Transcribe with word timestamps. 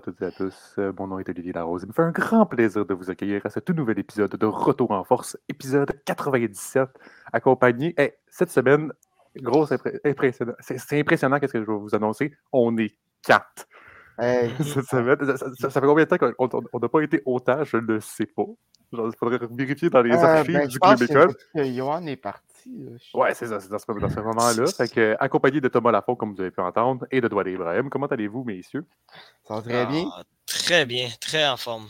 à 0.00 0.02
toutes 0.02 0.22
et 0.22 0.24
à 0.24 0.30
tous. 0.30 0.74
Euh, 0.78 0.92
mon 0.98 1.06
nom 1.08 1.18
est 1.18 1.28
Olivier 1.28 1.52
Larose. 1.52 1.82
Il 1.82 1.88
me 1.88 1.92
fait 1.92 2.02
un 2.02 2.10
grand 2.10 2.46
plaisir 2.46 2.86
de 2.86 2.94
vous 2.94 3.10
accueillir 3.10 3.44
à 3.44 3.50
ce 3.50 3.60
tout 3.60 3.74
nouvel 3.74 3.98
épisode 3.98 4.34
de 4.34 4.46
Retour 4.46 4.90
en 4.92 5.04
Force, 5.04 5.36
épisode 5.48 5.92
97, 6.06 6.88
accompagné. 7.32 7.94
cette 8.28 8.50
semaine, 8.50 8.92
impressionnant. 10.04 10.54
C'est 10.60 10.98
impressionnant 10.98 11.38
qu'est-ce 11.38 11.52
que 11.52 11.60
je 11.60 11.66
vais 11.70 11.76
vous 11.76 11.94
annoncer. 11.94 12.32
On 12.50 12.76
est 12.78 12.96
quatre. 13.22 13.66
cette 14.20 14.86
semaine. 14.86 15.18
Ça, 15.58 15.70
fait 15.70 15.80
combien 15.80 16.04
de 16.04 16.08
temps 16.08 16.18
qu'on 16.18 16.78
n'a 16.80 16.88
pas 16.88 17.00
été 17.00 17.22
autant? 17.26 17.62
Je 17.64 17.76
ne 17.76 18.00
sais 18.00 18.26
pas. 18.26 18.44
il 18.92 19.12
faudrait 19.18 19.38
vérifier 19.50 19.90
dans 19.90 20.02
les 20.02 20.12
euh, 20.12 20.44
ben, 20.44 20.66
du 20.66 20.78
club 20.78 21.02
école. 21.02 21.34
Johan 21.54 22.06
est 22.06 22.16
parti. 22.16 22.49
Ouais, 23.14 23.34
c'est 23.34 23.46
ça, 23.46 23.60
c'est 23.60 23.70
dans 23.70 23.78
ce, 23.78 24.20
moment-là. 24.20 24.66
fait 24.88 25.16
accompagné 25.20 25.60
de 25.60 25.68
Thomas 25.68 25.90
Lafont, 25.90 26.16
comme 26.16 26.34
vous 26.34 26.40
avez 26.40 26.50
pu 26.50 26.60
entendre, 26.60 27.06
et 27.10 27.20
de 27.20 27.28
Douane 27.28 27.48
Ibrahim. 27.48 27.90
Comment 27.90 28.06
allez-vous, 28.06 28.44
messieurs? 28.44 28.84
Ça 29.46 29.54
va 29.54 29.62
très 29.62 29.86
bien. 29.86 30.10
Ah, 30.14 30.22
très 30.46 30.86
bien, 30.86 31.08
très 31.20 31.46
en 31.48 31.56
forme. 31.56 31.88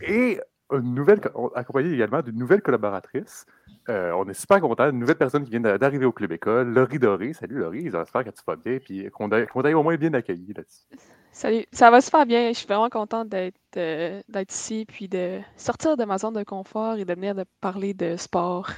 Et 0.00 0.40
une 0.72 0.94
nouvelle, 0.94 1.20
accompagné 1.54 1.92
également 1.92 2.22
d'une 2.22 2.38
nouvelle 2.38 2.62
collaboratrice. 2.62 3.46
Euh, 3.88 4.12
on 4.12 4.28
est 4.28 4.34
super 4.34 4.60
content, 4.60 4.90
une 4.90 4.98
nouvelle 4.98 5.16
personne 5.16 5.44
qui 5.44 5.50
vient 5.50 5.60
d'arriver 5.60 6.06
au 6.06 6.12
Club 6.12 6.32
École, 6.32 6.72
Laurie 6.72 6.98
Doré. 6.98 7.32
Salut 7.32 7.58
Laurie, 7.58 7.90
j'espère 7.90 8.24
que 8.24 8.30
tu 8.30 8.42
vas 8.46 8.56
bien, 8.56 8.78
puis 8.78 9.10
qu'on 9.10 9.28
t'ait 9.28 9.74
au 9.74 9.82
moins 9.82 9.96
bien 9.96 10.14
accueilli 10.14 10.52
là-dessus. 10.54 10.86
Salut, 11.32 11.64
ça 11.72 11.90
va 11.90 12.00
super 12.00 12.26
bien. 12.26 12.48
Je 12.48 12.58
suis 12.58 12.66
vraiment 12.66 12.90
contente 12.90 13.28
d'être 13.28 13.56
euh, 13.76 14.22
ici, 14.48 14.84
puis 14.86 15.08
de 15.08 15.40
sortir 15.56 15.96
de 15.96 16.04
ma 16.04 16.18
zone 16.18 16.34
de 16.34 16.44
confort 16.44 16.96
et 16.96 17.04
de 17.04 17.14
venir 17.14 17.34
de 17.34 17.44
parler 17.60 17.94
de 17.94 18.16
sport. 18.16 18.70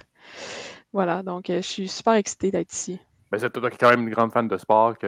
Voilà, 0.95 1.25
donc 1.25 1.51
euh, 1.51 1.57
je 1.57 1.67
suis 1.67 1.89
super 1.89 2.13
excitée 2.13 2.53
d'être 2.53 2.73
ici. 2.73 3.01
Ben, 3.33 3.39
c'est 3.39 3.51
toi 3.51 3.69
qui 3.69 3.75
es 3.75 3.79
quand 3.79 3.91
même 3.91 4.07
une 4.07 4.15
grande 4.15 4.31
fan 4.31 4.47
de 4.47 4.57
sport, 4.57 4.97
qui 4.97 5.07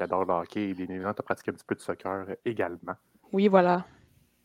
adore 0.00 0.24
le 0.24 0.34
hockey 0.34 0.70
et 0.70 0.74
bien 0.74 0.86
évidemment, 0.86 1.14
tu 1.14 1.20
as 1.20 1.22
pratiqué 1.22 1.52
un 1.52 1.54
petit 1.54 1.64
peu 1.64 1.76
de 1.76 1.80
soccer 1.80 2.24
euh, 2.28 2.34
également. 2.44 2.94
Oui, 3.32 3.46
voilà. 3.46 3.84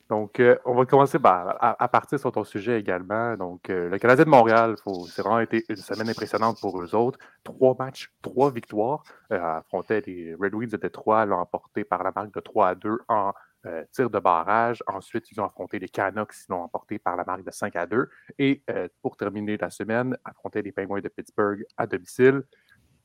Donc, 0.07 0.39
euh, 0.39 0.55
on 0.65 0.75
va 0.75 0.85
commencer 0.85 1.17
à, 1.23 1.87
partir 1.87 2.19
sur 2.19 2.31
ton 2.31 2.43
sujet 2.43 2.79
également. 2.79 3.35
Donc, 3.37 3.69
le 3.69 3.97
Canadien 3.97 4.25
de 4.25 4.29
Montréal, 4.29 4.75
c'est 5.07 5.21
vraiment 5.21 5.39
été 5.39 5.63
une 5.69 5.77
semaine 5.77 6.09
impressionnante 6.09 6.59
pour 6.59 6.79
eux 6.81 6.93
autres. 6.93 7.17
Trois 7.45 7.75
matchs, 7.79 8.11
trois 8.21 8.51
victoires. 8.51 9.03
affrontaient 9.29 10.01
les 10.05 10.35
Red 10.35 10.53
Wings 10.53 10.71
de 10.71 10.77
Détroit, 10.77 11.25
l'ont 11.25 11.37
emporté 11.37 11.85
par 11.85 12.03
la 12.03 12.11
marque 12.13 12.33
de 12.33 12.41
3 12.41 12.67
à 12.67 12.75
2 12.75 12.99
en 13.07 13.31
euh, 13.65 13.83
tir 13.91 14.09
de 14.09 14.19
barrage. 14.19 14.83
Ensuite, 14.87 15.31
ils 15.31 15.39
ont 15.39 15.45
affronté 15.45 15.77
les 15.77 15.87
Canucks, 15.87 16.33
ils 16.47 16.51
l'ont 16.51 16.63
emporté 16.63 16.97
par 16.97 17.15
la 17.15 17.23
marque 17.23 17.43
de 17.43 17.51
5 17.51 17.75
à 17.75 17.85
2. 17.85 18.09
Et 18.39 18.63
euh, 18.69 18.87
pour 19.01 19.15
terminer 19.17 19.57
la 19.57 19.69
semaine, 19.69 20.17
affronter 20.25 20.61
les 20.61 20.71
Penguins 20.71 20.99
de 20.99 21.09
Pittsburgh 21.09 21.63
à 21.77 21.85
domicile. 21.85 22.43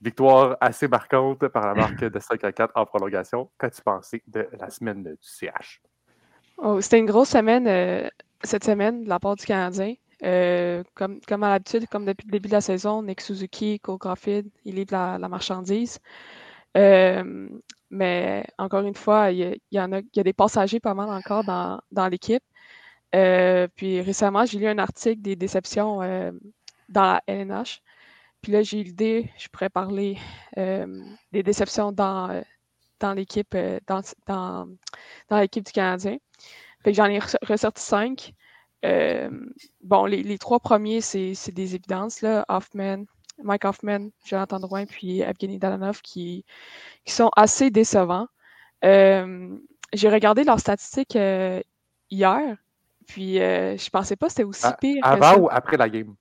Victoire 0.01 0.57
assez 0.61 0.89
marquante 0.89 1.49
par 1.49 1.67
la 1.67 1.75
marque 1.75 2.05
de 2.05 2.19
5 2.19 2.43
à 2.45 2.53
4 2.53 2.73
en 2.75 2.87
prolongation. 2.87 3.51
Qu'as-tu 3.59 3.83
pensé 3.83 4.23
de 4.27 4.49
la 4.59 4.71
semaine 4.71 5.03
du 5.03 5.17
CH? 5.21 5.83
Oh, 6.59 6.81
C'était 6.81 6.99
une 6.99 7.07
grosse 7.07 7.31
semaine 7.31 7.67
euh, 7.67 8.09
cette 8.43 8.65
semaine 8.65 9.05
de 9.05 9.09
la 9.09 9.19
part 9.19 9.37
du 9.37 9.45
Canadien. 9.45 9.95
comme, 10.95 11.21
comme 11.21 11.43
à 11.43 11.51
l'habitude, 11.51 11.87
comme 11.89 12.07
depuis 12.07 12.27
le 12.27 12.33
début 12.33 12.49
de 12.49 12.55
la 12.55 12.61
saison, 12.62 13.03
Nick 13.03 13.21
Suzuki, 13.21 13.79
Cole 13.81 13.99
il 14.65 14.75
livre 14.75 14.93
la, 14.93 15.19
la 15.19 15.29
marchandise. 15.29 15.99
Mais 17.91 18.44
encore 18.58 18.84
une 18.84 18.94
fois, 18.94 19.30
il 19.30 19.58
y, 19.70 19.80
en 19.80 19.92
a, 19.92 20.00
y 20.14 20.20
a 20.20 20.22
des 20.22 20.32
passagers 20.32 20.80
pas 20.80 20.94
mal 20.94 21.08
encore 21.10 21.44
dans, 21.44 21.80
dans 21.92 22.08
l'équipe. 22.08 22.42
Euh, 23.14 23.69
puis 23.76 24.00
récemment, 24.00 24.44
j'ai 24.44 24.58
lu 24.58 24.66
un 24.66 24.78
article 24.78 25.22
des 25.22 25.36
déceptions 25.36 26.02
euh, 26.02 26.32
dans 26.88 27.02
la 27.04 27.22
LNH. 27.26 27.82
Puis 28.42 28.52
là, 28.52 28.62
j'ai 28.62 28.80
eu 28.80 28.82
l'idée, 28.84 29.30
je 29.38 29.48
pourrais 29.48 29.70
parler 29.70 30.19
euh, 30.58 31.02
des 31.32 31.42
déceptions 31.42 31.92
dans, 31.92 32.42
dans 33.00 33.12
l'équipe 33.14 33.56
dans, 33.86 34.03
dans, 34.26 35.41
l'équipe 35.41 35.64
du 35.64 35.72
Canadien. 35.72 36.18
J'en 36.86 37.06
ai 37.06 37.18
ressorti 37.42 37.82
cinq. 37.82 38.32
bon, 39.82 40.04
les, 40.06 40.38
trois 40.38 40.60
premiers, 40.60 41.00
c'est 41.00 41.53
des 41.53 41.74
évidences. 41.74 42.24
Hoffman, 42.48 43.04
Mike 43.42 43.64
Hoffman, 43.64 44.08
Jonathan 44.24 44.58
Drouin, 44.58 44.86
puis 44.86 45.20
Evgeny 45.20 45.58
Dalanov 45.58 46.00
qui, 46.00 46.44
qui 47.04 47.12
sont 47.12 47.30
assez 47.36 47.70
décevants. 47.70 48.28
Euh, 48.84 49.56
j'ai 49.92 50.08
regardé 50.08 50.44
leurs 50.44 50.60
statistiques 50.60 51.16
euh, 51.16 51.60
hier, 52.10 52.56
puis 53.06 53.41
euh, 53.41 53.76
je 53.76 53.91
pensais 53.91 54.16
pas 54.16 54.26
que 54.26 54.32
c'était 54.32 54.44
aussi 54.44 54.66
pire. 54.80 55.00
Avant 55.02 55.38
ou 55.38 55.48
après 55.50 55.76
la 55.76 55.88
game? 55.88 56.14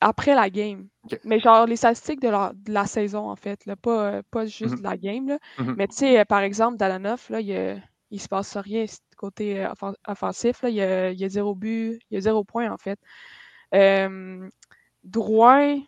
Après 0.00 0.34
la 0.34 0.50
game. 0.50 0.88
Mais 1.24 1.38
genre 1.38 1.66
les 1.66 1.76
statistiques 1.76 2.20
de 2.20 2.28
la, 2.28 2.52
de 2.54 2.72
la 2.72 2.86
saison, 2.86 3.30
en 3.30 3.36
fait, 3.36 3.64
là, 3.66 3.76
pas, 3.76 4.22
pas 4.30 4.46
juste 4.46 4.78
de 4.78 4.82
la 4.82 4.96
game. 4.96 5.28
Là. 5.28 5.38
Mm-hmm. 5.58 5.74
Mais 5.76 5.88
tu 5.88 5.96
sais, 5.96 6.24
par 6.24 6.40
exemple, 6.40 6.78
Dalanov, 6.78 7.26
là, 7.28 7.40
il, 7.40 7.82
il 8.10 8.20
se 8.20 8.28
passe 8.28 8.56
rien 8.56 8.86
côté 9.16 9.66
offensif. 10.06 10.62
Là. 10.62 10.68
Il, 10.70 10.76
y 10.76 10.82
a, 10.82 11.10
il 11.10 11.18
y 11.18 11.24
a 11.24 11.28
zéro 11.28 11.54
but, 11.54 12.00
il 12.10 12.14
y 12.14 12.16
a 12.16 12.20
zéro 12.20 12.44
point, 12.44 12.70
en 12.70 12.78
fait. 12.78 12.98
Drouin, 15.04 15.80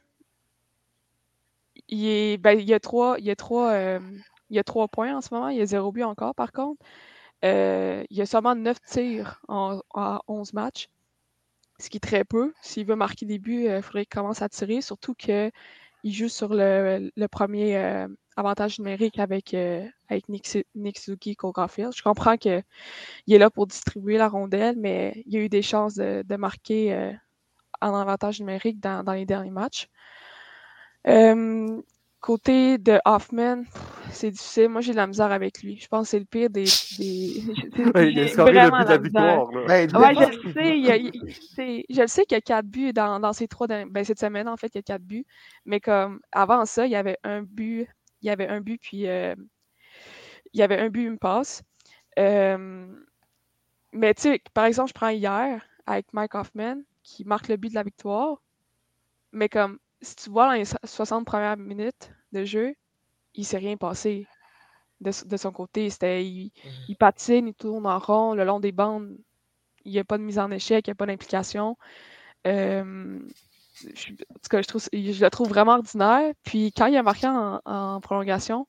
il, 1.88 2.40
y 2.68 2.74
a 2.74 2.80
trois, 2.80 3.18
euh, 3.18 4.00
points 4.92 5.16
en 5.16 5.20
ce 5.20 5.32
moment. 5.32 5.48
Il 5.48 5.58
y 5.58 5.60
a 5.60 5.66
zéro 5.66 5.92
but 5.92 6.02
encore, 6.02 6.34
par 6.34 6.52
contre. 6.52 6.82
Euh, 7.44 8.04
il 8.10 8.16
y 8.16 8.22
a 8.22 8.26
seulement 8.26 8.54
neuf 8.54 8.80
tirs 8.82 9.40
en, 9.48 9.80
en 9.90 10.20
11 10.26 10.52
matchs, 10.54 10.88
ce 11.78 11.90
qui 11.90 11.98
est 11.98 12.00
très 12.00 12.24
peu. 12.24 12.52
S'il 12.62 12.86
veut 12.86 12.96
marquer 12.96 13.26
des 13.26 13.38
buts, 13.38 13.66
il 13.66 13.82
faudrait 13.82 14.06
qu'il 14.06 14.18
commence 14.18 14.42
à 14.42 14.48
tirer, 14.48 14.80
surtout 14.80 15.14
qu'il 15.14 15.52
joue 16.04 16.28
sur 16.28 16.48
le, 16.50 17.10
premier 17.30 17.76
euh, 17.76 18.08
avantage 18.36 18.78
numérique 18.78 19.18
avec, 19.18 19.54
avec 19.54 20.28
Nick, 20.28 20.58
Nick 20.74 20.98
Suzuki 20.98 21.36
Je 21.38 22.02
comprends 22.02 22.36
qu'il 22.36 22.64
est 23.28 23.38
là 23.38 23.50
pour 23.50 23.66
distribuer 23.66 24.16
la 24.16 24.28
rondelle, 24.28 24.76
mais 24.78 25.22
il 25.26 25.34
y 25.34 25.36
a 25.36 25.40
eu 25.40 25.48
des 25.48 25.62
chances 25.62 25.94
de, 25.94 26.36
marquer 26.36 27.12
en 27.82 27.94
avantage 27.94 28.40
numérique 28.40 28.80
dans 28.80 29.12
les 29.12 29.26
derniers 29.26 29.50
matchs. 29.50 29.88
Euh, 31.08 31.80
côté 32.20 32.78
de 32.78 32.98
Hoffman, 33.04 33.62
c'est 34.10 34.30
difficile. 34.30 34.68
Moi, 34.68 34.80
j'ai 34.80 34.92
de 34.92 34.96
la 34.96 35.06
misère 35.06 35.30
avec 35.30 35.62
lui. 35.62 35.78
Je 35.78 35.86
pense 35.86 36.06
que 36.06 36.10
c'est 36.10 36.18
le 36.18 36.24
pire 36.24 36.50
des. 36.50 36.64
des... 36.98 37.42
il 38.10 38.20
a 38.20 38.44
vraiment 38.44 38.82
de 38.82 38.88
la 38.88 38.98
victoire. 38.98 39.46
Ben, 39.66 39.96
ouais, 39.96 40.14
je 40.14 40.46
le 40.46 40.52
sais. 40.52 40.78
Il 40.78 41.84
je 41.88 42.00
le 42.00 42.06
sais 42.06 42.24
qu'il 42.24 42.36
y 42.36 42.38
a 42.38 42.40
quatre 42.40 42.66
buts 42.66 42.92
dans, 42.92 43.20
dans 43.20 43.32
ces 43.32 43.46
trois 43.46 43.66
ben, 43.66 44.04
cette 44.04 44.18
semaine, 44.18 44.48
en 44.48 44.56
fait, 44.56 44.68
il 44.74 44.78
y 44.78 44.80
a 44.80 44.82
quatre 44.82 45.02
buts. 45.02 45.26
Mais 45.64 45.80
comme 45.80 46.20
avant 46.32 46.64
ça, 46.64 46.86
il 46.86 46.92
y 46.92 46.96
avait 46.96 47.18
un 47.24 47.42
but. 47.42 47.88
Il 48.22 48.26
y 48.26 48.30
avait 48.30 48.48
un 48.48 48.60
but, 48.60 48.80
puis 48.80 49.06
euh, 49.06 49.34
il 50.52 50.58
y 50.58 50.62
avait 50.62 50.78
un 50.78 50.88
but, 50.88 51.04
une 51.04 51.18
passe. 51.18 51.62
Euh, 52.18 52.86
mais 53.92 54.14
tu 54.14 54.22
sais, 54.22 54.42
par 54.54 54.64
exemple, 54.64 54.88
je 54.88 54.94
prends 54.94 55.10
hier 55.10 55.62
avec 55.86 56.12
Mike 56.12 56.34
Hoffman 56.34 56.78
qui 57.02 57.24
marque 57.24 57.48
le 57.48 57.56
but 57.56 57.68
de 57.68 57.74
la 57.74 57.82
victoire. 57.82 58.42
Mais 59.32 59.48
comme 59.48 59.78
si 60.06 60.16
tu 60.16 60.30
vois 60.30 60.46
dans 60.46 60.52
les 60.52 60.64
60 60.84 61.26
premières 61.26 61.56
minutes 61.56 62.10
de 62.32 62.44
jeu, 62.44 62.74
il 63.34 63.44
s'est 63.44 63.58
rien 63.58 63.76
passé 63.76 64.26
de, 65.00 65.10
son 65.10 65.52
côté. 65.52 65.90
C'était, 65.90 66.24
il, 66.24 66.52
mmh. 66.88 66.94
patine, 66.94 67.48
il 67.48 67.54
tourne 67.54 67.86
en 67.86 67.98
rond 67.98 68.34
le 68.34 68.44
long 68.44 68.60
des 68.60 68.72
bandes. 68.72 69.16
Il 69.84 69.92
n'y 69.92 69.98
a 69.98 70.04
pas 70.04 70.18
de 70.18 70.22
mise 70.22 70.38
en 70.38 70.50
échec, 70.50 70.86
il 70.86 70.90
n'y 70.90 70.92
a 70.92 70.94
pas 70.94 71.06
d'implication. 71.06 71.76
je, 72.44 72.80
en 72.82 74.38
tout 74.42 74.48
cas, 74.50 74.62
je, 74.62 74.66
trouve, 74.66 74.88
je 74.92 75.24
le 75.24 75.30
trouve 75.30 75.48
vraiment 75.48 75.74
ordinaire. 75.74 76.32
Puis 76.44 76.72
quand 76.72 76.86
il 76.86 76.96
a 76.96 77.02
marqué 77.02 77.26
en, 77.26 78.00
prolongation, 78.00 78.66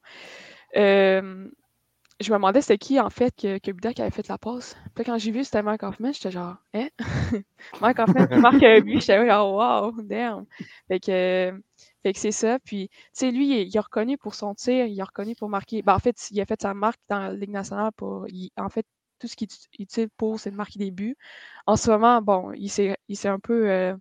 je 2.19 2.31
me 2.31 2.38
demandais 2.38 2.62
c'était 2.62 2.78
qui 2.78 3.00
en 3.00 3.10
fait 3.10 3.34
que, 3.36 3.60
que 3.60 3.72
Budak 3.72 4.00
avait 4.00 4.12
fait 4.12 4.28
la 4.28 4.38
passe. 4.38 4.75
Puis 4.96 5.04
quand 5.06 5.18
j'ai 5.18 5.31
vu 5.31 5.44
c'était 5.44 5.62
Mike 5.62 5.84
Hoffman, 5.84 6.12
j'étais 6.12 6.31
genre, 6.31 6.56
hein? 6.74 6.88
Mike 7.81 8.00
Hoffman 8.00 8.28
qui 8.28 8.36
marque 8.40 8.64
un 8.64 8.80
but, 8.81 9.02
j'étais 9.02 9.28
genre, 9.28 9.54
wow, 9.54 10.02
damn. 10.02 10.46
Fait 10.88 11.00
que, 11.00 11.62
fait 12.04 12.14
que 12.14 12.19
c'est 12.19 12.31
ça. 12.31 12.58
Puis, 12.60 12.90
tu 12.90 12.98
sais, 13.14 13.31
lui, 13.31 13.62
il, 13.62 13.75
est 13.75 13.80
reconnu 13.80 14.18
pour 14.18 14.36
son 14.36 14.56
tir, 14.56 14.86
il 14.86 15.00
est 15.00 15.04
reconnu 15.04 15.36
pour 15.36 15.50
marquer. 15.50 15.81
Ben, 15.81 15.94
en 15.94 16.00
fait, 16.00 16.16
il 16.31 16.42
a 16.42 16.46
fait 16.46 16.62
sa 16.62 16.74
marque 16.74 17.00
dans 17.10 17.19
la 17.19 17.34
Ligue 17.34 17.52
nationale 17.52 17.92
pour. 17.96 18.25
en 18.58 18.70
fait, 18.70 18.86
tout 19.20 19.28
ce 19.28 19.36
qu'il 19.36 19.48
utilise 19.80 20.10
pour, 20.18 20.40
c'est 20.40 20.52
de 20.52 20.56
marquer 20.56 20.80
des 20.80 20.92
buts. 20.92 21.18
En 21.66 21.75
ce 21.75 21.90
moment, 21.92 22.22
bon, 22.22 22.52
il 22.54 22.70
s'est 22.70 22.98
un 23.25 23.40
peu 23.40 23.70
euh, 23.70 23.96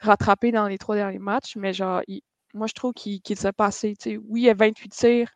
rattrapé 0.00 0.52
dans 0.52 0.68
les 0.68 0.78
trois 0.78 0.96
derniers 0.96 1.18
matchs, 1.18 1.56
mais 1.56 1.72
genre, 1.72 2.02
moi, 2.54 2.66
je 2.66 2.74
trouve 2.74 2.92
qu'il 2.94 3.20
s'est 3.36 3.52
passé. 3.52 3.94
Oui, 4.28 4.42
il 4.42 4.44
y 4.44 4.50
a 4.50 4.54
28 4.54 4.88
tirs 4.90 5.30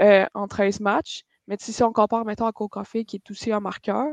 euh, 0.00 0.26
en 0.34 0.48
13 0.48 0.80
matchs, 0.80 1.24
mais 1.48 1.56
si 1.58 1.82
on 1.82 1.92
compare, 1.92 2.24
mettons, 2.24 2.46
à 2.46 2.52
Coca 2.52 2.82
qui 2.84 3.16
est 3.16 3.30
aussi 3.30 3.52
un 3.52 3.60
marqueur, 3.60 4.08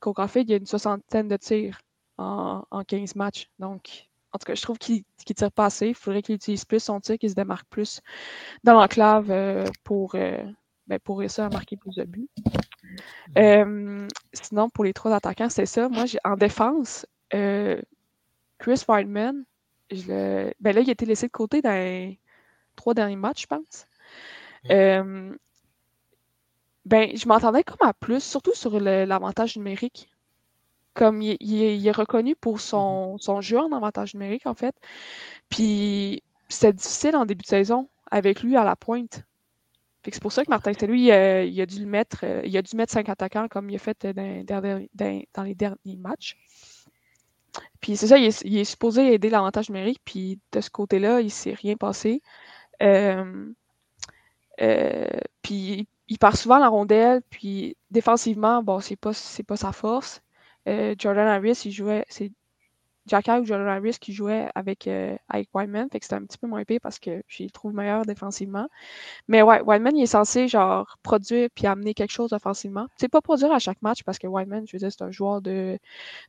Coca 0.00 0.28
il 0.36 0.50
y 0.50 0.54
a 0.54 0.56
une 0.56 0.66
soixantaine 0.66 1.28
de 1.28 1.36
tirs 1.36 1.80
en, 2.18 2.64
15 2.86 3.14
matchs. 3.16 3.50
Donc, 3.58 4.08
en 4.32 4.38
tout 4.38 4.46
cas, 4.46 4.54
je 4.54 4.62
trouve 4.62 4.78
qu'il 4.78 5.04
ne 5.28 5.34
tire 5.34 5.52
pas 5.52 5.66
assez. 5.66 5.88
Il 5.88 5.94
faudrait 5.94 6.22
qu'il 6.22 6.34
utilise 6.34 6.64
plus 6.64 6.82
son 6.82 7.00
tir, 7.00 7.18
qu'il 7.18 7.30
se 7.30 7.34
démarque 7.34 7.66
plus 7.68 8.00
dans 8.64 8.74
l'enclave 8.74 9.30
euh, 9.30 9.64
pour, 9.84 10.14
euh, 10.14 10.42
ben, 10.86 10.98
pour 10.98 11.18
réussir 11.18 11.44
à 11.44 11.48
marquer 11.48 11.76
plus 11.76 11.94
de 11.94 12.04
buts. 12.04 12.28
Euh, 13.36 14.06
sinon, 14.32 14.68
pour 14.70 14.84
les 14.84 14.92
trois 14.92 15.12
attaquants, 15.12 15.48
c'est 15.48 15.66
ça. 15.66 15.88
Moi, 15.88 16.04
en 16.24 16.36
défense, 16.36 17.06
Chris 17.30 18.84
Weidman, 18.88 19.44
ben 19.90 20.52
là, 20.62 20.80
il 20.80 20.88
a 20.88 20.92
été 20.92 21.06
laissé 21.06 21.26
de 21.26 21.32
côté 21.32 21.62
dans 21.62 21.70
les 21.70 22.18
trois 22.74 22.94
derniers 22.94 23.16
matchs, 23.16 23.42
je 23.42 23.46
pense. 23.46 23.86
Ben, 26.86 27.10
je 27.16 27.26
m'entendais 27.26 27.64
comme 27.64 27.86
à 27.86 27.92
plus, 27.92 28.22
surtout 28.22 28.54
sur 28.54 28.78
l'avantage 28.80 29.56
numérique. 29.56 30.08
Comme 30.94 31.20
il, 31.20 31.86
est 31.86 31.90
reconnu 31.92 32.34
pour 32.36 32.60
son, 32.60 33.18
son 33.18 33.40
jeu 33.42 33.58
en 33.58 33.72
avantage 33.72 34.14
numérique, 34.14 34.46
en 34.46 34.54
fait. 34.54 34.74
Puis 35.50 36.22
c'était 36.48 36.72
difficile 36.72 37.16
en 37.16 37.26
début 37.26 37.42
de 37.42 37.48
saison 37.48 37.88
avec 38.10 38.42
lui 38.42 38.56
à 38.56 38.64
la 38.64 38.76
pointe. 38.76 39.24
C'est 40.04 40.22
pour 40.22 40.32
ça 40.32 40.44
que 40.44 40.50
Martin 40.50 40.72
Saint-Louis, 40.72 41.02
il, 41.02 41.10
a 41.60 41.66
dû 41.66 41.80
le 41.80 41.86
mettre, 41.86 42.20
euh, 42.22 42.40
il 42.44 42.56
a 42.56 42.62
dû 42.62 42.76
mettre 42.76 42.92
cinq 42.92 43.08
attaquants 43.08 43.48
comme 43.48 43.68
il 43.68 43.74
a 43.74 43.78
fait 43.80 44.06
dans, 44.06 44.44
dans 45.34 45.42
les 45.42 45.54
derniers 45.56 45.96
matchs. 45.96 46.36
Puis 47.80 47.96
c'est 47.96 48.06
ça, 48.06 48.16
il 48.18 48.26
est, 48.26 48.64
supposé 48.64 49.12
aider 49.14 49.30
l'avantage 49.30 49.68
numérique, 49.70 50.00
puis 50.04 50.38
de 50.52 50.60
ce 50.60 50.70
côté-là, 50.70 51.20
il 51.20 51.26
ne 51.26 51.30
s'est 51.30 51.54
rien 51.54 51.76
passé. 51.76 52.22
Euh, 52.82 53.52
euh, 54.60 55.06
puis 55.42 55.88
il 56.08 56.18
part 56.18 56.36
souvent 56.36 56.58
la 56.58 56.68
rondelle, 56.68 57.22
puis 57.30 57.76
défensivement, 57.90 58.62
bon, 58.62 58.80
c'est 58.80 58.96
pas, 58.96 59.12
pas 59.46 59.56
sa 59.56 59.72
force. 59.72 60.22
Jordan 60.66 61.28
Harris, 61.28 61.62
il 61.64 61.72
jouait, 61.72 62.04
c'est 62.08 62.32
Jack 63.06 63.28
ou 63.28 63.44
Jordan 63.44 63.68
Harris 63.68 63.98
qui 64.00 64.12
jouait 64.12 64.48
avec, 64.54 64.88
euh, 64.88 65.16
avec 65.28 65.48
Whiteman, 65.54 65.88
fait 65.90 66.00
que 66.00 66.04
c'était 66.04 66.16
un 66.16 66.24
petit 66.24 66.38
peu 66.38 66.48
moins 66.48 66.64
pire 66.64 66.80
parce 66.82 66.98
que 66.98 67.22
je 67.28 67.46
trouve 67.46 67.72
meilleur 67.72 68.04
défensivement. 68.04 68.68
Mais 69.28 69.42
ouais, 69.42 69.60
Whiteman, 69.60 69.96
il 69.96 70.02
est 70.02 70.06
censé 70.06 70.48
genre 70.48 70.98
produire 71.02 71.48
puis 71.54 71.66
amener 71.66 71.94
quelque 71.94 72.10
chose 72.10 72.32
offensivement. 72.32 72.88
C'est 72.96 73.08
pas 73.08 73.20
produire 73.20 73.52
à 73.52 73.58
chaque 73.60 73.80
match 73.82 74.02
parce 74.04 74.18
que 74.18 74.26
Whiteman, 74.26 74.66
je 74.66 74.72
veux 74.76 74.80
dire, 74.80 74.90
c'est 74.90 75.02
un 75.02 75.10
joueur 75.12 75.40
de, 75.40 75.78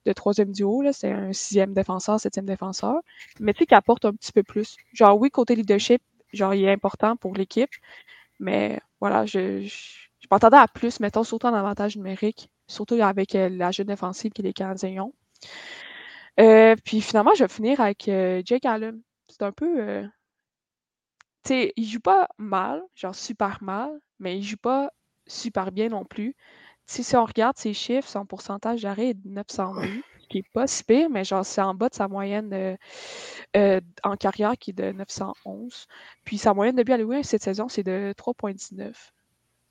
de 0.06 0.13
troisième 0.13 0.51
duo, 0.51 0.83
c'est 0.94 1.12
un 1.12 1.33
sixième 1.33 1.74
défenseur, 1.74 2.19
septième 2.19 2.45
défenseur. 2.45 3.01
Mais 3.39 3.53
tu 3.53 3.59
sais, 3.59 3.65
qu'il 3.65 3.75
apporte 3.75 4.06
un 4.06 4.13
petit 4.13 4.31
peu 4.31 4.44
plus. 4.44 4.77
Genre, 4.94 5.19
oui, 5.19 5.31
côté 5.31 5.56
leadership, 5.56 6.01
genre, 6.33 6.53
il 6.53 6.65
est 6.65 6.71
important 6.71 7.15
pour 7.18 7.33
l'équipe. 7.35 7.71
Mais 8.39 8.79
voilà, 9.00 9.26
je, 9.26 9.62
je, 9.62 10.28
m'attendais 10.32 10.58
à 10.58 10.68
plus, 10.68 11.00
mettons, 11.00 11.24
surtout 11.24 11.48
en 11.48 11.54
avantage 11.54 11.96
numérique, 11.96 12.50
surtout 12.68 12.96
avec 13.02 13.36
euh, 13.36 13.50
la 13.50 13.72
jeune 13.72 13.88
défensive 13.88 14.32
qui 14.32 14.42
est 14.42 14.46
les 14.46 14.54
Canadiens 14.54 15.04
ont. 15.04 15.14
Euh, 16.40 16.76
puis 16.84 17.02
finalement, 17.02 17.34
je 17.36 17.44
vais 17.44 17.50
finir 17.54 17.82
avec 17.82 18.08
euh, 18.08 18.42
Jake 18.46 18.66
Allen. 18.66 19.02
C'est 19.28 19.44
un 19.44 19.52
peu. 19.52 20.04
Tu 21.44 21.54
sais, 21.54 21.74
il 21.76 21.86
joue 21.86 22.00
pas 22.00 22.28
mal, 22.38 22.84
genre 22.96 23.16
super 23.16 23.64
mal, 23.64 23.92
mais 24.20 24.38
il 24.38 24.44
joue 24.44 24.58
pas 24.58 24.92
super 25.26 25.72
bien 25.72 25.90
non 25.90 26.06
plus. 26.06 26.36
si 26.86 27.16
on 27.16 27.26
regarde 27.26 27.58
ses 27.58 27.74
chiffres, 27.74 28.08
son 28.08 28.26
pourcentage 28.26 28.82
d'arrêt 28.84 29.10
est 29.10 29.14
de 29.16 29.30
902, 29.30 29.88
ce 30.17 30.17
qui 30.27 30.39
est 30.39 30.50
pas 30.53 30.68
si 30.68 30.83
pire, 30.83 31.09
mais 31.09 31.24
genre 31.24 31.45
c'est 31.45 31.62
en 31.62 31.74
bas 31.74 31.89
de 31.89 31.95
sa 31.95 32.07
moyenne 32.07 32.77
en 34.03 34.15
carrière 34.18 34.57
qui 34.57 34.71
est 34.71 34.74
de 34.74 34.91
911. 34.91 35.88
Puis 36.24 36.38
sa 36.38 36.53
moyenne 36.53 36.75
de 36.75 36.83
but 36.83 36.94
à 36.94 37.24
cette 37.24 37.44
saison, 37.44 37.69
c'est 37.69 37.83
de 37.83 38.13
3,19. 38.18 38.94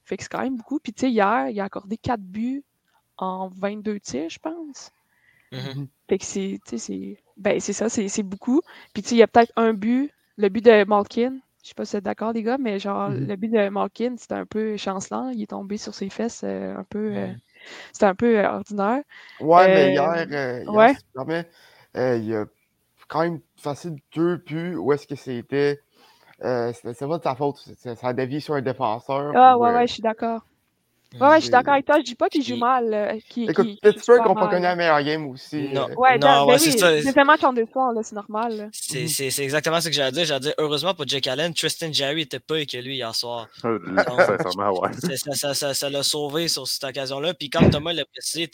Fait 0.05 0.17
que 0.17 0.23
c'est 0.23 0.29
quand 0.29 0.43
même 0.43 0.57
beaucoup. 0.57 0.79
Puis 0.79 0.93
tu 0.93 1.01
sais, 1.01 1.11
hier, 1.11 1.49
il 1.51 1.61
a 1.61 1.65
accordé 1.65 1.97
4 1.97 2.21
buts 2.21 2.65
en 3.19 3.49
22 3.49 4.01
tirs, 4.01 4.31
je 4.31 4.39
pense. 4.39 4.91
Mmh 5.53 5.87
fait 6.09 6.19
que 6.19 6.25
c'est, 6.25 6.61
ben, 7.37 7.59
c'est 7.59 7.73
ça, 7.73 7.89
c'est, 7.89 8.23
beaucoup. 8.23 8.61
Puis 8.95 9.03
tu 9.03 9.11
sais, 9.11 9.15
il 9.17 9.19
y 9.19 9.23
a 9.23 9.27
peut-être 9.27 9.53
un 9.57 9.73
but, 9.73 10.13
le 10.37 10.49
but 10.49 10.65
de 10.65 10.85
Malkin. 10.85 11.39
Je 11.63 11.69
sais 11.69 11.75
pas 11.75 11.85
si 11.85 11.93
vous 11.93 11.97
êtes 11.99 12.05
d'accord, 12.05 12.33
les 12.33 12.45
gars, 12.45 12.59
mais 12.59 12.79
genre, 12.79 13.11
Mmh 13.11 13.27
le 13.27 13.37
but 13.37 13.49
de 13.49 13.69
Malkin, 13.69 14.15
c'était 14.17 14.35
un 14.35 14.47
peu 14.47 14.77
chancelant. 14.77 15.31
Il 15.31 15.43
est 15.43 15.49
tombé 15.49 15.77
sur 15.79 15.95
ses 15.95 16.09
fesses 16.09 16.43
euh, 16.45 16.77
un 16.77 16.85
peu. 16.85 17.17
Euh, 17.17 17.33
c'était 17.93 18.07
un 18.07 18.15
peu 18.15 18.39
euh, 18.39 18.49
ordinaire. 18.49 19.01
Ouais, 19.41 19.69
mais 19.69 19.87
Euh, 19.87 19.91
hier, 19.91 20.27
euh, 20.33 20.65
hier, 20.65 20.73
ouais. 20.73 20.95
si 20.95 21.01
permets, 21.15 21.49
il 21.95 22.25
y 22.25 22.35
a 22.35 22.45
quand 23.09 23.23
même 23.23 23.41
facile 23.57 23.97
deux 24.15 24.37
buts 24.37 24.77
où 24.77 24.93
est-ce 24.93 25.07
que 25.07 25.15
c'était. 25.15 25.81
Euh, 26.45 26.73
c'est 26.75 27.09
pas 27.09 27.19
de 27.19 27.23
sa 27.23 27.35
faute. 27.35 27.59
Ça 27.59 28.09
a 28.09 28.13
dévié 28.13 28.41
sur 28.41 28.55
un 28.55 28.63
défenseur. 28.63 29.33
Ah 29.35 29.57
ou, 29.57 29.63
ouais, 29.63 29.73
ouais, 29.73 29.87
je 29.87 29.93
suis 29.95 30.03
d'accord. 30.03 30.43
Ouais, 31.21 31.29
ouais, 31.29 31.35
je 31.37 31.41
suis 31.41 31.47
c'est- 31.47 31.51
d'accord 31.53 31.73
avec 31.75 31.87
toi. 31.87 31.97
Je 31.99 32.05
dis 32.05 32.15
pas 32.15 32.29
qu'il 32.29 32.43
joue 32.45 32.57
mal. 32.57 32.93
euh, 32.93 33.19
qu'il- 33.29 33.51
Écoute, 33.51 33.67
qu'il 33.67 33.79
Pittsburgh 33.79 34.27
n'a 34.27 34.35
pas 34.35 34.49
connu 34.49 34.63
la 34.63 34.77
meilleure 34.77 35.03
game 35.03 35.27
aussi. 35.29 35.69
Non. 35.73 35.89
euh, 35.91 35.95
Ouais, 35.97 36.19
Non, 36.19 36.47
ouais, 36.47 36.55
oui, 36.55 36.61
c'est 36.61 36.79
ça. 36.79 37.01
c'est 37.03 37.19
un 37.19 37.25
match 37.25 37.43
en 37.45 37.53
deux 37.53 37.67
soirs, 37.73 37.93
là, 37.93 38.03
c'est 38.03 38.15
normal. 38.15 38.69
C'est 38.73 39.03
Mhm. 39.03 39.09
c'est- 39.09 39.31
c'est 39.31 39.43
exactement 39.45 39.81
ce 39.81 39.89
que 39.89 39.95
j'allais 39.95 40.13
dire. 40.13 40.25
J'allais 40.25 40.41
dire, 40.41 40.55
heureusement 40.59 40.95
pour 40.95 41.07
Jake 41.07 41.27
Allen, 41.27 41.53
Tristan 41.55 41.93
Jerry 41.93 42.23
était 42.23 42.39
pas 42.41 42.55
avec 42.57 42.73
lui 42.73 42.97
hier 42.97 43.15
soir. 43.15 43.49
Euh, 43.65 43.79
Sincèrement, 44.57 44.81
ouais. 44.81 44.91
Ça 45.17 45.33
ça- 45.35 45.55
ça- 45.55 45.75
ça 45.75 45.91
l'a 45.91 46.03
sauvé 46.03 46.49
sur 46.49 46.67
cette 46.67 46.85
occasion-là. 46.85 47.35
Puis 47.35 47.51
comme 47.51 47.71
Thomas 47.71 47.93
l'a 47.93 48.05
précisé, 48.05 48.49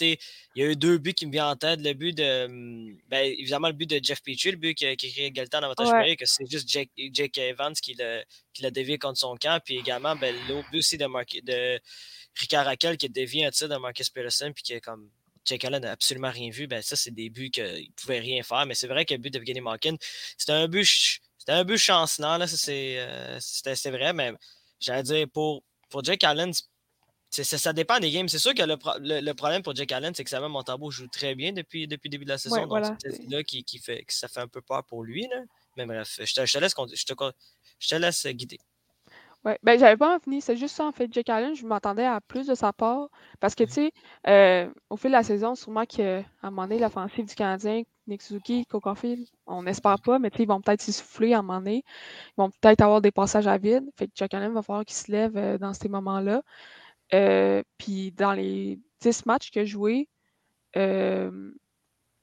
il 0.55 0.62
y 0.62 0.67
a 0.67 0.70
eu 0.70 0.76
deux 0.76 0.99
buts 0.99 1.14
qui 1.14 1.26
me 1.26 1.32
viennent 1.32 1.44
en 1.44 1.56
tête. 1.56 1.81
Le 1.82 1.93
but 1.94 2.17
de. 2.17 2.47
hum, 2.47 2.97
Ben, 3.11 3.25
évidemment, 3.38 3.69
le 3.69 3.75
but 3.75 3.88
de 3.88 4.00
Jeff 4.03 4.23
Petrie, 4.23 4.50
le 4.53 4.56
but 4.56 4.75
qui, 4.75 4.97
qui 4.97 5.12
crée 5.12 5.26
égalité 5.26 5.56
en 5.56 5.62
avantage 5.62 5.88
Ouais. 5.88 6.17
que 6.17 6.25
c'est 6.26 6.50
juste 6.50 6.69
Jake, 6.69 6.91
Jake 7.12 7.37
Evans 7.38 7.75
qui 7.75 7.94
l'a 7.94 8.23
qui 8.55 8.62
l'a 8.62 8.70
dévié 8.70 8.99
contre 8.99 9.19
son 9.19 9.35
camp. 9.37 9.61
Puis 9.64 9.79
également, 9.79 10.14
ben, 10.17 10.35
l'autre 10.49 10.69
but 10.70 10.79
aussi 10.79 10.99
de, 10.99 11.06
Mark- 11.06 11.41
de 11.43 11.79
Ricard 12.34 12.64
Raquel 12.67 12.96
qui 12.96 13.08
dévié 13.08 13.44
un 13.46 13.50
tir 13.50 13.69
de 13.69 13.76
Marcus 13.76 14.11
Peterson. 14.11 14.52
Puis 14.55 14.62
qui 14.62 14.73
est 14.75 14.81
comme. 14.81 15.11
Jake 15.44 15.64
Allen 15.64 15.82
n'a 15.82 15.90
absolument 15.90 16.31
rien 16.31 16.50
vu. 16.50 16.69
Ben, 16.69 16.81
ça, 16.82 16.94
c'est 16.94 17.11
des 17.11 17.29
buts 17.29 17.50
qu'il 17.50 17.64
ne 17.64 17.93
pouvait 18.00 18.20
rien 18.20 18.44
faire. 18.44 18.64
Mais 18.64 18.75
c'est 18.76 18.87
vrai 18.87 19.05
que 19.05 19.12
le 19.14 19.19
but 19.19 19.31
de 19.34 19.38
Evgeny 19.38 19.61
Malkin, 19.61 19.96
c'était 20.38 20.52
un 20.52 20.69
but. 20.69 20.87
C'était 21.37 21.52
un 21.52 21.64
but 21.64 21.76
chancelant, 21.79 22.37
là, 22.38 22.46
ça 22.46 22.56
c'est 22.56 23.00
euh, 23.00 23.37
c'était 23.40 23.90
vrai, 23.90 24.12
mais 24.12 24.32
j'allais 24.79 25.02
dire 25.02 25.26
pour, 25.32 25.64
pour 25.88 26.05
Jake 26.05 26.23
Allen, 26.23 26.52
c'est- 27.31 27.43
ça 27.43 27.73
dépend 27.73 27.99
des 27.99 28.12
games. 28.12 28.29
C'est 28.29 28.38
sûr 28.38 28.55
que 28.55 28.62
le, 28.62 28.76
pro- 28.76 28.96
le- 29.00 29.19
le 29.20 29.35
problème 29.35 29.61
pour 29.64 29.75
Jake 29.75 29.90
Allen, 29.90 30.14
c'est 30.14 30.23
que 30.23 30.31
Samuel 30.31 30.50
Montembeau 30.52 30.93
joue 30.93 31.08
très 31.08 31.35
bien 31.35 31.52
depuis, 31.52 31.88
depuis 31.88 32.06
le 32.06 32.11
début 32.12 32.25
de 32.26 32.31
la 32.31 32.38
saison. 32.38 32.55
Ouais, 32.55 32.61
donc 32.61 32.69
voilà. 32.69 32.96
c'est 33.00 33.28
là 33.28 33.43
qui, 33.43 33.64
qui 33.64 33.78
fait, 33.81 34.05
que 34.05 34.12
ça 34.14 34.28
fait 34.28 34.38
un 34.38 34.46
peu 34.46 34.61
peur 34.62 34.85
pour 34.85 35.02
lui. 35.02 35.26
Là. 35.28 35.43
Mais 35.76 35.85
bref, 35.85 36.20
je 36.23 36.32
te, 36.32 36.46
je 36.46 36.52
te 36.52 36.58
laisse, 36.58 36.75
je 36.94 37.05
te, 37.05 37.14
je 37.81 37.88
te 37.88 37.94
laisse 37.96 38.25
guider. 38.28 38.61
Ouais, 39.44 39.59
ben 39.65 39.77
j'avais 39.79 39.97
pas 39.97 40.21
fini, 40.21 40.41
c'est 40.41 40.56
juste 40.56 40.77
ça 40.77 40.87
en 40.87 40.93
fait. 40.93 41.12
Jake 41.12 41.29
Allen, 41.29 41.55
je 41.56 41.67
m'attendais 41.67 42.05
à 42.05 42.21
plus 42.21 42.47
de 42.47 42.55
sa 42.55 42.73
part. 42.73 43.09
Parce 43.41 43.56
que 43.56 43.65
tu 43.65 43.73
sais, 43.73 43.93
euh, 44.29 44.73
au 44.89 44.97
fil 44.97 45.11
de 45.11 45.17
la 45.17 45.25
saison, 45.25 45.56
sûrement 45.56 45.85
qu'à 45.85 46.19
un 46.43 46.50
moment 46.50 46.62
donné, 46.62 46.79
l'offensive 46.79 47.27
du 47.27 47.35
Canadien, 47.35 47.83
Nick 48.06 48.23
Suzuki, 48.23 48.65
Coconfield, 48.67 49.27
on 49.47 49.64
n'espère 49.64 50.00
pas, 50.00 50.21
mais 50.21 50.31
tu 50.31 50.43
ils 50.43 50.49
vont 50.49 50.61
peut-être 50.61 50.81
s'essouffler 50.81 51.33
à 51.35 51.40
un 51.40 51.43
moment 51.43 51.59
donné. 51.59 51.85
Ils 52.31 52.35
vont 52.37 52.50
peut-être 52.50 52.83
avoir 52.83 53.00
des 53.00 53.11
passages 53.11 53.49
à 53.49 53.59
vide. 53.59 53.85
Fait 53.97 54.07
que 54.07 54.12
Jake 54.14 54.33
Allen 54.35 54.52
va 54.52 54.62
falloir 54.62 54.85
qu'il 54.85 54.97
se 54.97 55.11
lève 55.11 55.37
euh, 55.37 55.59
dans 55.59 55.75
ces 55.75 55.88
moments-là. 55.88 56.43
Euh, 57.14 57.62
puis 57.78 58.12
dans 58.12 58.33
les 58.33 58.81
10 59.00 59.26
matchs 59.26 59.50
qu'il 59.50 59.62
a 59.62 59.64
joué, 59.64 60.09
euh, 60.76 61.52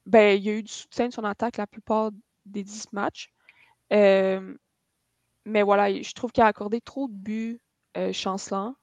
ben, 0.06 0.38
il 0.38 0.44
y 0.44 0.50
a 0.50 0.54
eu 0.54 0.64
du 0.64 0.72
soutien 0.72 1.08
de 1.10 1.14
son 1.14 1.24
attaque 1.24 1.58
la 1.58 1.68
plupart 1.68 2.12
des 2.46 2.64
10 2.64 2.92
matchs. 2.94 3.30
Euh, 3.94 4.56
mais 5.46 5.64
voilà, 5.64 5.92
je 6.02 6.14
trouve 6.14 6.32
qu'il 6.32 6.44
a 6.44 6.48
accordé 6.48 6.82
trop 6.82 7.08
de 7.08 7.14
buts 7.14 7.62
euh, 7.98 8.14
chancelants. 8.14 8.76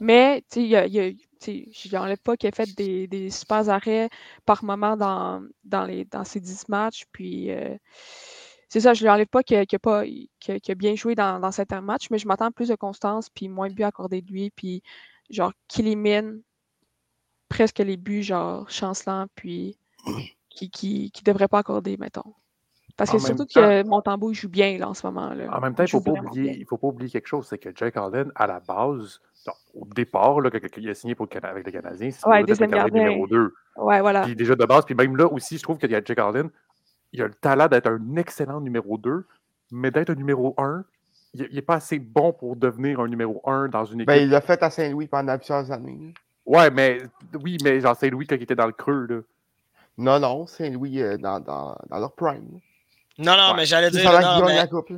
Mais, 0.00 0.42
tu 0.50 0.70
sais, 0.70 1.66
je 1.72 1.96
n'enlève 1.96 2.18
pas 2.18 2.36
qu'il 2.36 2.48
a 2.48 2.52
fait 2.52 2.72
des, 2.76 3.06
des 3.08 3.30
super 3.30 3.68
arrêts 3.68 4.08
par 4.46 4.64
moment 4.64 4.96
dans, 4.96 5.42
dans, 5.64 5.84
les, 5.84 6.04
dans 6.04 6.24
ces 6.24 6.40
10 6.40 6.68
matchs. 6.68 7.04
Puis, 7.12 7.50
euh, 7.50 7.76
c'est 8.68 8.80
ça, 8.80 8.94
je 8.94 9.00
ne 9.02 9.06
lui 9.06 9.10
enlève 9.10 9.26
pas 9.26 9.42
qu'il 9.42 9.56
a, 9.56 9.62
a 9.62 10.74
bien 10.74 10.94
joué 10.94 11.14
dans, 11.14 11.40
dans 11.40 11.50
certains 11.52 11.80
matchs, 11.80 12.10
mais 12.10 12.18
je 12.18 12.28
m'attends 12.28 12.52
plus 12.52 12.68
de 12.68 12.74
constance, 12.76 13.30
puis 13.30 13.48
moins 13.48 13.68
de 13.68 13.74
buts 13.74 13.82
accordés 13.82 14.22
de 14.22 14.30
lui, 14.30 14.50
puis 14.50 14.82
genre 15.30 15.52
qu'il 15.68 15.86
élimine 15.86 16.42
presque 17.48 17.78
les 17.78 17.96
buts, 17.96 18.22
genre 18.22 18.68
chancelants, 18.70 19.26
puis 19.34 19.78
qui 20.58 20.70
qui 20.70 21.24
devrait 21.24 21.48
pas 21.48 21.58
accorder, 21.58 21.96
mettons. 21.96 22.34
Parce 22.98 23.10
que 23.12 23.18
surtout 23.18 23.44
temps- 23.46 23.60
que 23.60 23.86
Montembeau, 23.86 24.32
il 24.32 24.34
joue 24.34 24.48
bien 24.48 24.76
là, 24.76 24.88
en 24.88 24.94
ce 24.94 25.06
moment. 25.06 25.30
Là. 25.32 25.44
En 25.56 25.60
même 25.60 25.74
temps, 25.74 25.84
il 25.84 25.86
ne 25.86 25.90
faut, 25.90 26.00
pas 26.00 26.10
oublier- 26.10 26.42
bien. 26.50 26.52
il 26.58 26.66
faut 26.66 26.76
pas 26.76 26.88
oublier 26.88 27.08
quelque 27.10 27.28
chose, 27.28 27.46
c'est 27.46 27.56
que 27.58 27.70
Jake 27.74 27.96
Allen, 27.96 28.30
à 28.34 28.46
la 28.46 28.60
base, 28.60 29.20
non, 29.46 29.52
au 29.74 29.86
départ, 29.94 30.40
là, 30.40 30.50
quand 30.50 30.58
quand 30.60 30.68
il 30.76 30.90
a 30.90 30.94
signé 30.94 31.14
pour 31.14 31.26
le 31.32 31.46
avec 31.46 31.64
le 31.64 31.72
Canadien, 31.72 32.10
c'est 32.10 32.26
Ouais, 32.26 32.42
le 32.42 32.90
numéro 32.92 33.26
2. 33.26 33.54
Ouais, 33.76 34.00
voilà. 34.00 34.22
Puis 34.22 34.34
déjà 34.34 34.54
de 34.56 34.64
base, 34.66 34.84
puis 34.84 34.94
même 34.94 35.16
là 35.16 35.26
aussi, 35.32 35.56
je 35.56 35.62
trouve 35.62 35.78
que 35.78 35.88
Jake 35.88 36.18
Allen, 36.18 36.50
il 37.12 37.22
a 37.22 37.28
le 37.28 37.34
talent 37.34 37.68
d'être 37.68 37.88
un 37.88 38.16
excellent 38.16 38.60
numéro 38.60 38.98
2, 38.98 39.24
mais 39.70 39.90
d'être 39.90 40.10
un 40.10 40.14
numéro 40.16 40.54
1, 40.58 40.84
il 41.34 41.48
n'est 41.54 41.62
pas 41.62 41.76
assez 41.76 41.98
bon 42.00 42.32
pour 42.32 42.56
devenir 42.56 43.00
un 43.00 43.06
numéro 43.08 43.40
1 43.46 43.68
dans 43.68 43.84
une 43.84 44.00
équipe. 44.00 44.08
Ben, 44.08 44.22
il 44.22 44.30
l'a 44.30 44.40
fait 44.40 44.62
à 44.62 44.70
Saint-Louis 44.70 45.06
pendant 45.06 45.36
plusieurs 45.38 45.70
années. 45.70 46.12
Ouais, 46.44 46.70
mais 46.70 46.98
oui, 47.42 47.58
mais 47.62 47.80
genre 47.80 47.94
Saint-Louis 47.94 48.26
quand 48.26 48.34
il 48.36 48.42
était 48.42 48.56
dans 48.56 48.66
le 48.66 48.72
creux, 48.72 49.06
là. 49.08 49.20
Non, 49.98 50.18
non, 50.20 50.46
Saint-Louis 50.46 51.02
euh, 51.02 51.16
dans, 51.18 51.40
dans, 51.40 51.76
dans 51.88 51.98
leur 51.98 52.12
prime. 52.12 52.60
Non, 53.18 53.36
non, 53.36 53.50
Ouais. 53.50 53.56
mais 53.56 53.66
j'allais 53.66 53.90
dire. 53.90 54.04
Non, 54.04 54.44
mais, 54.46 54.54
la 54.56 54.66
coupe. 54.66 54.90
là. 54.90 54.96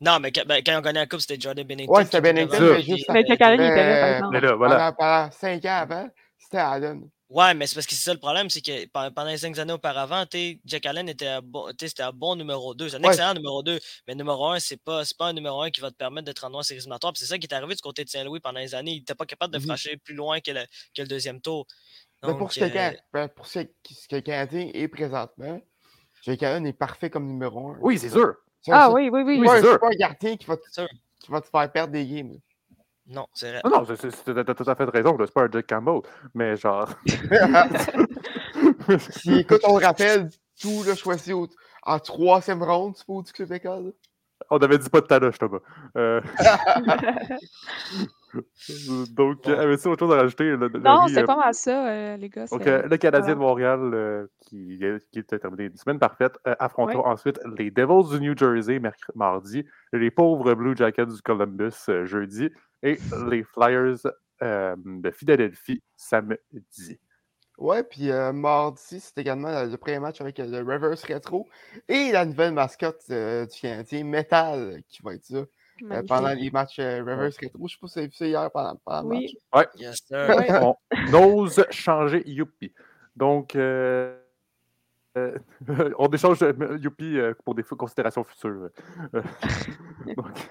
non, 0.00 0.20
mais 0.20 0.30
quand, 0.32 0.44
ben, 0.46 0.62
quand 0.64 0.78
on 0.78 0.80
gagnait 0.80 1.00
la 1.00 1.06
Coupe, 1.06 1.20
c'était 1.20 1.40
Jordan 1.40 1.66
Bennington. 1.66 1.92
Ouais, 1.92 2.04
c'était 2.04 2.20
Bennington, 2.20 2.58
mais 2.60 2.82
juste 2.82 3.06
Mais 3.10 3.20
était 3.22 3.36
là, 3.36 3.38
par 3.38 3.58
Euh, 3.58 4.14
exemple. 4.14 4.32
Mais 4.32 4.40
là, 4.40 4.54
voilà. 4.54 4.92
Pendant, 4.92 5.28
ans 5.68 5.82
avant, 5.82 6.08
c'était 6.38 6.58
Allen. 6.58 7.08
Ouais, 7.30 7.52
mais 7.52 7.66
c'est 7.66 7.74
parce 7.74 7.86
que 7.86 7.92
c'est 7.94 8.04
ça 8.04 8.14
le 8.14 8.18
problème, 8.20 8.48
c'est 8.48 8.62
que 8.62 8.86
pe- 8.86 9.10
pendant 9.12 9.24
les 9.28 9.36
cinq 9.36 9.58
années 9.58 9.74
auparavant, 9.74 10.24
Jack 10.64 10.86
Allen 10.86 11.10
était 11.10 11.26
un 11.26 11.42
bon, 11.42 11.70
t'sais, 11.76 11.88
c'était 11.88 12.02
un 12.04 12.12
bon 12.12 12.36
numéro 12.36 12.74
2. 12.74 12.88
C'est 12.88 12.96
un 12.96 13.00
Ouais. 13.02 13.08
excellent 13.08 13.34
numéro 13.34 13.62
2, 13.62 13.78
mais 14.06 14.14
numéro 14.14 14.46
1, 14.48 14.58
c'est 14.60 14.78
pas, 14.82 15.04
c'est 15.04 15.14
pas 15.16 15.26
un 15.26 15.32
numéro 15.34 15.60
1 15.60 15.70
qui 15.70 15.82
va 15.82 15.90
te 15.90 15.96
permettre 15.96 16.24
d'être 16.24 16.42
en 16.44 16.48
noir 16.50 16.64
séries 16.64 16.78
éliminatoires. 16.78 17.12
Puis 17.12 17.20
C'est 17.20 17.26
ça 17.26 17.36
qui 17.38 17.46
est 17.46 17.52
arrivé 17.52 17.74
du 17.74 17.82
côté 17.82 18.02
de 18.02 18.08
Saint-Louis 18.08 18.40
pendant 18.40 18.60
les 18.60 18.74
années. 18.74 18.92
Il 18.92 18.98
n'était 19.00 19.14
pas 19.14 19.26
capable 19.26 19.52
de 19.52 19.58
Mhm. 19.58 19.64
franchir 19.66 19.92
plus 20.02 20.14
loin 20.14 20.40
que 20.40 20.52
le, 20.52 20.62
que 20.96 21.02
le 21.02 21.06
deuxième 21.08 21.42
tour. 21.42 21.66
Mais 22.26 22.34
pour 22.34 22.50
ce 22.50 22.60
que, 22.60 22.64
euh, 22.64 22.90
ben, 23.12 23.28
pour 23.28 23.46
ce, 23.46 23.58
que 23.60 23.68
le 24.16 24.20
Canadien 24.22 24.70
est 24.72 24.88
présentement, 24.88 25.60
Jake 26.22 26.42
Allen 26.42 26.66
est 26.66 26.72
parfait 26.72 27.10
comme 27.10 27.26
numéro 27.26 27.70
1. 27.70 27.78
Oui, 27.80 27.98
c'est 27.98 28.10
sûr. 28.10 28.34
Ah 28.70 28.90
oui, 28.90 29.08
oui, 29.12 29.22
oui. 29.24 29.40
C'est 29.44 29.60
c'est 29.60 29.68
sûr. 29.68 29.80
pas 29.80 29.88
un 29.88 29.96
gardien 29.96 30.36
qui 30.36 30.46
va, 30.46 30.56
te, 30.56 30.70
sûr. 30.70 30.88
qui 31.20 31.30
va 31.30 31.40
te 31.40 31.46
faire 31.46 31.72
perdre 31.72 31.92
des 31.92 32.06
games. 32.06 32.38
Non, 33.06 33.26
c'est 33.32 33.50
vrai. 33.50 33.60
Non, 33.64 33.70
non, 33.70 33.86
t'as 33.86 34.54
tout 34.54 34.70
à 34.70 34.74
fait 34.74 34.84
raison, 34.84 35.16
c'est 35.18 35.32
pas 35.32 35.44
un 35.44 35.50
Jack 35.50 35.66
Campbell, 35.66 36.00
mais 36.34 36.56
genre. 36.56 36.90
si, 39.10 39.38
écoute, 39.38 39.62
on 39.64 39.74
rappelle, 39.74 40.28
tout 40.60 40.82
le 40.84 40.94
choisi 40.94 41.32
au, 41.32 41.48
en 41.82 41.98
troisième 41.98 42.62
ronde, 42.62 42.96
tu 42.96 43.04
peux 43.06 43.22
du 43.22 43.32
club 43.32 43.52
école. 43.52 43.92
On 44.50 44.58
avait 44.58 44.78
dit 44.78 44.88
pas 44.88 45.00
de 45.00 45.06
Taloche, 45.06 45.38
Thomas. 45.38 45.58
Euh... 45.96 46.20
Donc, 49.14 49.44
bon. 49.44 49.52
avait-tu 49.52 49.88
autre 49.88 50.06
chose 50.06 50.14
à 50.14 50.20
rajouter? 50.20 50.56
non, 50.56 51.06
c'est 51.08 51.24
pas 51.24 51.36
mal 51.36 51.54
ça, 51.54 51.88
euh, 51.88 52.16
les 52.16 52.28
gars. 52.28 52.46
Donc, 52.46 52.66
euh, 52.66 52.82
le 52.82 52.96
Canadien 52.96 53.34
de 53.34 53.38
Montréal, 53.38 53.80
euh, 53.94 54.26
qui, 54.40 54.80
qui 55.12 55.18
était 55.18 55.38
terminé 55.38 55.64
une 55.64 55.76
semaine 55.76 55.98
parfaite, 55.98 56.38
affrontera 56.44 57.02
ouais. 57.02 57.08
ensuite 57.08 57.40
les 57.56 57.70
Devils 57.70 58.18
du 58.18 58.20
New 58.20 58.36
Jersey 58.36 58.80
mardi, 59.14 59.64
les 59.92 60.10
pauvres 60.10 60.54
Blue 60.54 60.76
Jackets 60.76 61.06
du 61.06 61.22
Columbus 61.22 61.86
jeudi 62.04 62.50
et 62.82 62.98
les 63.28 63.42
Flyers 63.42 63.98
de 64.40 65.10
Philadelphie 65.10 65.82
samedi. 65.96 66.98
Ouais, 67.58 67.82
puis 67.82 68.12
euh, 68.12 68.32
mardi, 68.32 69.00
c'est 69.00 69.18
également 69.18 69.64
le 69.64 69.76
premier 69.76 69.98
match 69.98 70.20
avec 70.20 70.38
le 70.38 70.58
Reverse 70.58 71.02
Retro 71.04 71.48
et 71.88 72.12
la 72.12 72.24
nouvelle 72.24 72.52
mascotte 72.52 73.02
euh, 73.10 73.46
du 73.46 73.60
Canadien, 73.60 74.04
Metal, 74.04 74.80
qui 74.88 75.02
va 75.02 75.14
être 75.14 75.28
là 75.30 75.44
euh, 75.82 76.02
pendant 76.06 76.32
les 76.32 76.50
matchs 76.50 76.78
Reverse 76.78 77.36
Retro. 77.42 77.68
Je 77.68 77.74
sais 77.74 77.78
pas 77.80 77.88
si 77.88 77.94
vous 77.94 77.98
avez 77.98 78.06
vu 78.08 78.14
ça 78.14 78.26
hier 78.26 78.50
pendant, 78.50 78.76
pendant 78.84 79.08
oui. 79.08 79.36
le 79.52 79.58
match. 79.58 79.68
Ouais. 79.76 79.82
Yes, 79.82 79.98
sir. 80.06 80.74
on 81.12 81.38
ose 81.42 81.64
changer 81.70 82.22
Youpi. 82.28 82.72
Donc, 83.16 83.56
on 85.16 86.08
échange 86.12 86.44
Youpi 86.80 87.18
pour 87.44 87.54
des 87.54 87.62
considérations 87.62 88.24
futures. 88.24 88.70
Donc, 90.16 90.48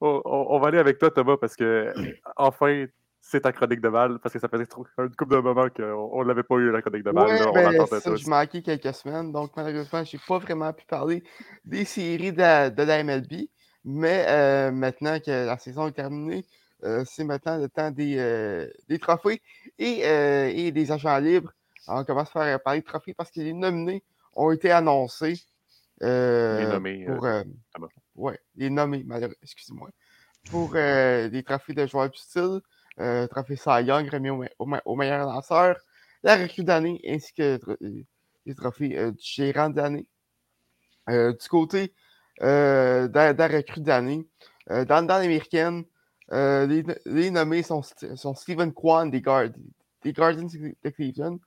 on, 0.00 0.22
on, 0.24 0.58
va 0.58 0.68
aller 0.68 0.78
avec 0.78 0.98
toi, 0.98 1.10
Thomas, 1.10 1.36
parce 1.36 1.54
que 1.54 1.92
enfin, 2.36 2.86
c'est 3.20 3.42
ta 3.42 3.52
chronique 3.52 3.80
de 3.80 3.88
mal, 3.88 4.18
parce 4.18 4.32
que 4.32 4.38
ça 4.38 4.48
faisait 4.48 4.66
trop, 4.66 4.86
une 4.98 5.14
couple 5.14 5.36
de 5.36 5.40
moments 5.40 5.68
qu'on 5.68 6.22
ne 6.22 6.28
l'avait 6.28 6.42
pas 6.42 6.56
eu, 6.56 6.70
la 6.70 6.82
chronique 6.82 7.04
de 7.04 7.10
mal. 7.10 7.26
Ouais, 7.26 7.38
là, 7.38 7.48
on 7.48 7.52
ben, 7.52 8.00
ça, 8.00 8.16
je 8.16 8.28
manquais 8.28 8.62
quelques 8.62 8.94
semaines, 8.94 9.30
donc 9.30 9.52
malheureusement, 9.56 10.04
je 10.04 10.16
n'ai 10.16 10.22
pas 10.26 10.38
vraiment 10.38 10.72
pu 10.72 10.84
parler 10.86 11.22
des 11.64 11.84
séries 11.84 12.32
de 12.32 12.70
de 12.70 12.82
la 12.82 13.04
MLB. 13.04 13.48
Mais 13.84 14.26
euh, 14.28 14.70
maintenant 14.70 15.18
que 15.20 15.30
la 15.30 15.58
saison 15.58 15.88
est 15.88 15.92
terminée, 15.92 16.44
euh, 16.84 17.04
c'est 17.06 17.24
maintenant 17.24 17.56
le 17.56 17.68
temps 17.68 17.90
des, 17.90 18.16
euh, 18.18 18.68
des 18.88 18.98
trophées 18.98 19.42
et, 19.78 20.00
et, 20.00 20.72
des 20.72 20.92
agents 20.92 21.18
libres. 21.18 21.52
Alors, 21.86 22.00
on 22.00 22.04
commence 22.04 22.28
à 22.36 22.44
faire 22.44 22.62
parler 22.62 22.80
de 22.80 22.84
trophées 22.84 23.14
parce 23.14 23.30
que 23.30 23.40
les 23.40 23.52
nominés 23.52 24.02
ont 24.34 24.50
été 24.50 24.70
annoncés. 24.70 25.40
les 26.00 26.66
nommés. 26.66 27.06
Pour, 27.06 27.26
ouais, 28.16 28.38
les 28.56 28.70
nommés, 28.70 29.02
malheureusement, 29.04 29.40
excusez-moi. 29.42 29.90
Pour 30.50 30.72
des 30.72 31.42
trophées 31.44 31.74
de 31.74 31.86
joueurs 31.86 32.10
du 32.10 32.18
style. 32.18 32.60
Trophée 33.30 33.56
Cy 33.56 33.84
Young 33.84 34.08
remis 34.10 34.28
au, 34.28 34.44
au, 34.58 34.76
au, 34.84 34.96
meilleur 34.96 35.26
lanceur, 35.26 35.76
la 36.22 36.36
recrue 36.36 36.64
d'année 36.64 37.00
ainsi 37.08 37.32
que 37.32 37.58
les 38.44 38.54
trophées 38.54 39.10
du 39.10 39.22
gérant 39.22 39.70
d'année. 39.70 40.06
Du 41.08 41.48
côté 41.48 41.94
de, 42.40 43.06
de, 43.06 43.38
la 43.38 43.48
recrue 43.48 43.80
d'année, 43.80 44.26
dans, 44.68 45.06
dans 45.06 45.18
l'américaine, 45.18 45.84
les, 46.30 46.84
les, 47.06 47.30
nommés 47.30 47.62
sont, 47.62 47.82
sont 48.14 48.34
Stephen 48.34 48.72
Kwan 48.72 49.10
des, 49.10 49.20
Guard, 49.20 49.48
des 50.02 50.12
Guardians 50.12 50.46
de 50.46 50.90
Cleveland, 50.90 51.38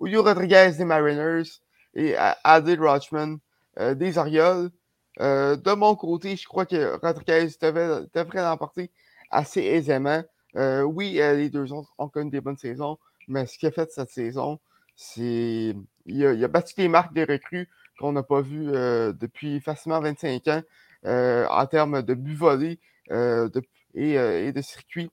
Julio 0.00 0.22
Rodriguez 0.22 0.72
des 0.76 0.84
Mariners 0.84 1.48
et 1.94 2.16
Adil 2.44 2.80
Rochman 2.80 3.38
des 3.78 4.18
Orioles. 4.18 4.70
de 5.18 5.74
mon 5.74 5.94
côté, 5.94 6.36
je 6.36 6.46
crois 6.46 6.66
que 6.66 6.98
Rodriguez 7.00 7.48
devrait 7.60 8.42
l'emporter 8.42 8.90
assez 9.32 9.62
aisément. 9.62 10.22
Euh, 10.56 10.82
oui, 10.82 11.20
euh, 11.20 11.34
les 11.34 11.50
deux 11.50 11.72
autres 11.72 11.92
ont 11.98 12.08
connu 12.08 12.30
des 12.30 12.40
bonnes 12.40 12.58
saisons, 12.58 12.98
mais 13.26 13.46
ce 13.46 13.58
qu'il 13.58 13.68
a 13.68 13.72
fait 13.72 13.90
cette 13.90 14.10
saison, 14.10 14.60
c'est. 14.94 15.74
Il 16.04 16.26
a, 16.26 16.32
il 16.32 16.44
a 16.44 16.50
les 16.76 16.88
marques 16.88 17.14
des 17.14 17.24
recrues 17.24 17.68
qu'on 18.02 18.12
n'a 18.12 18.22
pas 18.22 18.40
vues 18.40 18.70
euh, 18.74 19.12
depuis 19.12 19.60
facilement 19.60 20.00
25 20.00 20.48
ans 20.48 20.62
en 21.04 21.66
termes 21.66 22.02
de 22.02 22.14
buts 22.14 22.36
volés 22.36 22.78
de, 23.10 23.62
et, 23.94 24.52
de 24.52 24.62
circuits. 24.62 25.10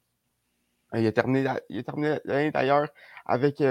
Il 0.94 1.06
a 1.06 1.12
terminé, 1.12 1.48
l'année 2.26 2.52
d'ailleurs 2.52 2.90
avec 3.26 3.64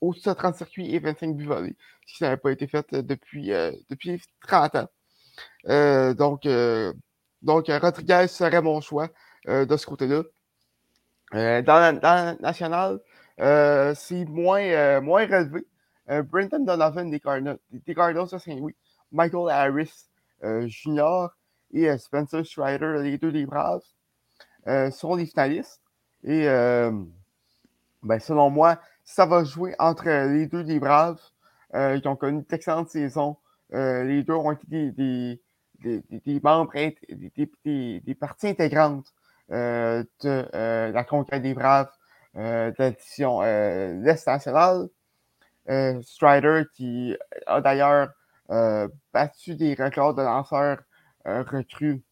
au-dessus 0.00 0.28
de 0.28 0.34
30 0.34 0.56
circuits 0.56 0.94
et 0.94 0.98
25 0.98 1.36
buts 1.36 1.46
volés, 1.46 1.76
ce 2.06 2.18
qui 2.18 2.22
n'avait 2.22 2.36
pas 2.36 2.52
été 2.52 2.66
fait 2.66 2.94
depuis, 2.94 3.50
depuis 3.90 4.22
30 4.46 4.76
ans. 4.76 4.88
donc, 6.14 6.46
donc, 7.42 7.66
Rodriguez 7.68 8.26
serait 8.28 8.62
mon 8.62 8.80
choix 8.80 9.08
de 9.46 9.76
ce 9.76 9.86
côté-là. 9.86 10.22
Euh, 11.34 11.62
dans, 11.62 11.78
la, 11.78 11.92
dans, 11.92 12.14
la, 12.14 12.34
nationale, 12.36 13.00
euh, 13.40 13.94
c'est 13.96 14.24
moins, 14.26 14.62
euh, 14.62 15.00
moins 15.00 15.22
relevé. 15.26 15.66
Brenton 16.06 16.64
Donovan 16.64 17.10
des 17.10 17.20
Cardinals, 17.20 17.58
de 17.70 18.38
Saint-Louis, 18.38 18.74
Michael 19.10 19.50
Harris 19.50 20.08
Jr. 20.42 21.28
et 21.72 21.96
Spencer 21.98 22.44
Strider, 22.44 22.98
les 23.02 23.18
deux 23.18 23.32
des 23.32 23.46
Braves, 23.46 23.84
sont 24.90 25.14
les 25.14 25.26
finalistes. 25.26 25.80
Et 26.24 26.44
ben, 28.02 28.18
selon 28.18 28.50
moi, 28.50 28.80
ça 29.04 29.26
va 29.26 29.44
jouer 29.44 29.74
entre 29.78 30.08
les 30.08 30.46
deux 30.46 30.64
des 30.64 30.80
Braves 30.80 31.20
qui 31.72 32.08
ont 32.08 32.16
connu 32.16 32.42
d'excellentes 32.48 32.90
saisons. 32.90 33.36
les 33.70 34.22
deux 34.24 34.34
ont 34.34 34.52
été 34.52 34.90
des, 34.90 35.40
des, 35.82 36.02
des, 36.10 36.40
membres, 36.40 36.72
des, 36.74 38.14
parties 38.14 38.48
intégrantes 38.48 39.12
euh, 39.50 40.04
de 40.22 40.48
euh, 40.54 40.92
la 40.92 41.04
conquête 41.04 41.42
des 41.42 41.54
Braves 41.54 41.90
euh, 42.36 42.70
de 42.70 44.02
l'Est 44.04 44.26
national. 44.26 44.88
Strider 46.02 46.64
qui 46.74 47.16
a 47.46 47.60
d'ailleurs 47.60 48.10
battu 49.12 49.54
des 49.54 49.74
records 49.74 50.14
de 50.14 50.22
lanceurs 50.22 50.78
recrues. 51.24 52.02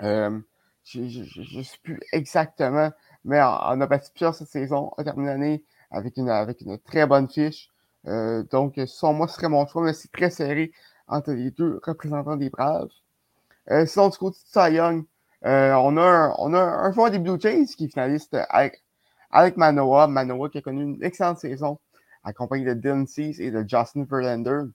je 0.00 1.58
ne 1.58 1.62
sais 1.62 1.78
plus 1.82 2.00
exactement, 2.12 2.90
mais 3.24 3.40
on, 3.40 3.80
a 3.80 3.86
battu 3.86 4.10
plusieurs 4.12 4.34
cette 4.34 4.48
saison, 4.48 4.92
a 4.96 5.04
terminé 5.04 5.28
l'année 5.28 5.64
avec 5.90 6.16
une, 6.16 6.30
avec 6.30 6.60
une 6.62 6.78
très 6.78 7.06
bonne 7.06 7.28
fiche. 7.28 7.68
donc, 8.04 8.80
sans 8.86 9.12
moi, 9.12 9.28
ce 9.28 9.34
serait 9.34 9.48
mon 9.48 9.66
choix, 9.66 9.82
mais 9.82 9.92
c'est 9.92 10.10
très 10.10 10.30
serré 10.30 10.72
entre 11.06 11.32
les 11.32 11.50
deux 11.50 11.80
représentants 11.84 12.36
des 12.36 12.50
Braves. 12.50 12.88
sinon, 13.86 14.08
du 14.08 14.18
côté 14.18 14.38
de 14.38 14.60
Cy 14.60 14.74
Young, 14.74 15.04
euh, 15.46 15.74
on, 15.74 15.96
a 15.98 16.02
un, 16.02 16.34
on 16.38 16.54
a 16.54 16.60
un 16.60 16.92
joueur 16.92 17.10
des 17.10 17.18
Blue 17.18 17.38
Jays 17.38 17.66
qui 17.76 17.84
est 17.84 17.88
finaliste 17.88 18.36
avec, 18.48 18.82
avec 19.30 19.56
Manoa. 19.56 20.06
Manoa 20.06 20.48
qui 20.48 20.58
a 20.58 20.62
connu 20.62 20.82
une 20.82 21.02
excellente 21.04 21.38
saison 21.38 21.78
accompagné 22.24 22.64
de 22.64 22.74
Dylan 22.74 23.06
Cease 23.06 23.40
et 23.40 23.50
de 23.50 23.64
Justin 23.66 24.04
Verlander. 24.04 24.70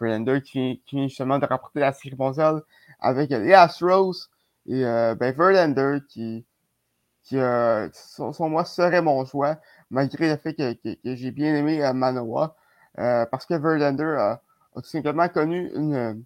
Verlander 0.00 0.42
qui, 0.42 0.82
qui 0.86 0.96
vient 0.96 1.08
justement 1.08 1.38
de 1.38 1.46
rapporter 1.46 1.80
la 1.80 1.92
mondiale 2.18 2.62
avec 3.00 3.30
les 3.30 3.52
Astros. 3.52 4.30
Et 4.66 4.84
euh, 4.84 5.14
ben 5.14 5.34
Verlander 5.34 5.98
qui, 6.08 6.44
qui 7.22 7.38
euh, 7.38 7.88
son, 7.92 8.48
moi, 8.48 8.64
serait 8.64 9.02
mon 9.02 9.24
choix, 9.24 9.56
malgré 9.90 10.30
le 10.30 10.36
fait 10.36 10.54
que, 10.54 10.72
que, 10.74 10.94
que 10.94 11.14
j'ai 11.16 11.30
bien 11.30 11.54
aimé 11.54 11.84
euh, 11.84 11.92
Manoa. 11.92 12.56
Euh, 12.98 13.24
parce 13.26 13.46
que 13.46 13.54
Verlander 13.54 14.16
a, 14.18 14.42
a, 14.76 14.80
tout 14.82 14.88
simplement 14.88 15.28
connu 15.28 15.70
une, 15.74 16.24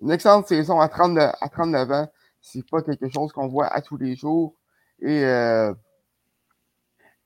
une 0.00 0.10
excellente 0.10 0.46
saison 0.46 0.80
à 0.80 0.88
39, 0.88 1.34
à 1.40 1.48
39 1.48 1.90
ans 1.90 2.08
c'est 2.40 2.68
pas 2.68 2.82
quelque 2.82 3.08
chose 3.08 3.32
qu'on 3.32 3.48
voit 3.48 3.66
à 3.66 3.80
tous 3.80 3.96
les 3.96 4.16
jours. 4.16 4.54
Et, 5.00 5.24
euh, 5.24 5.72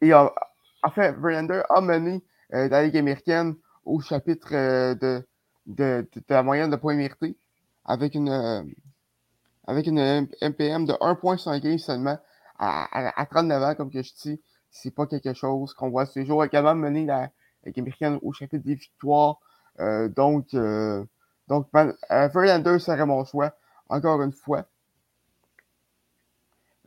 et 0.01 0.13
en 0.15 0.31
fait, 0.91 1.13
Verlander 1.13 1.63
a 1.69 1.81
mené 1.81 2.23
euh, 2.55 2.69
la 2.69 2.83
Ligue 2.85 2.97
américaine 2.97 3.55
au 3.85 4.01
chapitre 4.01 4.55
euh, 4.55 4.95
de, 4.95 5.27
de, 5.67 6.07
de, 6.15 6.23
la 6.29 6.43
moyenne 6.43 6.71
de 6.71 6.77
points 6.77 6.95
mérités 6.95 7.37
avec 7.85 8.15
une, 8.15 8.29
euh, 8.29 8.63
avec 9.67 9.87
une 9.87 10.27
MPM 10.41 10.87
de 10.87 10.93
1.5 10.95 11.79
seulement 11.79 12.19
à, 12.59 13.21
à, 13.21 13.27
39 13.27 13.63
ans, 13.63 13.75
comme 13.75 13.91
que 13.91 14.03
je 14.03 14.13
dis. 14.23 14.41
C'est 14.71 14.95
pas 14.95 15.07
quelque 15.07 15.35
chose 15.35 15.75
qu'on 15.75 15.91
voit 15.91 16.07
ces 16.07 16.25
jours. 16.25 16.45
également 16.45 16.75
mené 16.75 17.05
la 17.07 17.31
Ligue 17.65 17.79
américaine 17.79 18.19
au 18.23 18.33
chapitre 18.33 18.65
des 18.65 18.75
victoires. 18.75 19.39
Euh, 19.81 20.09
donc, 20.09 20.55
donc 21.49 21.69
Verlander 21.73 22.79
serait 22.79 23.07
mon 23.07 23.25
choix, 23.25 23.53
encore 23.89 24.23
une 24.23 24.33
fois. 24.33 24.67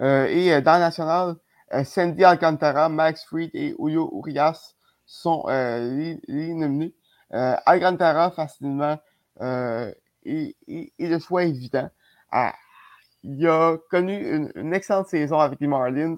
Euh, 0.01 0.25
et 0.27 0.53
euh, 0.53 0.61
dans 0.61 0.73
la 0.73 0.79
nationale, 0.79 1.29
euh, 1.29 1.35
Sandy 1.83 2.23
Alcantara, 2.23 2.89
Max 2.89 3.25
Fried 3.25 3.51
et 3.53 3.75
Julio 3.79 4.11
Urias 4.13 4.75
sont 5.05 5.45
les, 5.47 6.19
les, 6.27 6.53
nominés. 6.53 6.93
Alcantara, 7.31 8.31
facilement, 8.31 8.97
et, 9.41 10.55
le 10.99 11.19
choix 11.19 11.43
évident. 11.43 11.89
il 13.23 13.47
a 13.47 13.77
connu 13.89 14.49
une, 14.55 14.73
excellente 14.73 15.07
saison 15.07 15.39
avec 15.39 15.59
les 15.59 15.67
Marlins, 15.67 16.15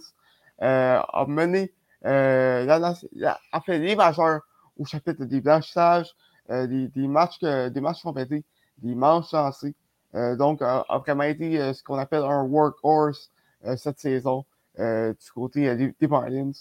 a 0.59 1.25
mené 1.27 1.73
a 2.03 3.61
fait 3.65 3.79
les 3.79 3.95
majeurs 3.95 4.41
au 4.77 4.85
chapitre 4.85 5.25
des 5.25 5.41
blanchissages, 5.41 6.13
des, 6.49 6.89
matchs, 7.07 7.39
des 7.39 7.81
matchs 7.81 8.03
compétés, 8.03 8.43
des 8.79 8.95
manches 8.95 9.31
lancées. 9.31 9.75
donc, 10.13 10.61
a, 10.61 10.85
a, 10.87 10.97
vraiment 10.99 11.23
été 11.23 11.73
ce 11.73 11.83
qu'on 11.83 11.97
appelle 11.97 12.23
un 12.23 12.43
workhorse 12.43 13.31
cette 13.75 13.99
saison 13.99 14.45
du 14.77 15.31
côté 15.33 15.75
des, 15.75 16.07
Marlins. 16.07 16.51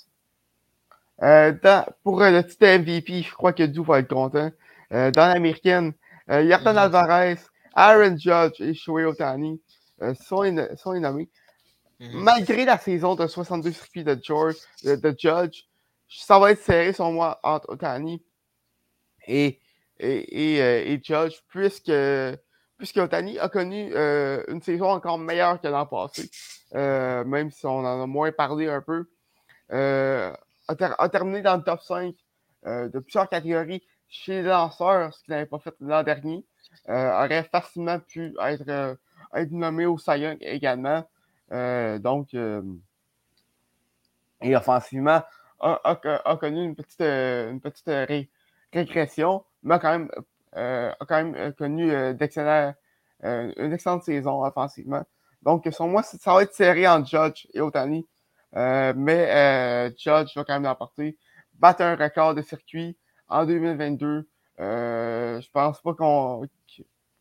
pour 2.03 2.21
le 2.21 2.43
titre 2.43 2.67
MVP, 2.67 3.23
je 3.23 3.33
crois 3.33 3.53
que 3.53 3.63
Dou 3.63 3.85
va 3.85 4.01
être 4.01 4.09
content. 4.09 4.51
dans 4.91 5.33
l'américaine, 5.33 5.93
Yartan 6.29 6.73
mm-hmm. 6.73 6.79
Alvarez, 6.79 7.37
Aaron 7.75 8.17
Judge 8.17 8.61
et 8.61 8.75
Shohei 8.75 9.05
Otani 9.05 9.61
sont, 10.21 10.45
sont 10.77 10.95
nommés. 10.95 11.29
Mm-hmm. 12.01 12.23
Malgré 12.23 12.65
la 12.65 12.79
saison 12.79 13.15
de 13.15 13.27
62 13.27 13.73
circuits 13.73 14.05
de, 14.05 14.19
George, 14.23 14.57
de, 14.85 15.15
Judge, 15.19 15.65
ça 16.09 16.39
va 16.39 16.53
être 16.53 16.63
serré 16.63 16.93
sur 16.93 17.11
moi 17.11 17.41
entre 17.43 17.71
Otani 17.71 18.23
et, 19.27 19.59
et, 19.99 20.93
et, 20.93 21.01
Judge, 21.03 21.37
puisque 21.49 21.93
puisque 22.79 22.99
Otani 22.99 23.39
a 23.39 23.49
connu 23.49 23.91
euh, 23.95 24.43
une 24.49 24.61
saison 24.61 24.91
encore 24.91 25.19
meilleure 25.19 25.61
que 25.61 25.69
l'an 25.69 25.87
passé, 25.87 26.31
euh, 26.75 27.25
même 27.25 27.51
si 27.51 27.67
on 27.67 27.79
en 27.79 28.03
a 28.03 28.07
moins 28.07 28.33
parlé 28.33 28.69
un 28.69 28.81
peu. 28.81 29.09
Euh, 29.73 30.33
a, 30.69 31.09
terminé 31.09 31.43
dans 31.43 31.57
le 31.57 31.63
top 31.63 31.81
5 31.81 32.15
de 32.65 32.99
plusieurs 32.99 33.29
catégories 33.29 33.83
chez 34.09 34.43
les 34.43 34.49
lanceurs, 34.49 35.15
ce 35.15 35.23
qu'il 35.23 35.33
n'avait 35.33 35.47
pas 35.47 35.59
fait 35.61 35.75
l'an 35.81 36.03
dernier. 36.03 36.45
aurait 36.89 37.45
facilement 37.45 38.01
pu 38.01 38.35
être, 38.41 38.99
nommé 39.51 39.87
au 39.87 39.99
Cy 39.99 40.25
également. 40.41 41.09
donc, 41.51 42.35
et 44.43 44.57
offensivement, 44.57 45.23
a, 45.61 46.37
connu 46.41 46.65
une 46.65 46.75
petite, 46.75 47.91
régression, 48.73 49.45
mais 49.63 49.79
quand 49.79 49.93
même 49.99 50.11
euh, 50.57 50.91
a 50.99 51.05
quand 51.05 51.17
même 51.17 51.35
euh, 51.35 51.53
connu 51.53 51.93
euh, 51.93 52.15
une 53.57 53.73
excellente 53.73 54.05
saison 54.05 54.45
offensivement. 54.45 55.05
Donc, 55.43 55.69
sur 55.71 55.87
moi, 55.87 56.03
ça 56.03 56.35
va 56.35 56.43
être 56.43 56.55
serré 56.55 56.89
entre 56.89 57.09
Judge 57.09 57.47
et 57.55 57.61
Otani. 57.61 58.07
mais 58.53 59.91
Judge 59.97 60.37
va 60.37 60.45
quand 60.45 60.55
même 60.55 60.65
l'emporter. 60.65 61.17
Battre 61.55 61.83
un 61.83 61.97
record 61.97 62.35
de 62.35 62.43
circuit 62.43 62.97
en 63.29 63.45
2022. 63.47 64.29
je 64.59 65.51
pense 65.53 65.81
pas 65.81 65.95
qu'on 65.95 66.47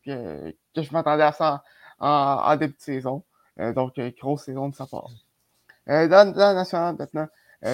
que, 0.05 0.53
je 0.75 0.91
m'attendais 0.91 1.23
à 1.23 1.31
ça 1.31 1.63
en, 1.99 2.55
début 2.57 2.73
de 2.73 2.81
saison. 2.81 3.23
donc, 3.57 3.99
grosse 4.17 4.45
saison 4.45 4.69
de 4.69 4.75
sa 4.75 4.85
part. 4.87 5.09
dans, 5.87 6.07
dans 6.07 6.35
la 6.35 6.53
nationale 6.53 6.95
maintenant, 6.97 7.27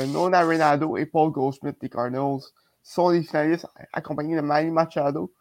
Nona 0.07 0.43
Renado 0.43 0.97
et 0.97 1.05
Paul 1.05 1.31
Goldschmidt 1.31 1.77
des 1.79 1.89
Cardinals 1.89 2.41
sont 2.83 3.09
les 3.09 3.23
finalistes 3.23 3.67
accompagnés 3.93 4.35
de 4.35 4.41
Manny 4.41 4.71
Machado 4.71 5.33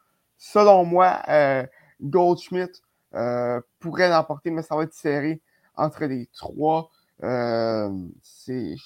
Selon 0.42 0.85
moi, 0.85 1.21
euh, 1.28 1.66
Goldschmidt 2.00 2.80
euh, 3.14 3.60
pourrait 3.80 4.08
l'emporter, 4.08 4.50
mais 4.50 4.62
ça 4.62 4.76
va 4.76 4.84
être 4.84 4.94
serré 4.94 5.40
entre 5.76 6.04
les 6.04 6.28
trois. 6.36 6.90
Euh, 7.22 7.90
il 8.48 8.76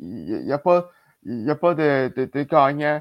n'y 0.00 0.52
a, 0.52 0.58
pas, 0.58 0.90
y 1.24 1.50
a 1.50 1.54
pas 1.54 1.74
de, 1.74 2.12
de, 2.14 2.42
gagnant 2.42 3.00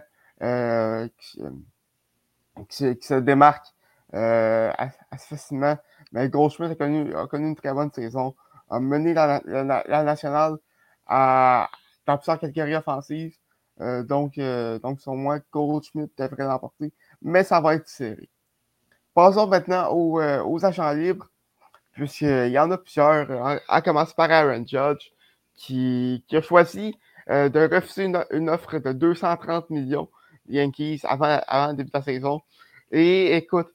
qui, 2.68 2.98
se 3.02 3.14
démarque 3.20 3.68
assez 4.14 5.28
facilement. 5.28 5.78
Mais 6.12 6.30
Goldschmidt 6.30 6.72
a 6.72 6.76
connu, 6.76 7.16
a 7.16 7.28
connu 7.28 7.48
une 7.48 7.56
très 7.56 7.74
bonne 7.74 7.92
saison, 7.92 8.36
a 8.70 8.80
mené 8.80 9.14
la, 9.14 9.42
la, 9.46 10.04
nationale 10.04 10.58
à, 11.08 11.70
dans 12.06 12.18
plusieurs 12.18 12.40
catégories 12.40 12.76
offensives. 12.76 13.36
donc, 13.80 14.38
donc, 14.38 15.00
selon 15.00 15.16
moi, 15.16 15.40
Goldschmidt 15.52 16.12
devrait 16.18 16.44
l'emporter 16.44 16.94
mais 17.22 17.44
ça 17.44 17.62
va 17.62 17.76
être 17.76 17.88
serré. 17.88 18.30
Passons 19.14 19.48
maintenant 19.48 19.90
aux, 19.92 20.20
euh, 20.20 20.44
aux 20.44 20.66
agents 20.66 20.92
libres, 20.92 21.28
puisqu'il 21.94 22.52
y 22.52 22.60
en 22.60 22.72
a 22.72 22.78
plusieurs, 22.78 23.30
euh, 23.30 23.58
à 23.68 23.82
commencer 23.82 24.14
par 24.16 24.32
Aaron 24.32 24.66
Judge, 24.66 25.12
qui, 25.56 26.24
a 26.32 26.42
choisi 26.42 26.98
euh, 27.30 27.50
de 27.50 27.60
refuser 27.60 28.12
une, 28.32 28.50
offre 28.50 28.80
de 28.80 28.94
230 28.94 29.70
millions 29.70 30.10
Yankees 30.48 31.02
avant, 31.04 31.40
le 31.70 31.76
début 31.76 31.92
de 31.92 31.98
la 31.98 32.02
saison. 32.02 32.42
Et 32.92 33.36
écoute, 33.36 33.70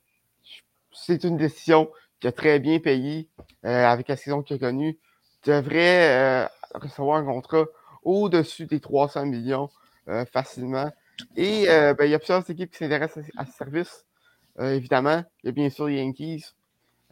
c'est 0.92 1.24
une 1.24 1.36
décision 1.36 1.90
qui 2.20 2.26
a 2.26 2.32
très 2.32 2.58
bien 2.58 2.80
payé 2.80 3.28
avec 3.62 4.08
la 4.08 4.16
saison 4.16 4.42
qu'il 4.42 4.56
a 4.56 4.58
connue. 4.58 4.98
devrait 5.44 6.48
recevoir 6.74 7.18
un 7.18 7.24
contrat 7.24 7.66
au-dessus 8.02 8.66
des 8.66 8.80
300 8.80 9.26
millions 9.26 9.70
facilement. 10.32 10.90
Et 11.36 11.68
euh, 11.68 11.94
ben, 11.94 12.04
il 12.04 12.10
y 12.10 12.14
a 12.14 12.18
plusieurs 12.18 12.48
équipes 12.50 12.70
qui 12.70 12.78
s'intéressent 12.78 13.24
à, 13.36 13.46
ce 13.46 13.52
service. 13.52 14.04
Euh, 14.58 14.74
évidemment, 14.74 15.22
il 15.42 15.46
y 15.46 15.48
a 15.50 15.52
bien 15.52 15.70
sûr 15.70 15.86
les 15.86 15.96
Yankees, 15.96 16.44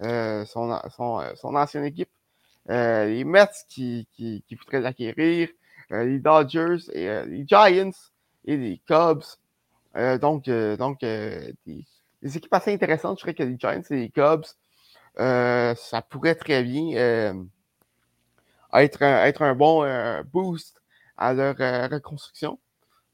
euh, 0.02 0.44
son, 0.46 0.78
son, 0.90 1.54
ancienne 1.54 1.84
équipe. 1.84 2.10
les 2.68 3.24
Mets 3.24 3.46
qui, 3.68 4.08
qui, 4.12 4.42
qui 4.46 4.54
voudraient 4.54 4.80
l'acquérir. 4.80 5.48
les 5.90 6.18
Dodgers, 6.18 6.90
et, 6.92 7.06
les 7.26 7.44
Giants 7.46 7.90
et 8.44 8.56
les 8.56 8.80
Cubs. 8.86 9.24
donc, 10.20 10.48
donc 10.48 11.00
des, 11.00 11.54
équipes 12.22 12.54
assez 12.54 12.72
intéressantes. 12.72 13.18
Je 13.18 13.24
dirais 13.24 13.34
que 13.34 13.42
les 13.42 13.58
Giants 13.58 13.82
et 13.90 13.96
les 13.96 14.10
Cubs, 14.10 14.46
ça 15.16 16.02
pourrait 16.08 16.34
très 16.34 16.62
bien 16.62 17.46
être, 18.72 19.02
un, 19.02 19.24
être 19.24 19.42
un 19.42 19.54
bon 19.54 19.84
boost 20.32 20.80
à 21.16 21.34
leur 21.34 21.56
reconstruction. 21.90 22.58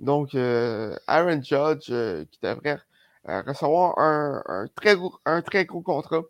Donc, 0.01 0.35
euh, 0.35 0.97
Aaron 1.07 1.43
Judge, 1.43 1.89
euh, 1.91 2.25
qui 2.31 2.41
devrait 2.43 2.71
euh, 2.73 2.79
recevoir 3.25 3.99
un, 3.99 4.67
très 4.75 4.97
gros, 4.97 5.15
un 5.25 5.43
très 5.43 5.65
gros 5.65 5.83
contrat, 5.83 6.23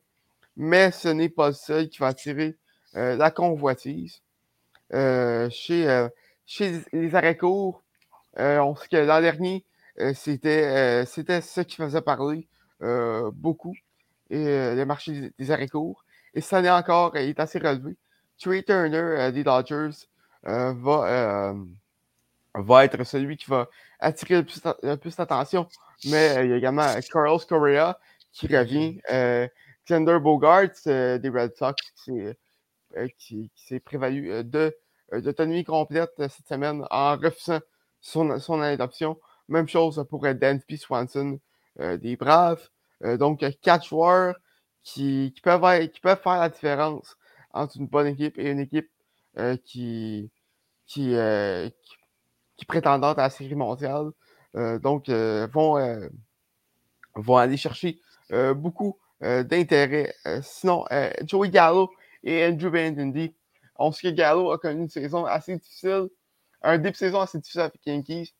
mais 0.56 0.90
ce 0.90 1.08
n'est 1.08 1.28
pas 1.28 1.48
le 1.48 1.54
seul 1.54 1.88
qui 1.88 1.98
va 1.98 2.08
attirer 2.08 2.56
la 2.94 3.30
convoitise. 3.30 4.22
chez, 4.92 6.08
chez 6.46 6.80
les 6.92 7.14
arrêts 7.14 7.36
courts, 7.36 7.82
on 8.36 8.74
sait 8.76 8.88
que 8.88 8.96
l'an 8.96 9.20
dernier, 9.20 9.64
c'était 10.14 11.04
ce 11.06 11.60
qui 11.60 11.76
faisait 11.76 12.02
parler 12.02 12.48
beaucoup, 12.80 13.74
le 14.30 14.84
marché 14.84 15.32
des, 15.38 15.50
arrêts 15.50 15.68
courts. 15.68 16.04
Et 16.34 16.40
ça 16.40 16.62
n'est 16.62 16.70
encore, 16.70 17.16
il 17.16 17.30
est 17.30 17.40
assez 17.40 17.58
relevé. 17.58 17.96
Trey 18.38 18.62
Turner 18.62 19.30
des 19.32 19.44
Dodgers 19.44 20.06
va 20.42 21.54
va 22.54 22.84
être 22.84 23.04
celui 23.04 23.36
qui 23.36 23.46
va 23.46 23.68
attirer 23.98 24.36
le 24.36 24.44
plus, 24.44 24.60
plus 25.00 25.16
d'attention. 25.16 25.68
Mais 26.06 26.36
euh, 26.36 26.44
il 26.44 26.50
y 26.50 26.52
a 26.52 26.56
également 26.56 26.82
euh, 26.82 27.00
Carlos 27.12 27.38
Correa 27.48 27.98
qui 28.32 28.46
revient. 28.46 29.00
Euh, 29.10 29.46
Xander 29.88 30.18
Bogart 30.20 30.70
des 30.84 31.28
Red 31.28 31.56
Sox 31.56 31.74
qui, 33.18 33.50
s'est 33.56 33.80
prévalu 33.80 34.44
de 34.44 34.76
d'autonomie 35.12 35.64
complète 35.64 36.12
cette 36.16 36.46
semaine 36.46 36.86
en 36.90 37.16
refusant 37.16 37.60
son, 38.00 38.38
son 38.38 38.60
adoption. 38.60 39.18
Même 39.48 39.66
chose 39.66 40.04
pour 40.08 40.20
P. 40.22 40.76
Swanson 40.76 41.40
des 41.76 42.16
Braves. 42.16 42.68
donc, 43.18 43.44
quatre 43.62 43.84
joueurs 43.84 44.36
qui, 44.84 45.34
peuvent 45.42 45.88
qui 45.88 46.00
peuvent 46.00 46.22
faire 46.22 46.38
la 46.38 46.50
différence 46.50 47.16
entre 47.52 47.76
une 47.78 47.88
bonne 47.88 48.06
équipe 48.06 48.38
et 48.38 48.50
une 48.50 48.60
équipe 48.60 48.90
qui, 49.64 50.30
qui, 50.86 51.16
qui, 51.16 51.74
qui 52.56 52.64
prétendante 52.66 53.18
à 53.18 53.22
la 53.22 53.30
série 53.30 53.56
mondiale. 53.56 54.12
Euh, 54.56 54.78
donc, 54.78 55.08
euh, 55.08 55.46
vont, 55.52 55.78
euh, 55.78 56.08
vont 57.14 57.36
aller 57.36 57.56
chercher 57.56 58.00
beaucoup 58.54 58.96
d'intérêt. 59.20 60.14
sinon, 60.42 60.84
Joey 61.24 61.50
Gallo 61.50 61.90
et 62.22 62.46
Andrew 62.46 62.70
Benintendi, 62.70 63.34
on 63.74 63.90
sait 63.90 64.12
que 64.12 64.14
Gallo 64.14 64.52
a 64.52 64.58
connu 64.58 64.82
une 64.82 64.88
saison 64.88 65.24
assez 65.24 65.56
difficile, 65.56 66.08
un 66.62 66.78
début 66.78 66.92
de 66.92 66.96
saison 66.96 67.20
assez 67.20 67.38
difficile 67.38 67.62
avec 67.62 67.84
Yankees, 67.84 68.34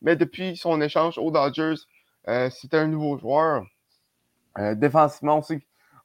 mais 0.00 0.14
depuis 0.14 0.56
son 0.56 0.80
échange 0.80 1.18
aux 1.18 1.32
Dodgers, 1.32 1.74
c'est 2.24 2.72
un 2.72 2.86
nouveau 2.86 3.18
joueur. 3.18 3.66
défensivement, 4.76 5.42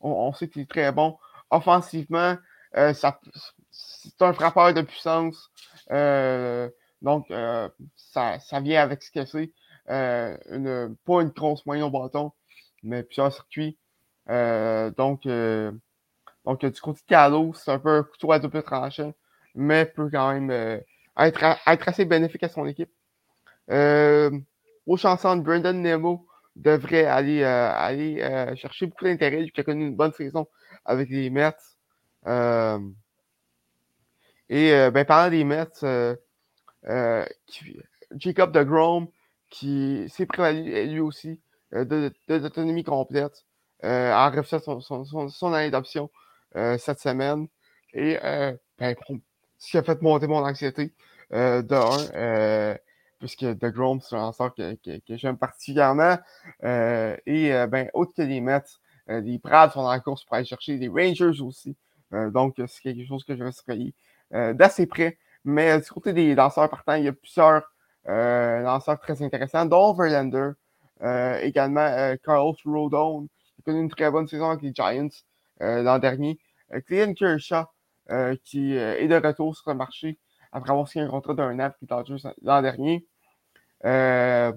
on 0.01 0.33
sait, 0.33 0.49
qu'il 0.49 0.63
est 0.63 0.69
très 0.69 0.91
bon. 0.91 1.19
Offensivement, 1.51 2.37
c'est 2.73 4.21
un 4.21 4.33
frappeur 4.33 4.73
de 4.73 4.81
puissance. 4.81 5.51
Donc, 7.01 7.29
euh, 7.31 7.69
ça, 7.95 8.39
ça, 8.39 8.59
vient 8.59 8.81
avec 8.81 9.03
ce 9.03 9.11
que 9.11 9.25
c'est. 9.25 9.51
Euh, 9.89 10.37
une, 10.49 10.95
pas 11.05 11.21
une 11.21 11.29
grosse 11.29 11.65
moyenne 11.65 11.85
au 11.85 11.89
bâton, 11.89 12.31
mais 12.83 13.03
plusieurs 13.03 13.33
circuits. 13.33 13.77
Euh, 14.29 14.91
donc, 14.91 15.27
donc, 16.45 16.65
du 16.65 16.81
côté 16.81 16.99
de 17.01 17.05
Calo, 17.07 17.53
c'est 17.53 17.71
un 17.71 17.79
peu 17.79 17.89
un 17.89 18.03
couteau 18.03 18.31
à 18.31 18.39
double 18.39 18.63
tranchant, 18.63 19.13
mais 19.55 19.85
peut 19.85 20.09
quand 20.11 20.33
même 20.33 20.51
être, 21.17 21.43
être, 21.67 21.87
assez 21.87 22.05
bénéfique 22.05 22.43
à 22.43 22.49
son 22.49 22.65
équipe. 22.65 22.91
au 23.69 24.97
chanson 24.97 25.35
de 25.35 25.41
Brandon 25.41 25.73
Nemo 25.73 26.27
devrait 26.55 27.05
aller, 27.05 27.43
aller 27.43 28.55
chercher 28.55 28.87
beaucoup 28.87 29.05
d'intérêt, 29.05 29.43
il 29.43 29.59
a 29.59 29.63
connu 29.63 29.87
une 29.87 29.95
bonne 29.95 30.13
saison 30.13 30.47
avec 30.83 31.09
les 31.09 31.29
Mets. 31.29 31.53
et 34.49 34.89
ben, 34.91 35.05
parlant 35.05 35.29
des 35.29 35.43
Mets, 35.43 36.17
euh, 36.85 37.25
Jacob 38.15 38.51
de 38.51 38.63
Grom, 38.63 39.07
qui 39.49 40.07
s'est 40.09 40.25
prévalu 40.25 40.87
lui 40.87 40.99
aussi 40.99 41.39
euh, 41.73 41.85
de, 41.85 42.13
d'autonomie 42.27 42.83
complète 42.83 43.45
euh, 43.83 44.13
en 44.13 44.29
refusant 44.31 44.59
son, 44.81 45.05
son, 45.05 45.29
son, 45.29 46.09
cette 46.77 46.99
semaine. 46.99 47.47
Et 47.93 48.17
ben, 48.79 48.95
ce 49.57 49.71
qui 49.71 49.77
a 49.77 49.83
fait 49.83 50.01
monter 50.01 50.27
mon 50.27 50.45
anxiété. 50.45 50.93
de 51.31 51.73
un, 51.73 52.77
puisque 53.19 53.41
The 53.41 53.65
Grom, 53.65 53.99
c'est 54.01 54.15
un 54.15 54.19
lanceur 54.19 54.53
que, 54.53 54.75
que, 54.75 55.17
j'aime 55.17 55.37
particulièrement. 55.37 56.17
et 56.63 57.65
ben, 57.69 57.89
autre 57.93 58.13
que 58.15 58.21
les 58.21 58.41
Mets, 58.41 58.61
les 59.07 59.37
Braves 59.39 59.73
sont 59.73 59.79
en 59.81 59.99
course 59.99 60.23
pour 60.25 60.35
aller 60.35 60.45
chercher 60.45 60.77
les 60.77 60.89
Rangers 60.89 61.41
aussi. 61.41 61.75
donc, 62.11 62.55
c'est 62.67 62.81
quelque 62.81 63.05
chose 63.05 63.23
que 63.23 63.35
je 63.35 63.43
vais 63.43 63.51
surveiller 63.51 63.93
d'assez 64.31 64.85
près. 64.85 65.17
Mais 65.47 65.79
du 65.79 65.89
côté 65.89 66.13
des 66.13 66.35
lanceurs 66.35 66.69
partants, 66.69 66.95
il 66.95 67.05
y 67.05 67.07
a 67.07 67.13
plusieurs 67.13 67.63
lanceurs 68.05 68.99
très 68.99 69.21
intéressants, 69.21 69.65
dont 69.65 69.93
Verlander, 69.93 70.51
également 71.41 72.15
Carlos 72.23 72.55
Rodon, 72.65 73.27
qui 73.55 73.61
a 73.61 73.63
connu 73.65 73.81
une 73.81 73.89
très 73.89 74.11
bonne 74.11 74.27
saison 74.27 74.49
avec 74.49 74.61
les 74.61 74.73
Giants 74.73 75.09
l'an 75.59 75.99
dernier. 75.99 76.39
Clayton 76.85 77.13
Kershaw, 77.13 77.65
qui 78.43 78.75
est 78.75 79.07
de 79.07 79.15
retour 79.15 79.55
sur 79.55 79.71
le 79.71 79.77
marché 79.77 80.17
après 80.51 80.71
avoir 80.71 80.87
signé 80.87 81.05
un 81.05 81.09
contrat 81.09 81.33
d'un 81.33 81.59
an 81.59 81.59
avec 81.59 81.77
les 81.81 81.87
Dodgers 81.87 82.29
l'an 82.41 82.61
dernier. 82.61 83.05
Euh, 83.85 84.51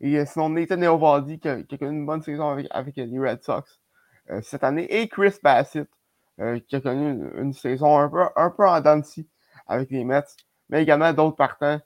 et 0.00 0.24
sinon, 0.26 0.50
Nathan 0.50 0.80
Eovaldi 0.82 1.38
qui, 1.38 1.48
a, 1.48 1.52
a 1.52 1.78
connu 1.78 1.98
une 1.98 2.06
bonne 2.06 2.22
saison 2.22 2.50
avec, 2.70 2.96
les 2.96 3.18
Red 3.18 3.42
Sox 3.42 3.80
euh, 4.30 4.40
cette 4.42 4.64
année. 4.64 4.84
Et 4.84 5.08
Chris 5.08 5.34
Bassett 5.42 5.88
euh, 6.40 6.58
qui 6.60 6.76
a 6.76 6.80
connu 6.80 7.30
une, 7.36 7.52
saison 7.52 7.98
un 7.98 8.08
peu, 8.08 8.22
un 8.36 8.50
peu 8.50 8.66
en 8.66 8.80
dancy 8.80 9.28
avec 9.66 9.90
les 9.90 10.04
Mets. 10.04 10.22
Mais 10.68 10.82
également 10.82 11.12
d'autres 11.12 11.36
partants 11.36 11.80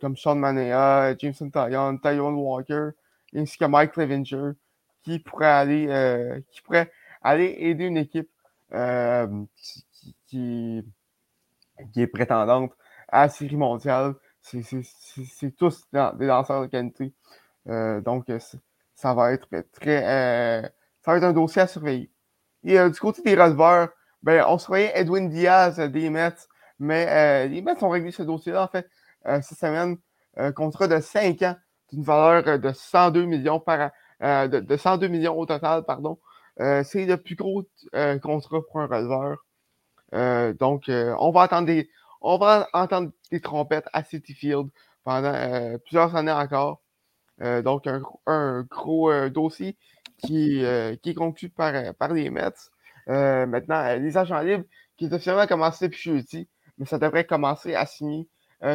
comme 0.00 0.16
Sean 0.16 0.34
Manea, 0.34 1.16
Jameson 1.16 1.50
Taillon, 1.50 1.98
Tyon 1.98 2.34
Walker, 2.34 2.90
ainsi 3.36 3.56
que 3.56 3.64
Mike 3.64 3.96
Levinger 3.96 4.52
qui 5.04 5.20
pourraient 5.20 5.46
aller, 5.46 6.42
qui 6.50 6.60
pourrait 6.62 6.90
aller 7.22 7.54
aider 7.60 7.84
une 7.84 7.96
équipe 7.96 8.28
qui, 8.70 9.86
qui, 10.26 10.84
qui, 11.92 12.02
est 12.02 12.06
prétendante 12.08 12.72
à 13.06 13.22
la 13.22 13.28
série 13.28 13.56
mondiale. 13.56 14.14
C'est 14.42 15.56
tous 15.56 15.86
des 15.92 16.26
lanceurs 16.26 16.62
de 16.62 16.66
qualité. 16.66 17.12
Euh, 17.68 18.00
donc, 18.00 18.28
euh, 18.30 18.38
ça 18.94 19.14
va 19.14 19.32
être 19.32 19.48
très. 19.72 20.04
Euh, 20.04 20.68
ça 21.02 21.12
va 21.12 21.18
être 21.18 21.24
un 21.24 21.32
dossier 21.32 21.62
à 21.62 21.66
surveiller. 21.66 22.10
Et 22.64 22.78
du 22.90 22.98
côté 22.98 23.22
des 23.22 23.40
receveurs, 23.40 23.90
ben, 24.22 24.44
on 24.48 24.58
surveillait 24.58 24.92
Edwin 24.94 25.28
Diaz 25.28 25.78
des 25.78 26.10
Mets, 26.10 26.48
mais 26.78 27.48
les 27.48 27.62
Mets 27.62 27.82
ont 27.82 27.88
réglé 27.88 28.10
ce 28.10 28.22
dossier-là, 28.22 28.64
en 28.64 28.68
fait, 28.68 28.88
cette 29.24 29.58
semaine. 29.58 29.96
contrat 30.54 30.88
de 30.88 31.00
5 31.00 31.42
ans 31.42 31.56
d'une 31.90 32.02
valeur 32.02 32.58
de 32.58 32.72
102 32.72 33.24
millions 33.24 33.60
par 33.60 33.90
de, 34.20 34.60
de, 34.60 34.76
102 34.76 35.08
millions 35.08 35.38
au 35.38 35.46
total, 35.46 35.84
pardon. 35.84 36.18
c'est 36.58 37.06
le 37.06 37.16
plus 37.16 37.34
gros 37.34 37.64
contrat 38.22 38.60
pour 38.70 38.80
un 38.80 38.86
receveur. 38.86 39.44
donc, 40.58 40.84
on 40.88 41.30
va 41.30 41.42
attendre 41.42 41.70
on 42.20 42.38
va 42.38 42.68
entendre 42.72 43.12
des 43.30 43.40
trompettes 43.40 43.88
à 43.92 44.02
City 44.04 44.34
Field 44.34 44.68
pendant 45.04 45.32
euh, 45.32 45.78
plusieurs 45.78 46.16
années 46.16 46.32
encore. 46.32 46.82
Euh, 47.40 47.62
donc, 47.62 47.86
un, 47.86 48.62
gros 48.62 49.10
euh, 49.10 49.30
dossier 49.30 49.76
qui, 50.18 50.60
est 50.62 51.14
conclu 51.14 51.48
par, 51.48 51.94
par 51.94 52.12
les 52.12 52.30
Mets. 52.30 52.50
maintenant, 53.06 53.96
les 53.96 54.16
agents 54.16 54.40
libres 54.40 54.64
qui 54.96 55.04
est 55.06 55.12
officiellement 55.12 55.46
commencé 55.46 55.86
depuis 55.86 56.10
jeudi, 56.10 56.48
mais 56.78 56.86
ça 56.86 56.98
devrait 56.98 57.24
commencer 57.24 57.74
à 57.74 57.86
signer 57.86 58.28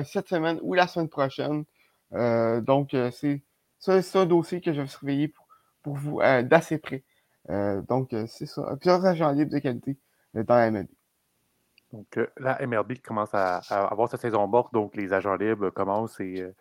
cette 0.06 0.30
semaine 0.30 0.60
ou 0.62 0.74
la 0.74 0.88
semaine 0.88 1.10
prochaine. 1.10 1.66
donc, 2.12 2.96
c'est 3.12 4.16
un 4.16 4.26
dossier 4.26 4.62
que 4.62 4.74
je 4.74 4.82
vais 4.82 4.88
surveiller 4.88 5.28
pour, 5.28 5.48
pour 5.82 5.96
vous 5.96 6.20
d'assez 6.44 6.78
près. 6.78 7.04
donc, 7.50 8.16
c'est 8.28 8.46
ça. 8.46 8.76
Plusieurs 8.80 9.06
agents 9.06 9.32
libres 9.32 9.52
de 9.52 9.60
qualité 9.60 9.98
dans 10.34 10.56
la 10.56 10.72
MLB. 10.72 10.88
Donc, 11.94 12.18
euh, 12.18 12.28
la 12.38 12.66
MLB 12.66 12.98
commence 13.06 13.30
à, 13.34 13.58
avoir 13.70 14.10
sa 14.10 14.18
saison 14.18 14.48
morte, 14.48 14.74
donc 14.74 14.96
les 14.96 15.14
agents 15.14 15.36
libres 15.36 15.70
commencent 15.70 16.20
et. 16.20 16.42
Euh, 16.42 16.52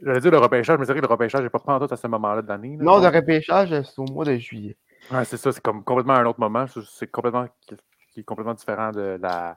j'allais 0.00 0.20
dire 0.20 0.30
le 0.30 0.38
repêchage, 0.38 0.78
mais 0.78 0.86
c'est 0.86 0.92
vrai 0.92 1.00
que 1.02 1.06
le 1.06 1.12
repêchage 1.12 1.42
n'est 1.42 1.50
pas 1.50 1.58
pris 1.58 1.72
en 1.72 1.86
tout 1.86 1.92
à 1.92 1.96
ce 1.96 2.06
moment-là 2.06 2.40
de 2.40 2.48
l'année. 2.48 2.76
Non, 2.78 2.98
le 2.98 3.08
repêchage, 3.08 3.68
c'est 3.68 3.98
au 3.98 4.06
mois 4.06 4.24
de 4.24 4.36
juillet. 4.36 4.76
Ouais, 5.12 5.24
c'est 5.26 5.36
ça, 5.36 5.52
c'est 5.52 5.60
comme 5.60 5.84
complètement 5.84 6.14
un 6.14 6.24
autre 6.24 6.40
moment. 6.40 6.64
C'est 6.66 7.10
complètement 7.10 7.46
qui 8.12 8.20
est 8.20 8.24
complètement 8.24 8.54
différent 8.54 8.90
de 8.90 9.18
la. 9.20 9.54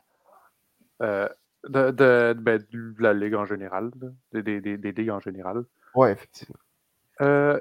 Euh, 1.02 1.28
de, 1.68 1.92
de, 1.92 2.34
ben, 2.40 2.58
de, 2.72 2.94
la 3.00 3.14
Ligue 3.14 3.36
en 3.36 3.46
général, 3.46 3.92
des, 4.32 4.42
des, 4.42 4.78
des, 4.78 4.92
ligues 4.92 5.12
en 5.12 5.20
général. 5.20 5.64
Oui, 5.94 6.10
effectivement. 6.10 6.58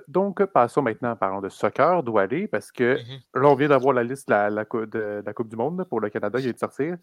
donc, 0.08 0.42
passons 0.46 0.80
maintenant, 0.80 1.16
parlons 1.16 1.42
de 1.42 1.50
soccer, 1.50 2.02
aller, 2.18 2.48
parce 2.48 2.72
que 2.72 2.96
mm-hmm. 2.96 3.40
là, 3.42 3.48
on 3.48 3.54
vient 3.54 3.68
d'avoir 3.68 3.92
la 3.92 4.02
liste 4.02 4.30
la, 4.30 4.48
la, 4.48 4.64
de, 4.64 5.22
la 5.24 5.34
Coupe 5.34 5.48
du 5.48 5.56
Monde 5.56 5.84
pour 5.84 6.00
le 6.00 6.08
Canada, 6.08 6.38
il 6.38 6.44
vient 6.44 6.52
de 6.52 6.58
sortir. 6.58 6.96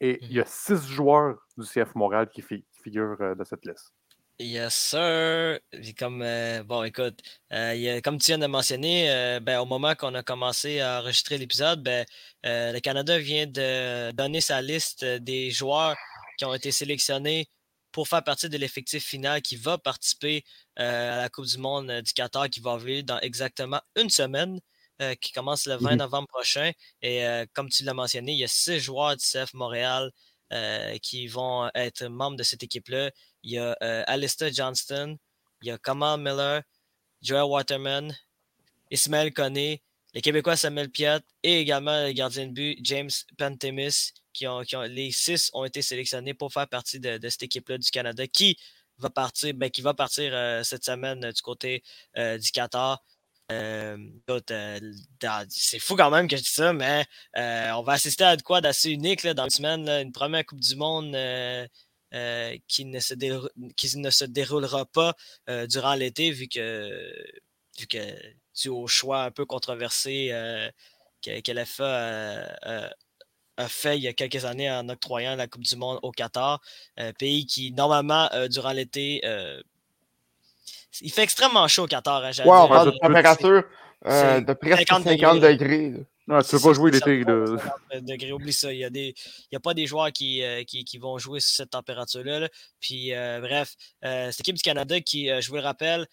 Et 0.00 0.18
il 0.22 0.32
y 0.32 0.40
a 0.40 0.44
six 0.46 0.86
joueurs 0.88 1.38
du 1.56 1.66
CF 1.66 1.94
Montréal 1.94 2.28
qui, 2.28 2.42
figurent 2.42 3.20
euh, 3.20 3.34
dans 3.34 3.44
cette 3.44 3.64
liste. 3.64 3.92
Yes, 4.40 4.74
sir. 4.74 5.58
Comme, 5.98 6.22
euh, 6.22 6.62
bon, 6.62 6.84
écoute, 6.84 7.20
euh, 7.52 8.00
comme 8.02 8.18
tu 8.18 8.26
viens 8.26 8.38
de 8.38 8.46
mentionner, 8.46 9.40
ben, 9.42 9.58
au 9.60 9.64
moment 9.66 9.96
qu'on 9.96 10.14
a 10.14 10.22
commencé 10.22 10.78
à 10.80 11.00
enregistrer 11.00 11.38
l'épisode, 11.38 11.82
ben, 11.82 12.06
le 12.44 12.78
Canada 12.78 13.18
vient 13.18 13.46
de 13.48 14.12
donner 14.12 14.40
sa 14.40 14.62
liste 14.62 15.04
des 15.04 15.50
joueurs 15.50 15.96
qui 16.38 16.44
ont 16.44 16.54
été 16.54 16.70
sélectionnés 16.70 17.48
pour 17.90 18.06
faire 18.06 18.22
partie 18.22 18.48
de 18.48 18.56
l'effectif 18.56 19.04
final 19.04 19.42
qui 19.42 19.56
va 19.56 19.76
participer 19.76 20.44
à 20.76 21.16
la 21.16 21.28
Coupe 21.30 21.46
du 21.46 21.58
Monde 21.58 21.90
du 22.02 22.12
Qatar 22.12 22.48
qui 22.48 22.60
va 22.60 22.72
avoir 22.74 23.02
dans 23.02 23.18
exactement 23.20 23.80
une 23.96 24.10
semaine. 24.10 24.60
Euh, 25.00 25.14
qui 25.14 25.30
commence 25.30 25.66
le 25.66 25.76
20 25.76 25.94
mmh 25.94 25.96
novembre 25.98 26.26
prochain. 26.26 26.72
Et 27.02 27.24
euh, 27.24 27.46
comme 27.52 27.68
tu 27.68 27.84
l'as 27.84 27.94
mentionné, 27.94 28.32
il 28.32 28.38
y 28.38 28.42
a 28.42 28.48
six 28.48 28.80
joueurs 28.80 29.16
du 29.16 29.24
CF 29.24 29.54
Montréal 29.54 30.06
euh, 30.06 30.10
qui 31.02 31.26
vont 31.26 31.70
être 31.74 32.06
membres 32.06 32.36
de 32.36 32.42
cette 32.42 32.62
équipe-là. 32.62 33.10
Il 33.42 33.52
y 33.52 33.58
a 33.58 33.72
Alistair 34.06 34.52
Johnston, 34.52 35.18
il 35.62 35.68
y 35.68 35.70
a 35.70 35.78
Kamal 35.78 36.20
Miller, 36.20 36.62
Joel 37.22 37.44
Waterman, 37.44 38.16
Ismaël 38.90 39.32
Koné, 39.32 39.82
les 40.14 40.20
Québécois 40.20 40.56
Samuel 40.56 40.90
Piat 40.90 41.20
et 41.42 41.60
également 41.60 42.06
le 42.06 42.12
gardien 42.12 42.46
de 42.46 42.52
but 42.52 42.78
James 42.82 43.10
Pantemis, 43.36 44.12
qui 44.32 44.46
ont, 44.46 44.62
les 44.88 45.10
six 45.10 45.50
ont 45.52 45.64
été 45.64 45.82
sélectionnés 45.82 46.34
pour 46.34 46.52
faire 46.52 46.68
partie 46.68 47.00
de, 47.00 47.18
cette 47.28 47.42
équipe-là 47.42 47.78
du 47.78 47.90
Canada 47.90 48.26
qui 48.26 48.56
va 48.98 49.10
partir, 49.10 49.54
ben, 49.54 49.70
qui 49.70 49.82
va 49.82 49.94
partir 49.94 50.32
cette 50.64 50.84
semaine 50.84 51.30
du 51.30 51.42
côté 51.42 51.82
du 52.16 52.50
Qatar. 52.52 53.02
Euh, 53.50 53.96
c'est 55.48 55.78
fou 55.78 55.96
quand 55.96 56.10
même 56.10 56.28
que 56.28 56.36
je 56.36 56.42
dis 56.42 56.48
ça, 56.50 56.72
mais 56.72 57.06
euh, 57.38 57.70
on 57.72 57.82
va 57.82 57.94
assister 57.94 58.24
à 58.24 58.36
quoi 58.36 58.60
d'assez 58.60 58.90
unique 58.90 59.22
là, 59.22 59.32
dans 59.32 59.44
une 59.44 59.50
semaine, 59.50 59.88
une 59.88 60.12
première 60.12 60.44
Coupe 60.44 60.60
du 60.60 60.76
Monde 60.76 61.14
euh, 61.14 61.66
qui, 62.68 62.84
ne 62.84 63.00
se 63.00 64.24
déroulera 64.24 64.84
pas 64.86 65.14
durant 65.66 65.94
l'été, 65.94 66.30
vu 66.30 66.48
que, 66.48 67.10
vu 67.78 67.86
que 67.86 67.98
dû 68.60 68.68
au 68.68 68.86
choix 68.86 69.22
un 69.24 69.30
peu 69.30 69.46
controversé 69.46 70.28
que, 71.22 71.52
l'FA 71.52 72.90
a 73.56 73.68
fait 73.68 73.98
il 73.98 74.02
y 74.02 74.08
a 74.08 74.12
quelques 74.12 74.44
années 74.44 74.70
en 74.70 74.88
octroyant 74.88 75.36
la 75.36 75.48
Coupe 75.48 75.64
du 75.64 75.76
Monde 75.76 75.98
au 76.02 76.12
Qatar, 76.12 76.60
pays 77.18 77.46
qui, 77.46 77.72
normalement, 77.72 78.28
durant 78.50 78.72
l'été, 78.72 79.22
il 81.00 81.12
fait 81.12 81.22
extrêmement 81.22 81.66
chaud 81.68 81.84
au 81.84 81.86
Qatar. 81.86 82.24
Hein, 82.24 82.30
ouais, 82.30 82.44
on 82.44 82.68
parle 82.68 82.92
de 82.92 82.98
température 82.98 83.64
euh, 84.06 84.40
de 84.40 84.52
presque 84.52 84.88
50, 84.88 85.04
degrés. 85.40 85.92
Non, 86.28 86.42
tu 86.42 86.50
peux 86.50 86.60
pas 86.60 86.72
jouer 86.74 86.90
l'été. 86.90 87.24
degrés, 87.24 88.32
oublie 88.32 88.52
ça. 88.52 88.72
Il 88.72 88.78
n'y 88.78 88.84
a, 88.84 89.56
a, 89.56 89.60
pas 89.60 89.74
des 89.74 89.86
joueurs 89.86 90.12
qui, 90.12 90.42
euh, 90.42 90.62
qui, 90.62 90.84
qui, 90.84 90.98
vont 90.98 91.18
jouer 91.18 91.40
sur 91.40 91.54
cette 91.54 91.70
température-là. 91.70 92.48
Puis, 92.80 93.14
euh, 93.14 93.40
bref, 93.40 93.74
cette 94.02 94.40
équipe 94.40 94.56
du 94.56 94.62
Canada 94.62 95.00
qui, 95.00 95.28
je 95.28 95.48
vous 95.48 95.56
le 95.56 95.62
rappelle, 95.62 96.06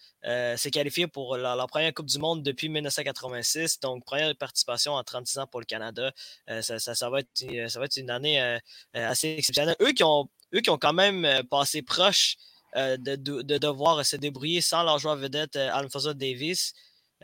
s'est 0.56 0.70
qualifiée 0.70 1.06
pour 1.06 1.36
la, 1.36 1.54
première 1.68 1.92
Coupe 1.94 2.06
du 2.06 2.18
Monde 2.18 2.42
depuis 2.42 2.68
1986. 2.68 3.78
Donc, 3.80 4.04
première 4.04 4.34
participation 4.36 4.94
en 4.94 5.04
36 5.04 5.38
ans 5.38 5.46
pour 5.46 5.60
le 5.60 5.66
Canada. 5.66 6.12
Ça, 6.48 6.78
ça, 6.78 6.94
ça, 6.94 7.10
va 7.10 7.20
être, 7.20 7.68
ça 7.68 7.78
va 7.78 7.84
être 7.84 7.96
une 7.96 8.10
année 8.10 8.58
assez 8.94 9.36
exceptionnelle. 9.38 9.76
Eux 9.80 9.92
qui 9.92 10.02
ont, 10.02 10.28
eux 10.54 10.60
qui 10.60 10.70
ont 10.70 10.78
quand 10.78 10.94
même 10.94 11.42
passé 11.50 11.82
proche 11.82 12.36
euh, 12.76 12.96
de, 12.98 13.16
devoir 13.58 14.04
se 14.04 14.16
débrouiller 14.16 14.60
sans 14.60 14.82
leur 14.82 14.98
joueur 14.98 15.16
vedette 15.16 15.56
euh, 15.56 15.70
Alfonso 15.72 16.12
Davis. 16.12 16.74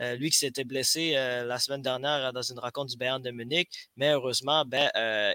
Euh, 0.01 0.15
lui 0.15 0.31
qui 0.31 0.37
s'était 0.39 0.63
blessé 0.63 1.13
la 1.13 1.59
semaine 1.59 1.83
dernière 1.83 2.33
dans 2.33 2.41
une 2.41 2.57
rencontre 2.57 2.89
du 2.89 2.97
Bayern 2.97 3.21
de 3.21 3.29
Munich. 3.29 3.69
Mais 3.95 4.09
heureusement, 4.13 4.65
ben, 4.65 4.89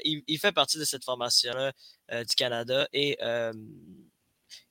il, 0.04 0.38
fait 0.40 0.50
partie 0.50 0.78
de 0.78 0.84
cette 0.84 1.04
formation-là 1.04 1.72
du 2.24 2.34
Canada. 2.34 2.88
Et 2.92 3.16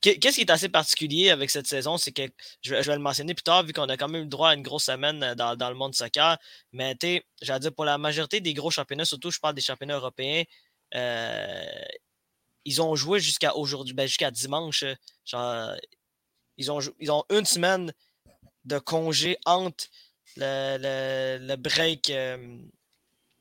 qu'est-ce 0.01 0.36
qui 0.36 0.41
est 0.41 0.51
assez 0.51 0.67
particulier 0.67 1.29
avec 1.29 1.49
cette 1.49 1.67
saison, 1.67 1.95
c'est 1.97 2.12
que 2.12 2.23
je, 2.62 2.75
vais 2.75 2.95
le 2.95 2.99
mentionner 2.99 3.33
plus 3.33 3.43
tard, 3.43 3.63
vu 3.63 3.71
qu'on 3.71 3.88
a 3.88 3.95
quand 3.95 4.10
même 4.10 4.23
eu 4.23 4.27
droit 4.27 4.49
à 4.49 4.55
une 4.55 4.62
grosse 4.62 4.83
semaine 4.83 5.33
dans, 5.36 5.69
le 5.69 5.75
monde 5.75 5.95
soccer. 5.95 6.38
Mais 6.73 6.97
j'allais 7.41 7.60
dire, 7.62 7.73
pour 7.73 7.86
la 7.86 7.97
majorité 7.97 8.41
des 8.41 8.53
gros 8.53 8.71
championnats, 8.71 9.05
surtout 9.05 9.31
je 9.31 9.39
parle 9.39 9.55
des 9.55 9.62
championnats 9.62 9.95
européens, 9.95 10.43
ils 12.67 12.82
ont 12.82 12.95
joué 12.95 13.21
jusqu'à 13.21 13.56
aujourd'hui, 13.56 13.93
ben, 13.93 14.06
jusqu'à 14.06 14.30
dimanche. 14.30 14.84
Euh, 14.84 14.93
genre, 15.25 15.73
ils, 16.58 16.69
ont, 16.69 16.80
ils 16.99 17.10
ont 17.12 17.23
une 17.30 17.45
semaine 17.45 17.93
de 18.65 18.77
congé 18.77 19.38
entre 19.45 19.86
le, 20.36 21.38
le, 21.47 21.56
break, 21.56 22.10
euh, 22.10 22.58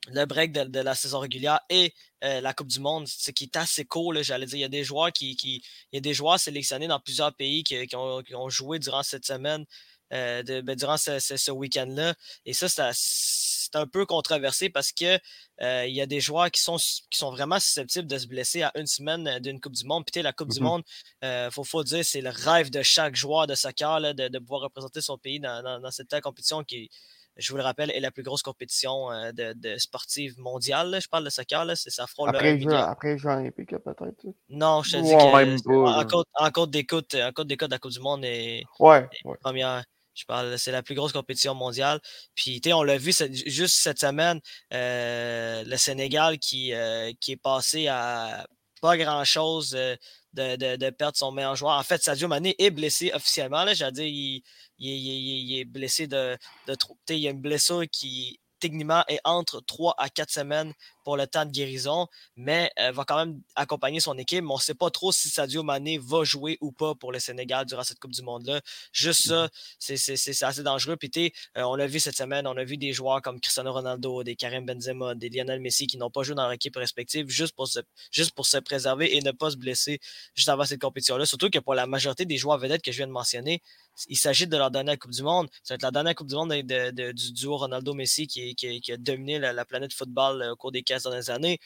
le 0.09 0.25
break 0.27 0.53
de, 0.53 0.81
la 0.81 0.95
saison 0.95 1.19
régulière 1.19 1.59
et 1.69 1.93
euh, 2.23 2.41
la 2.41 2.55
Coupe 2.55 2.69
du 2.69 2.79
Monde, 2.79 3.09
ce 3.09 3.33
qui 3.33 3.45
est 3.45 3.57
assez 3.57 3.85
cool. 3.85 4.23
J'allais 4.23 4.47
dire, 4.47 4.59
il 4.59 4.61
y 4.61 4.65
a 4.65 4.69
des 4.69 4.85
joueurs 4.85 5.13
qui, 5.13 5.35
qui, 5.35 5.57
il 5.91 5.97
y 5.97 5.99
a 5.99 6.01
des 6.01 6.15
joueurs 6.15 6.39
sélectionnés 6.39 6.87
dans 6.87 7.01
plusieurs 7.01 7.35
pays 7.35 7.65
qui, 7.65 7.85
qui, 7.89 7.97
ont, 7.97 8.49
joué 8.49 8.79
durant 8.79 9.03
cette 9.03 9.27
semaine, 9.27 9.67
euh, 10.13 10.43
de, 10.43 10.61
ben, 10.61 10.77
durant 10.77 10.97
ce, 10.97 11.19
ce, 11.19 11.51
week-end-là. 11.51 12.15
Et 12.45 12.53
ça, 12.53 12.69
c'est 12.93 13.77
un 13.77 13.87
peu 13.87 14.07
controversé 14.07 14.69
parce 14.69 14.93
que 14.93 15.19
euh, 15.63 15.87
il 15.87 15.95
y 15.95 16.01
a 16.01 16.07
des 16.07 16.21
joueurs 16.21 16.51
qui 16.51 16.61
sont, 16.61 16.77
qui 16.77 17.19
sont 17.19 17.31
vraiment 17.31 17.59
susceptibles 17.59 18.07
de 18.07 18.19
se 18.19 18.27
blesser 18.27 18.63
à 18.63 18.73
une 18.77 18.87
semaine 18.87 19.39
d'une 19.41 19.61
Coupe 19.61 19.75
du 19.75 19.85
Monde. 19.85 20.05
Puis 20.11 20.23
la 20.23 20.33
Coupe 20.33 20.51
du 20.51 20.61
mm-hmm. 20.61 20.63
Monde, 20.63 20.83
il 21.23 21.49
faut, 21.51 21.65
faut, 21.65 21.83
dire, 21.83 22.05
c'est 22.05 22.21
le 22.21 22.31
rêve 22.31 22.71
de 22.71 22.83
chaque 22.83 23.17
joueur 23.17 23.47
de 23.47 23.55
soccer 23.55 24.01
là, 24.01 24.15
de, 24.15 24.29
de, 24.29 24.39
pouvoir 24.39 24.63
représenter 24.63 25.01
son 25.01 25.19
pays 25.19 25.41
dans, 25.41 25.63
dans, 25.63 25.81
dans 25.81 25.91
cette 25.91 26.21
compétition 26.21 26.63
qui 26.63 26.91
je 27.37 27.53
vous 27.53 27.59
le 27.59 27.63
rappelle, 27.63 27.91
est 27.91 28.01
la 28.01 28.11
plus 28.11 28.23
grosse 28.23 28.43
compétition 28.43 29.11
euh, 29.13 29.31
de, 29.33 29.77
sportive 29.79 30.39
mondiale. 30.39 30.99
Je 31.01 31.09
parle 31.09 31.25
de 31.25 31.31
soccer, 31.31 31.67
c'est 31.77 31.91
ça 31.91 32.07
frôle 32.07 32.31
après, 32.31 32.57
le 32.57 32.75
après 32.75 33.19
Jeux 33.19 33.29
olympiques, 33.29 33.77
peut-être. 33.77 34.27
Non, 34.49 34.83
je 34.83 34.93
te 34.93 35.03
dis 35.03 35.11
que 35.11 35.73
en, 35.73 36.07
côte, 36.07 36.29
en 36.35 36.51
côte 36.51 36.71
d'écoute, 36.71 37.15
en 37.15 37.33
côte 37.33 37.51
la 37.71 37.79
Coupe 37.79 37.93
du 37.93 38.01
Monde 38.01 38.25
est, 38.25 38.65
ouais, 38.79 39.09
première. 39.41 39.85
Je 40.17 40.25
parle, 40.25 40.59
c'est 40.59 40.73
la 40.73 40.83
plus 40.83 40.95
grosse 40.95 41.13
compétition 41.13 41.55
mondiale. 41.55 42.01
Puis, 42.35 42.61
on 42.73 42.83
l'a 42.83 42.99
vu 42.99 43.13
juste 43.47 43.77
cette 43.77 44.01
semaine, 44.01 44.41
euh, 44.73 45.63
le 45.65 45.77
Sénégal 45.77 46.39
qui, 46.39 46.73
euh, 46.73 47.13
qui 47.21 47.33
est 47.33 47.37
passé 47.37 47.87
à 47.89 48.47
pas 48.81 48.97
grand-chose 48.97 49.71
de, 49.71 50.57
de, 50.57 50.77
de, 50.77 50.91
perdre 50.91 51.17
son 51.17 51.33
meilleur 51.33 51.57
joueur. 51.57 51.79
En 51.79 51.83
fait, 51.83 52.03
Sadio 52.03 52.29
Mané 52.29 52.55
est 52.59 52.71
blessé 52.71 53.11
officiellement. 53.15 53.65
J'allais 53.73 53.93
dire, 53.93 54.05
il, 54.07 54.43
il, 54.79 55.59
est 55.59 55.65
blessé 55.65 56.07
de, 56.07 56.37
de 56.67 56.77
Il 57.11 57.19
y 57.19 57.29
a 57.29 57.31
une 57.31 57.41
blessure 57.41 57.85
qui 57.91 58.41
techniquement 58.59 59.05
est 59.09 59.21
entre 59.25 59.61
3 59.61 59.95
à 59.99 60.09
4 60.09 60.31
semaines 60.31 60.73
pour 61.05 61.17
le 61.17 61.27
temps 61.27 61.45
de 61.45 61.51
guérison, 61.51 62.09
mais 62.37 62.71
euh, 62.81 62.91
va 62.91 63.05
quand 63.05 63.17
même 63.17 63.41
accompagner 63.55 64.01
son 64.01 64.19
équipe. 64.19 64.43
Mais 64.43 64.51
on 64.51 64.57
ne 64.57 64.61
sait 64.61 64.75
pas 64.75 64.91
trop 64.91 65.13
si 65.13 65.29
Sadio 65.29 65.63
Mané 65.63 65.99
va 65.99 66.25
jouer 66.25 66.59
ou 66.61 66.73
pas 66.73 66.95
pour 66.95 67.13
le 67.13 67.19
Sénégal 67.21 67.65
durant 67.67 67.85
cette 67.85 68.01
Coupe 68.01 68.11
du 68.13 68.23
Monde-là. 68.23 68.61
Juste 68.93 69.29
ça, 69.29 69.47
mm-hmm. 69.81 70.17
c'est 70.17 70.43
assez 70.45 70.63
dangereux. 70.63 70.97
Puis, 70.97 71.33
euh, 71.57 71.63
on 71.63 71.77
l'a 71.77 71.87
vu 71.87 72.01
cette 72.01 72.17
semaine, 72.17 72.47
on 72.47 72.57
a 72.57 72.65
vu 72.65 72.77
des 72.77 72.93
joueurs 72.93 73.23
comme 73.23 73.41
Cristiano 73.41 73.73
Ronaldo, 73.73 74.25
des 74.25 74.35
Karim 74.37 74.67
Benzema, 74.67 75.15
des 75.15 75.29
Lionel 75.29 75.61
Messi 75.61 75.87
qui 75.87 75.97
n'ont 75.97 76.11
pas 76.11 76.23
joué 76.23 76.35
dans 76.35 76.43
leur 76.43 76.53
équipe 76.53 76.77
respective 76.77 77.29
juste 77.29 77.55
pour, 77.55 77.69
se, 77.69 77.81
juste 78.11 78.33
pour 78.33 78.47
se 78.47 78.59
préserver 78.59 79.17
et 79.17 79.21
ne 79.21 79.31
pas 79.31 79.51
se 79.51 79.57
blesser 79.57 80.01
juste 80.35 80.49
avant 80.49 80.65
cette 80.65 80.81
compétition-là. 80.81 81.27
Surtout 81.27 81.51
que 81.51 81.59
pour 81.59 81.75
la 81.75 81.87
majorité 81.87 82.25
des 82.25 82.37
joueurs 82.37 82.59
vedettes 82.59 82.83
que 82.83 82.93
je 82.93 82.97
viens 82.97 83.07
de 83.07 83.13
mentionner, 83.13 83.63
il 84.09 84.17
s'agit 84.17 84.47
de 84.47 84.57
leur 84.57 84.71
dernière 84.71 84.99
Coupe 84.99 85.13
du 85.13 85.23
Monde. 85.23 85.49
Ça 85.63 85.75
va 85.75 85.77
être 85.77 85.83
la 85.83 85.91
dernière 85.91 86.15
Coupe 86.15 86.29
du 86.29 86.35
Monde 86.35 86.53
du 86.53 87.33
duo 87.33 87.57
Ronaldo-Messi 87.57 88.27
qui, 88.27 88.93
a 88.93 88.97
dominé 88.97 89.39
la, 89.39 89.65
planète 89.65 89.93
football 89.93 90.43
euh, 90.43 90.53
au 90.53 90.57
cours 90.57 90.73
des 90.73 90.83
15 90.83 91.05
dernières 91.05 91.31
années. 91.31 91.59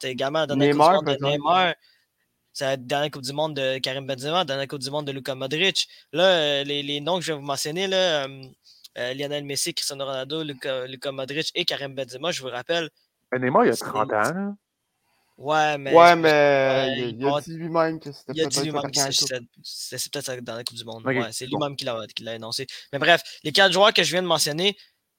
C'est 0.00 0.10
également 0.10 0.40
la 0.40 0.46
dernière 0.46 0.72
Neymar, 0.72 0.98
Coupe 0.98 1.06
du 1.06 1.12
Monde 1.12 1.18
de 1.18 1.26
Neymar. 1.26 1.74
C'est 2.52 2.64
la 2.64 2.76
dernière 2.76 3.10
Coupe 3.10 3.22
du 3.22 3.32
Monde 3.32 3.56
de 3.56 3.78
Karim 3.78 4.06
Benzema, 4.06 4.38
la 4.38 4.44
dernière 4.44 4.68
Coupe 4.68 4.80
du 4.80 4.90
Monde 4.90 5.06
de 5.06 5.12
Luka 5.12 5.34
Modric. 5.34 5.88
Là, 6.12 6.24
euh, 6.24 6.64
les, 6.64 7.00
noms 7.00 7.18
que 7.18 7.24
je 7.24 7.32
vais 7.32 7.38
vous 7.38 7.44
mentionner, 7.44 7.86
là, 7.86 8.26
euh, 8.26 9.14
Lionel 9.14 9.44
Messi, 9.44 9.74
Cristiano 9.74 10.04
Ronaldo, 10.04 10.42
Luka, 10.42 11.12
Modric 11.12 11.50
et 11.54 11.64
Karim 11.64 11.94
Benzema, 11.94 12.30
je 12.30 12.42
vous 12.42 12.48
rappelle. 12.48 12.90
Neymar, 13.32 13.66
il 13.66 13.70
a 13.70 13.76
30 13.76 14.12
ans. 14.12 14.56
Ouais, 15.36 15.78
mais. 15.78 15.92
Ouais, 15.92 16.14
mais 16.14 17.10
il, 17.10 17.26
a 17.26 17.40
dit 17.40 17.54
lui-même 17.56 17.98
que 17.98 18.12
c'était 18.12 18.32
peut-être 18.32 18.52
c'est 19.62 20.12
peut-être 20.12 20.40
dans 20.44 20.54
la 20.54 20.64
Coupe 20.64 20.76
du 20.76 20.84
Monde. 20.84 21.04
Ouais, 21.04 21.32
c'est 21.32 21.46
lui-même 21.46 21.74
qui 21.76 21.84
l'a 21.84 22.32
annoncé. 22.32 22.66
Mais 22.92 22.98
bref, 22.98 23.22
les 23.42 23.52
quatre 23.52 23.72
joueurs 23.72 23.92
que 23.92 24.02
je 24.02 24.12
viens 24.12 24.22
de 24.22 24.28
mentionner, 24.28 24.76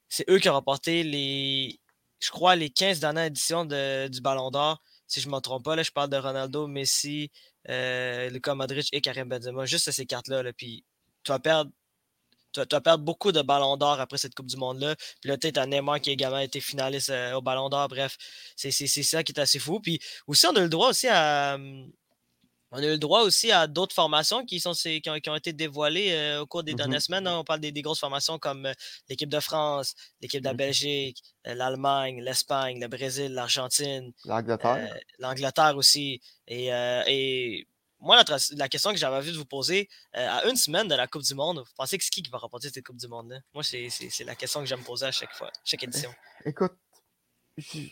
c'est 0.07 0.29
eux 0.29 0.39
qui 0.39 0.47
ont 0.49 0.53
remporté 0.53 1.03
les 1.03 1.79
je 2.19 2.31
crois, 2.31 2.55
les 2.55 2.69
15 2.69 2.99
dernières 2.99 3.25
éditions 3.25 3.65
du 3.65 4.21
Ballon 4.21 4.51
d'Or. 4.51 4.81
Si 5.07 5.21
je 5.21 5.29
ne 5.29 5.35
me 5.35 5.39
trompe 5.39 5.63
pas, 5.63 5.75
là, 5.75 5.83
je 5.83 5.91
parle 5.91 6.09
de 6.09 6.17
Ronaldo, 6.17 6.67
Messi, 6.67 7.31
euh, 7.69 8.29
Luka 8.29 8.55
Modric 8.55 8.87
et 8.91 9.01
Karim 9.01 9.29
Benzema, 9.29 9.65
juste 9.65 9.91
ces 9.91 10.05
cartes-là. 10.05 10.41
Là, 10.41 10.51
puis 10.53 10.83
tu 11.23 11.31
vas 11.31 11.39
perdre. 11.39 11.71
Tu 12.55 12.75
vas, 12.75 12.81
perdre 12.81 13.03
beaucoup 13.03 13.31
de 13.31 13.41
ballons 13.41 13.77
d'or 13.77 13.99
après 13.99 14.17
cette 14.17 14.35
Coupe 14.35 14.47
du 14.47 14.57
Monde-là. 14.57 14.95
Puis 15.21 15.29
là, 15.29 15.37
tu 15.37 15.51
as 15.55 15.65
Neymar 15.65 15.99
qui 16.01 16.09
a 16.09 16.13
également 16.13 16.39
été 16.39 16.59
finaliste 16.59 17.09
euh, 17.09 17.33
au 17.33 17.41
Ballon 17.41 17.69
d'Or. 17.69 17.87
Bref, 17.87 18.17
c'est 18.55 18.71
ça 18.71 19.23
qui 19.23 19.31
est 19.31 19.39
assez 19.39 19.59
fou. 19.59 19.79
Puis 19.79 19.99
aussi, 20.27 20.45
on 20.47 20.55
a 20.55 20.61
le 20.61 20.69
droit 20.69 20.89
aussi 20.89 21.07
à, 21.07 21.57
on 22.71 22.79
a 22.79 22.85
eu 22.85 22.91
le 22.91 22.97
droit 22.97 23.21
aussi 23.21 23.51
à 23.51 23.67
d'autres 23.67 23.95
formations 23.95 24.45
qui, 24.45 24.59
sont, 24.59 24.73
qui, 24.73 25.09
ont, 25.09 25.35
été 25.35 25.53
dévoilées 25.53 26.11
euh, 26.11 26.41
au 26.41 26.45
cours 26.45 26.63
des 26.63 26.73
mmh 26.73 26.75
dernières 26.75 27.01
semaines. 27.01 27.25
Hein. 27.25 27.37
On 27.39 27.43
parle 27.45 27.61
des, 27.61 27.71
grosses 27.81 28.01
formations 28.01 28.37
comme 28.37 28.65
euh, 28.65 28.73
l'équipe 29.07 29.29
de 29.29 29.39
France, 29.39 29.93
l'équipe 30.21 30.41
de 30.41 30.45
la 30.45 30.53
mmh 30.53 30.57
Belgique, 30.57 31.23
euh, 31.47 31.53
l'Allemagne, 31.53 32.21
l'Espagne, 32.21 32.81
le 32.81 32.87
Brésil, 32.89 33.33
l'Argentine. 33.33 34.11
L'Angleterre. 34.25 34.93
L'Angleterre 35.19 35.77
aussi. 35.77 36.21
Et, 36.47 37.65
moi, 37.99 38.21
la, 38.57 38.69
question 38.69 38.91
que 38.91 38.97
j'avais 38.97 39.15
envie 39.15 39.31
de 39.31 39.37
vous 39.37 39.45
poser, 39.45 39.89
à 40.13 40.45
une 40.47 40.55
semaine 40.55 40.87
de 40.87 40.95
la 40.95 41.07
Coupe 41.07 41.23
du 41.23 41.33
Monde, 41.33 41.59
vous 41.59 41.73
pensez 41.77 41.97
que 41.97 42.03
c'est 42.03 42.09
qui 42.09 42.21
qui 42.21 42.29
va 42.29 42.37
remporter 42.37 42.69
cette 42.69 42.85
Coupe 42.85 42.97
du 42.97 43.07
Monde-là? 43.07 43.39
Moi, 43.53 43.63
c'est 43.63 43.89
la 44.25 44.35
question 44.35 44.59
que 44.59 44.65
j'aime 44.65 44.83
poser 44.83 45.05
à 45.05 45.11
chaque 45.11 45.33
fois, 45.33 45.51
chaque 45.63 45.83
édition. 45.83 46.13
Écoute, 46.45 46.73
je, 47.57 47.87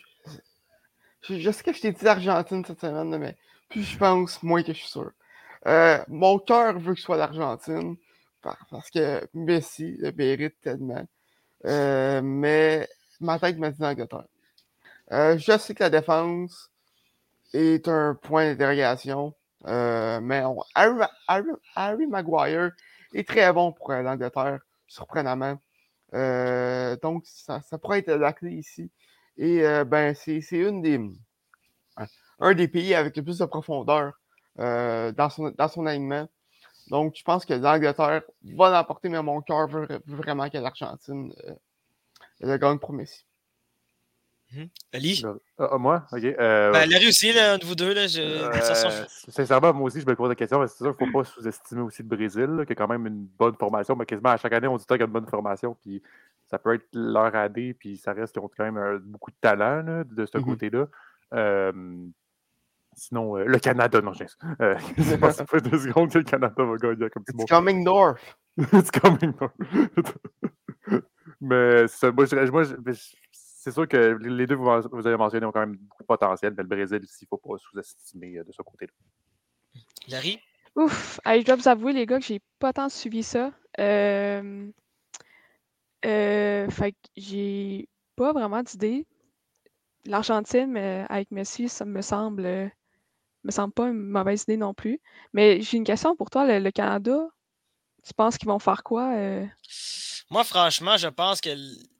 je 1.22 1.50
sais 1.50 1.62
que 1.62 1.72
je 1.72 1.80
t'ai 1.80 1.92
dit 1.92 2.04
l'Argentine 2.04 2.64
cette 2.64 2.80
semaine, 2.80 3.16
mais 3.18 3.36
plus 3.68 3.82
je 3.82 3.98
pense, 3.98 4.42
moins 4.42 4.62
que 4.62 4.72
je 4.72 4.78
suis 4.78 4.88
sûr. 4.88 5.10
Euh, 5.66 6.02
mon 6.08 6.38
cœur 6.38 6.78
veut 6.78 6.94
que 6.94 7.00
ce 7.00 7.06
soit 7.06 7.16
l'Argentine, 7.16 7.96
parce 8.42 8.90
que 8.90 9.26
Messi 9.32 9.96
le 9.98 10.12
mérite 10.12 10.60
tellement. 10.60 11.06
Euh, 11.64 12.20
mais 12.22 12.88
ma 13.20 13.38
tête 13.38 13.56
m'a 13.58 13.70
dit 13.70 13.80
l'Angleterre. 13.80 14.26
Euh, 15.12 15.38
je 15.38 15.56
sais 15.58 15.74
que 15.74 15.82
la 15.82 15.90
défense 15.90 16.70
est 17.52 17.88
un 17.88 18.14
point 18.14 18.50
d'interrogation, 18.50 19.34
mais 19.64 20.42
Harry, 20.74 22.06
Maguire 22.06 22.72
est 23.12 23.28
très 23.28 23.52
bon 23.52 23.72
pour 23.72 23.92
l'Angleterre, 23.92 24.60
surprenamment. 24.86 25.58
donc, 26.12 27.24
ça, 27.24 27.60
pourrait 27.80 28.00
être 28.00 28.12
la 28.12 28.32
clé 28.32 28.52
ici. 28.52 28.90
Et 29.36 29.62
ben, 29.84 30.14
c'est 30.14 30.40
une 30.52 30.82
des 30.82 31.00
un 32.40 32.54
des 32.54 32.68
pays 32.68 32.94
avec 32.94 33.16
le 33.16 33.22
plus 33.22 33.38
de 33.38 33.44
profondeur 33.44 34.12
euh, 34.58 35.12
dans, 35.12 35.30
son, 35.30 35.50
dans 35.56 35.68
son 35.68 35.86
alignement. 35.86 36.28
Donc, 36.88 37.14
je 37.16 37.22
pense 37.22 37.44
que 37.44 37.54
l'Angleterre 37.54 38.22
va 38.54 38.70
l'emporter, 38.70 39.08
mais 39.08 39.22
mon 39.22 39.40
cœur 39.40 39.66
veut, 39.68 39.88
vraiment 40.06 40.48
que 40.50 40.58
l'Argentine 40.58 41.32
euh, 41.46 41.54
le 42.40 42.56
gagne 42.58 42.78
pour 42.78 42.92
Messi. 42.92 43.24
Mmh. 44.54 44.68
Ali? 44.92 45.22
Euh, 45.24 45.34
ah, 45.58 45.78
moi? 45.78 46.06
OK. 46.12 46.24
Euh, 46.24 46.72
ben, 46.72 46.88
la 46.88 46.98
Russie, 46.98 47.32
là, 47.32 47.58
de 47.58 47.64
vous 47.64 47.74
deux, 47.74 47.92
là, 47.94 48.06
je... 48.06 48.20
Euh, 48.20 49.04
sincèrement, 49.28 49.72
moi 49.72 49.86
aussi, 49.86 50.00
je 50.00 50.06
me 50.06 50.14
pose 50.14 50.28
la 50.28 50.34
question. 50.34 50.64
C'est 50.66 50.84
sûr 50.84 50.96
qu'il 50.96 51.06
ne 51.06 51.12
faut 51.12 51.18
pas 51.18 51.24
sous-estimer 51.24 51.82
aussi 51.82 52.02
le 52.02 52.08
Brésil, 52.08 52.64
qui 52.66 52.72
a 52.72 52.74
quand 52.76 52.88
même 52.88 53.06
une 53.06 53.26
bonne 53.38 53.56
formation. 53.56 53.96
Mais 53.96 54.06
quasiment 54.06 54.30
à 54.30 54.36
chaque 54.36 54.52
année, 54.52 54.68
on 54.68 54.76
dit 54.76 54.84
qu'il 54.86 54.98
y 54.98 55.02
a 55.02 55.06
une 55.06 55.12
bonne 55.12 55.28
formation. 55.28 55.76
Puis 55.82 56.02
ça 56.50 56.58
peut 56.58 56.74
être 56.74 56.86
leur 56.92 57.34
année, 57.34 57.74
puis 57.74 57.96
ça 57.96 58.12
reste 58.12 58.34
qu'ils 58.34 58.42
ont 58.42 58.50
quand 58.54 58.70
même 58.70 58.98
beaucoup 58.98 59.30
de 59.30 59.36
talent 59.40 60.04
de 60.04 60.26
ce 60.26 60.38
mmh 60.38 60.44
côté-là. 60.44 60.86
Sinon, 62.96 63.36
euh, 63.36 63.44
le 63.44 63.58
Canada, 63.58 64.00
non, 64.00 64.12
je 64.12 64.24
euh, 64.60 64.76
Je 64.98 65.16
pense 65.16 65.36
pas 65.36 65.60
deux 65.60 65.78
secondes 65.78 66.10
que 66.12 66.18
le 66.18 66.24
Canada 66.24 66.54
va 66.56 66.76
gagner 66.76 67.10
comme 67.10 67.24
It's 67.28 67.50
coming 67.50 67.84
north. 67.84 68.20
It's 68.72 68.90
coming 68.90 69.34
north. 69.40 69.52
mais 71.40 71.86
moi, 72.12 72.64
c'est 73.64 73.72
sûr 73.72 73.88
que 73.88 74.18
les 74.20 74.46
deux, 74.46 74.56
vous, 74.56 74.68
vous, 74.92 75.06
avez 75.06 75.16
mentionné, 75.16 75.46
ont 75.46 75.52
quand 75.52 75.60
même 75.60 75.76
beaucoup 75.76 76.02
de 76.02 76.06
potentiel, 76.06 76.52
mais 76.54 76.62
le 76.62 76.68
Brésil, 76.68 77.00
il 77.00 77.24
ne 77.24 77.26
faut 77.26 77.38
pas 77.38 77.56
sous-estimer 77.56 78.36
euh, 78.36 78.44
de 78.44 78.52
ce 78.52 78.60
côté-là. 78.60 78.92
Larry? 80.08 80.38
Ouf, 80.76 81.18
je 81.24 81.42
dois 81.44 81.56
vous 81.56 81.68
avouer, 81.68 81.94
les 81.94 82.04
gars, 82.04 82.20
que 82.20 82.26
j'ai 82.26 82.42
pas 82.58 82.74
tant 82.74 82.90
suivi 82.90 83.22
ça. 83.22 83.52
Euh, 83.80 84.70
euh, 86.04 86.68
fait 86.68 86.92
que 86.92 86.98
j'ai 87.16 87.88
pas 88.16 88.34
vraiment 88.34 88.62
d'idée. 88.62 89.06
L'Argentine, 90.04 90.76
avec 91.08 91.30
Messi, 91.30 91.70
ça 91.70 91.86
me 91.86 92.02
semble 92.02 92.70
me 93.44 93.50
semble 93.50 93.72
pas 93.72 93.88
une 93.88 94.10
mauvaise 94.10 94.42
idée 94.42 94.58
non 94.58 94.74
plus. 94.74 95.00
Mais 95.32 95.62
j'ai 95.62 95.78
une 95.78 95.84
question 95.84 96.14
pour 96.16 96.28
toi, 96.28 96.44
le, 96.46 96.70
Canada, 96.70 97.28
tu 98.06 98.12
penses 98.12 98.36
qu'ils 98.36 98.48
vont 98.48 98.58
faire 98.58 98.82
quoi? 98.82 99.14
Euh? 99.14 99.46
Moi, 100.30 100.44
franchement, 100.44 100.98
je 100.98 101.08
pense 101.08 101.40
que 101.40 101.50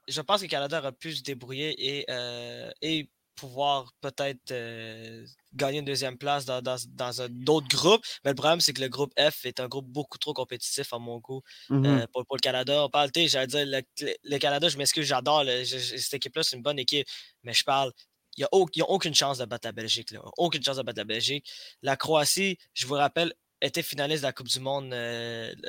je 0.09 0.21
pense 0.21 0.41
que 0.41 0.45
le 0.47 0.51
Canada 0.51 0.79
aura 0.81 0.93
pu 0.93 1.15
se 1.15 1.23
débrouiller 1.23 1.99
et, 1.99 2.05
euh, 2.11 2.71
et 2.83 3.11
pouvoir 3.35 3.93
peut-être 4.01 4.53
euh, 4.53 5.27
gagner 5.55 5.79
une 5.81 5.85
deuxième 5.85 6.17
place 6.17 6.45
dans, 6.45 6.63
dans, 6.63 7.23
un 7.23 7.47
autre 7.49 7.69
groupe. 7.69 8.03
Mais 8.25 8.31
le 8.31 8.35
problème, 8.35 8.61
c'est 8.61 8.73
que 8.73 8.81
le 8.81 8.89
groupe 8.89 9.13
F 9.19 9.45
est 9.45 9.61
un 9.61 9.69
groupe 9.69 9.87
beaucoup 9.87 10.19
trop 10.19 10.33
compétitif 10.33 10.93
à 10.93 10.99
mon 10.99 11.19
goût 11.19 11.43
mmh 11.69 12.07
pour, 12.13 12.25
le 12.33 12.41
Canada. 12.41 12.85
On 12.85 12.89
parle, 12.89 13.11
j'allais 13.15 13.47
dire, 13.47 13.67
le, 13.67 14.39
Canada, 14.39 14.69
je 14.69 14.79
m'excuse, 14.79 15.07
j'adore. 15.07 15.45
Cette 15.65 16.15
équipe-là, 16.15 16.43
c'est 16.43 16.57
une 16.57 16.63
bonne 16.63 16.79
équipe. 16.79 17.07
Mais 17.43 17.53
je 17.53 17.65
parle, 17.65 17.93
il 18.37 18.41
n'y 18.41 18.83
a, 18.83 18.91
aucune 18.91 19.15
chance 19.15 19.39
de 19.39 19.45
battre 19.45 19.67
la 19.69 19.73
Belgique. 19.73 20.11
Là. 20.11 20.21
Aucune 20.37 20.63
chance 20.63 20.77
de 20.77 20.83
battre 20.83 20.99
la 20.99 21.05
Belgique. 21.05 21.49
La 21.83 21.97
Croatie, 21.97 22.59
je 22.73 22.87
vous 22.87 22.95
rappelle, 22.95 23.33
été 23.67 23.83
finaliste 23.83 24.23
de 24.23 24.27
la 24.29 24.33
Coupe 24.33 24.49
du 24.49 24.61
Monde 24.61 24.91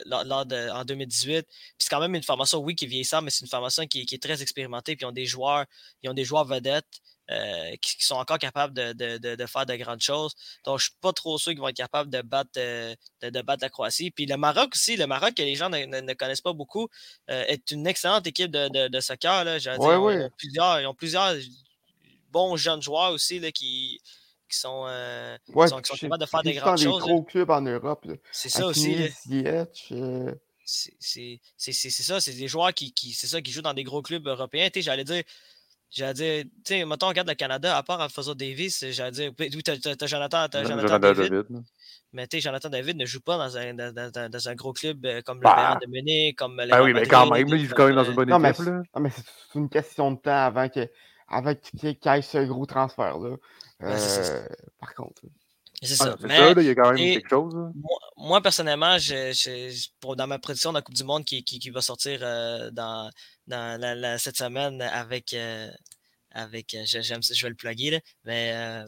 lors, 0.05 0.45
de, 0.45 0.69
en 0.71 0.83
2018. 0.83 1.45
Puis 1.47 1.55
c'est 1.79 1.89
quand 1.89 1.99
même 1.99 2.15
une 2.15 2.23
formation, 2.23 2.59
oui, 2.59 2.75
qui 2.75 2.87
vieillissant, 2.87 3.21
mais 3.21 3.29
c'est 3.29 3.41
une 3.41 3.49
formation 3.49 3.85
qui, 3.87 4.05
qui, 4.05 4.15
est 4.15 4.23
très 4.23 4.41
expérimentée. 4.41 4.95
Puis 4.95 5.05
ils 5.05 5.07
ont 5.07 5.11
des 5.11 5.25
joueurs, 5.25 5.65
ils 6.03 6.09
ont 6.09 6.13
des 6.13 6.25
joueurs 6.25 6.45
vedettes. 6.45 7.01
Euh, 7.31 7.75
qui, 7.81 8.05
sont 8.05 8.17
encore 8.17 8.37
capables 8.37 8.71
de, 8.75 9.45
faire 9.47 9.65
de 9.65 9.75
grandes 9.77 10.01
choses. 10.01 10.35
Donc, 10.63 10.77
je 10.77 10.85
ne 10.85 10.89
suis 10.89 10.97
pas 11.01 11.11
trop 11.11 11.39
sûr 11.39 11.53
qu'ils 11.53 11.59
vont 11.59 11.69
être 11.69 11.75
capables 11.75 12.11
de 12.11 12.21
battre, 12.21 12.51
euh, 12.57 12.93
de, 13.23 13.41
battre 13.41 13.63
la 13.63 13.69
Croatie. 13.69 14.11
Puis 14.11 14.27
le 14.27 14.37
Maroc 14.37 14.73
aussi, 14.75 14.95
le 14.95 15.07
Maroc 15.07 15.33
que 15.33 15.41
les 15.41 15.55
gens 15.55 15.71
ne, 15.71 16.13
connaissent 16.13 16.41
pas 16.41 16.53
beaucoup, 16.53 16.87
euh, 17.31 17.43
est 17.47 17.71
une 17.71 17.87
excellente 17.87 18.27
équipe 18.27 18.51
de, 18.51 18.99
soccer. 18.99 19.43
Là, 19.43 19.57
Ils, 19.57 19.69
ont 19.69 20.29
plusieurs, 20.37 20.81
ils, 20.81 20.85
ont 20.85 20.93
plusieurs, 20.93 21.33
bons 22.29 22.57
jeunes 22.57 22.81
joueurs 22.83 23.11
aussi 23.11 23.39
là, 23.39 23.51
qui, 23.51 23.99
qui 24.55 24.61
sont, 24.61 24.87
sont, 25.67 25.81
capables 25.81 26.21
de 26.21 26.25
faire 26.25 26.43
des 26.43 26.53
grandes 26.53 26.77
choses. 26.77 27.03
des 27.03 27.11
gros 27.11 27.23
clubs 27.23 27.49
en 27.49 27.61
Europe. 27.61 28.07
C'est 28.31 28.49
ça 28.49 28.65
aussi. 28.67 28.97
C'est 30.65 31.89
ça, 31.89 32.21
c'est 32.21 32.33
des 32.33 32.47
joueurs 32.47 32.73
qui, 32.73 32.93
qui, 32.93 33.13
ça, 33.13 33.41
qui 33.41 33.51
jouent 33.51 33.61
dans 33.61 33.73
des 33.73 33.83
gros 33.83 34.01
clubs 34.01 34.25
européens. 34.27 34.69
J'allais 34.75 35.03
dire, 35.03 35.23
J'allais 35.95 36.13
dire, 36.13 36.43
tu 36.43 36.49
sais, 36.65 36.85
mettons, 36.85 37.05
on 37.05 37.09
regarde 37.09 37.29
le 37.29 37.35
Canada, 37.35 37.77
à 37.77 37.83
part 37.83 38.01
Alfonso 38.01 38.35
Davis, 38.35 38.83
j'allais 38.91 39.11
dire, 39.11 39.31
oui, 39.39 39.63
t'as, 39.63 39.73
as, 39.73 40.07
Jonathan, 40.07 40.39
as 40.39 40.63
Jonathan, 40.65 40.99
David. 40.99 41.45
mais 42.11 42.27
tu 42.27 42.37
sais, 42.37 42.41
Jonathan 42.41 42.69
David 42.69 42.97
ne 42.97 43.05
joue 43.05 43.21
pas 43.21 43.37
dans 43.37 43.57
un, 43.57 43.73
dans, 43.73 43.93
dans, 43.93 44.29
dans 44.29 44.49
un 44.49 44.55
gros 44.55 44.73
club 44.73 45.05
euh, 45.05 45.21
comme 45.21 45.37
le 45.37 45.43
bah. 45.43 45.55
Bayern 45.55 45.79
de 45.79 45.87
Munich, 45.87 46.37
comme 46.37 46.59
le. 46.59 46.67
Ah 46.73 46.83
oui, 46.83 46.93
mais 46.93 47.05
quand 47.05 47.29
même, 47.29 47.47
il 47.47 47.65
joue 47.65 47.75
quand 47.75 47.85
même 47.85 47.95
dans 47.95 48.03
une 48.03 48.15
bonne 48.15 48.29
non, 48.29 48.43
équipe. 48.43 48.65
Mais, 48.65 48.71
non, 48.71 48.99
mais 48.99 49.09
c'est 49.11 49.59
une 49.59 49.69
question 49.69 50.11
de 50.11 50.17
temps 50.17 50.45
avant 50.45 50.67
qu'il 50.67 50.89
qu 51.29 51.87
y 51.87 52.09
ait 52.09 52.21
ce 52.21 52.45
gros 52.45 52.65
transfert-là. 52.65 53.37
Euh, 53.83 54.47
par 54.79 54.93
contre. 54.93 55.23
C'est 55.81 55.95
ça. 55.95 56.15
mais, 56.21 56.37
ça, 56.37 56.61
il 56.61 56.65
y 56.65 56.69
a 56.69 56.75
quand 56.75 56.93
même 56.93 56.97
quelque 56.97 57.29
chose. 57.29 57.53
Moi, 58.17 58.41
personnellement, 58.41 58.97
pour, 59.99 60.15
dans 60.15 60.27
ma 60.27 60.39
prédiction 60.39 60.71
de 60.71 60.77
la 60.77 60.81
Coupe 60.81 60.95
du 60.95 61.03
Monde 61.03 61.25
qui, 61.25 61.43
qui, 61.43 61.59
qui 61.59 61.69
va 61.69 61.81
sortir 61.81 62.19
euh, 62.21 62.71
dans, 62.71 63.09
dans 63.47 63.79
la, 63.79 64.17
cette 64.17 64.37
semaine 64.37 64.81
avec. 64.81 65.33
Euh, 65.33 65.69
avec 66.31 66.73
euh, 66.73 66.83
j'aime 66.85 67.23
je 67.23 67.43
vais 67.43 67.49
le 67.49 67.55
plugger, 67.55 67.91
là, 67.91 67.99
mais 68.25 68.83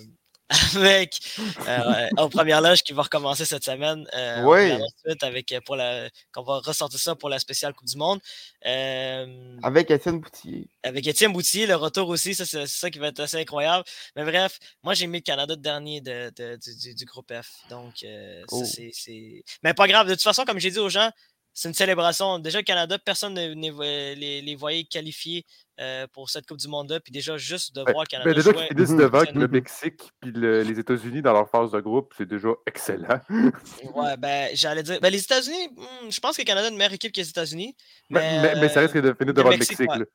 avec 0.75 1.19
euh, 1.67 2.07
aux 2.17 2.29
premières 2.29 2.61
loges 2.61 2.81
qui 2.81 2.93
va 2.93 3.03
recommencer 3.03 3.43
cette 3.43 3.65
semaine. 3.65 4.07
Euh, 4.13 4.43
oui. 4.43 4.71
Ensuite, 4.71 5.23
avec 5.23 5.53
pour 5.65 5.75
la 5.75 6.09
qu'on 6.33 6.43
va 6.43 6.59
ressortir 6.59 6.99
ça 6.99 7.15
pour 7.15 7.27
la 7.27 7.37
spéciale 7.39 7.73
Coupe 7.73 7.87
du 7.87 7.97
Monde. 7.97 8.19
Euh, 8.65 9.57
avec 9.61 9.91
Étienne 9.91 10.19
Boutillier. 10.19 10.69
Avec 10.83 11.05
Étienne 11.05 11.33
Boutillier, 11.33 11.65
le 11.65 11.75
retour 11.75 12.07
aussi, 12.07 12.33
ça 12.33 12.45
c'est 12.45 12.65
ça 12.65 12.89
qui 12.89 12.99
va 12.99 13.07
être 13.07 13.19
assez 13.19 13.37
incroyable. 13.37 13.83
Mais 14.15 14.23
bref, 14.23 14.57
moi 14.83 14.93
j'ai 14.93 15.07
mis 15.07 15.17
le 15.17 15.23
Canada 15.23 15.55
de 15.55 15.61
dernier 15.61 15.99
de, 15.99 16.31
du, 16.31 16.95
du, 16.95 17.05
groupe 17.05 17.33
F. 17.33 17.49
Donc 17.69 18.05
oh. 18.49 18.63
c'est. 18.63 19.43
Mais 19.63 19.73
pas 19.73 19.87
grave. 19.87 20.07
De 20.07 20.13
toute 20.13 20.23
façon, 20.23 20.45
comme 20.45 20.59
j'ai 20.59 20.71
dit 20.71 20.79
aux 20.79 20.89
gens, 20.89 21.11
c'est 21.57 21.69
une 21.69 21.73
célébration. 21.73 22.37
Déjà, 22.37 22.59
le 22.59 22.63
Canada, 22.63 22.99
personne 22.99 23.33
ne 23.33 24.13
les, 24.13 24.41
les, 24.41 24.55
voyait 24.55 24.83
qualifiés 24.83 25.43
euh, 25.79 26.05
pour 26.13 26.29
cette 26.29 26.45
Coupe 26.45 26.59
du 26.59 26.67
Monde-là. 26.67 26.99
Puis 26.99 27.11
déjà, 27.11 27.35
juste 27.37 27.75
de 27.75 27.81
voir 27.81 28.01
le 28.03 28.05
Canada. 28.05 28.29
Mais 28.29 28.35
déjà 28.35 28.53
qu'ils 28.53 28.67
finissent 28.67 28.95
devant 28.95 29.23
le 29.33 29.47
Mexique 29.47 30.03
puis 30.21 30.31
les 30.31 30.79
États-Unis 30.79 31.23
dans 31.23 31.33
leur 31.33 31.49
phase 31.49 31.71
de 31.71 31.79
groupe, 31.79 32.13
c'est 32.15 32.27
déjà 32.27 32.49
excellent. 32.67 33.19
ouais, 33.95 34.17
ben, 34.19 34.51
j'allais 34.53 34.83
dire. 34.83 34.99
Ben, 35.01 35.09
les 35.09 35.23
États-Unis, 35.23 35.69
hmm, 35.75 36.11
je 36.11 36.19
pense 36.19 36.37
que 36.37 36.43
le 36.43 36.45
Canada 36.45 36.67
a 36.67 36.69
une 36.69 36.77
meilleure 36.77 36.93
équipe 36.93 37.11
que 37.11 37.21
les 37.21 37.29
États-Unis. 37.29 37.75
Mais, 38.11 38.55
mais, 38.55 38.69
ça 38.69 38.81
risque 38.81 39.01
de 39.01 39.15
finir 39.17 39.33
devant 39.33 39.49
le 39.49 39.57
Mexique. 39.57 39.79
Ouais, 39.79 40.05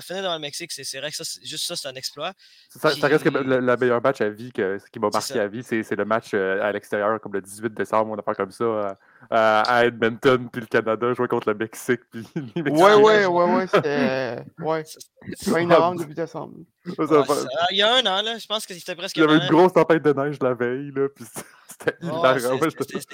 finir 0.00 0.22
dans 0.22 0.34
le 0.34 0.40
Mexique, 0.40 0.72
c'est 0.72 0.98
vrai 0.98 1.10
que 1.10 1.16
ça, 1.16 1.24
juste 1.42 1.66
ça, 1.66 1.76
c'est 1.76 1.88
un 1.88 1.94
exploit. 1.94 2.32
Ça, 2.68 2.88
reste 2.88 3.24
que 3.24 3.28
le, 3.28 3.76
meilleur 3.76 4.02
match 4.02 4.20
à 4.20 4.28
vie, 4.28 4.52
que, 4.52 4.78
ce 4.78 4.90
qui 4.90 4.98
m'a 4.98 5.08
marqué 5.12 5.38
à 5.38 5.48
vie, 5.48 5.62
c'est 5.62 5.96
le 5.96 6.04
match 6.04 6.30
euh, 6.34 6.62
à 6.62 6.72
l'extérieur, 6.72 7.20
comme 7.20 7.32
le 7.32 7.42
18 7.42 7.74
décembre, 7.74 8.12
on 8.12 8.18
a 8.18 8.22
fait 8.22 8.34
comme 8.34 8.50
ça 8.50 8.96
à, 9.30 9.84
Edmonton, 9.84 10.48
puis 10.50 10.60
le 10.60 10.66
Canada 10.66 11.12
jouait 11.14 11.28
contre 11.28 11.48
le 11.48 11.54
Mexique. 11.54 12.00
Puis 12.10 12.26
les 12.56 12.62
ouais, 12.62 12.94
ouais, 12.94 13.26
ouais, 13.26 13.54
ouais, 13.54 13.66
c'était. 13.66 14.44
Ouais, 14.58 14.84
c'était 14.84 15.64
novembre, 15.64 16.00
début 16.00 16.14
décembre. 16.14 16.54
Il 16.84 17.76
y 17.76 17.82
a 17.82 17.94
un 17.94 18.06
an, 18.06 18.22
là, 18.22 18.38
je 18.38 18.46
pense 18.46 18.66
que 18.66 18.74
c'était 18.74 18.94
presque. 18.94 19.16
Il 19.16 19.20
y 19.20 19.22
avait 19.22 19.36
une 19.36 19.48
grosse 19.48 19.72
tempête 19.72 20.02
de 20.02 20.12
neige 20.12 20.38
la 20.40 20.54
veille, 20.54 20.90
là, 20.94 21.08
puis 21.08 21.24
c'était 21.68 21.96
hilarant. 22.02 22.58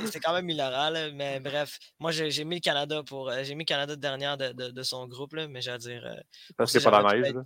C'était 0.04 0.20
quand 0.20 0.33
même 0.33 0.48
hilarant, 0.48 0.90
là, 0.90 1.11
mais 1.12 1.40
bref, 1.40 1.78
moi 1.98 2.11
j'ai 2.11 2.44
mis 2.44 2.57
le 2.57 2.61
Canada 2.61 3.02
pour. 3.07 3.28
Euh, 3.28 3.42
j'ai 3.42 3.54
mis 3.54 3.64
le 3.64 3.68
Canada 3.68 3.96
dernière 3.96 4.37
de, 4.37 4.52
de, 4.52 4.70
de, 4.70 4.83
son 4.83 5.07
groupe, 5.07 5.35
là, 5.35 5.48
mais 5.48 5.61
j'allais 5.61 5.78
dire. 5.78 6.02
Euh, 6.07 6.20
Parce 6.57 6.72
que 6.72 6.78
c'est 6.78 6.90
pas 6.90 7.02
la 7.02 7.12
neige, 7.12 7.35
là. 7.35 7.42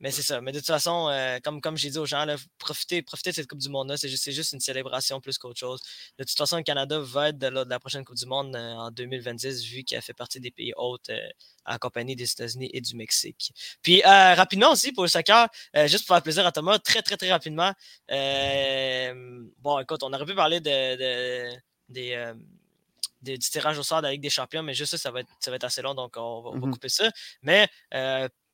Mais 0.00 0.10
c'est 0.10 0.22
ça. 0.22 0.40
Mais 0.40 0.50
de 0.50 0.58
toute 0.58 0.66
façon, 0.66 1.08
euh, 1.10 1.38
comme, 1.44 1.60
comme 1.60 1.76
j'ai 1.76 1.90
dit 1.90 1.98
aux 1.98 2.06
gens, 2.06 2.24
profitez, 2.58 3.02
profitez 3.02 3.30
de 3.30 3.34
cette 3.36 3.46
Coupe 3.48 3.58
du 3.58 3.68
Monde-là. 3.68 3.98
C'est 3.98 4.08
juste, 4.08 4.30
juste, 4.30 4.54
une 4.54 4.60
célébration 4.60 5.20
plus 5.20 5.36
qu'autre 5.36 5.58
chose. 5.58 5.82
De 6.18 6.24
toute 6.24 6.36
façon, 6.36 6.56
le 6.56 6.62
Canada 6.62 6.98
va 6.98 7.28
être 7.28 7.38
de, 7.38 7.48
la, 7.48 7.78
prochaine 7.78 8.02
Coupe 8.04 8.16
du 8.16 8.24
Monde 8.24 8.56
euh, 8.56 8.72
en 8.74 8.90
2026, 8.90 9.62
vu 9.64 9.84
qu'il 9.84 9.98
a 9.98 10.00
fait 10.00 10.14
partie 10.14 10.40
des 10.40 10.50
pays 10.50 10.72
hôtes 10.76 11.10
euh, 11.10 11.28
accompagnés 11.66 12.16
des 12.16 12.32
États-Unis 12.32 12.70
et 12.72 12.80
du 12.80 12.96
Mexique. 12.96 13.52
Puis, 13.82 14.02
rapidement 14.02 14.72
aussi, 14.72 14.92
pour 14.92 15.02
le 15.04 15.08
soccer, 15.08 15.48
juste 15.86 16.06
pour 16.06 16.16
faire 16.16 16.22
plaisir 16.22 16.46
à 16.46 16.52
Thomas, 16.52 16.78
très, 16.78 17.02
très, 17.02 17.18
très 17.18 17.30
rapidement. 17.30 17.72
bon, 18.08 19.78
écoute, 19.80 20.02
on 20.02 20.12
aurait 20.12 20.24
pu 20.24 20.34
parler 20.34 20.60
de, 20.60 21.54
des 21.88 22.32
du 23.22 23.38
tirage 23.38 23.78
au 23.78 23.82
sort 23.82 23.98
de 23.98 24.06
la 24.06 24.12
Ligue 24.12 24.22
des 24.22 24.30
Champions, 24.30 24.62
mais 24.62 24.72
juste 24.72 24.92
ça, 24.92 24.98
ça 24.98 25.10
va 25.10 25.20
être, 25.20 25.28
ça 25.40 25.50
va 25.50 25.56
être 25.56 25.64
assez 25.64 25.82
long, 25.82 25.94
donc 25.94 26.14
on 26.16 26.40
va, 26.40 26.56
mmh 26.56 26.70
couper 26.70 26.88
ça. 26.88 27.10
Mais 27.42 27.68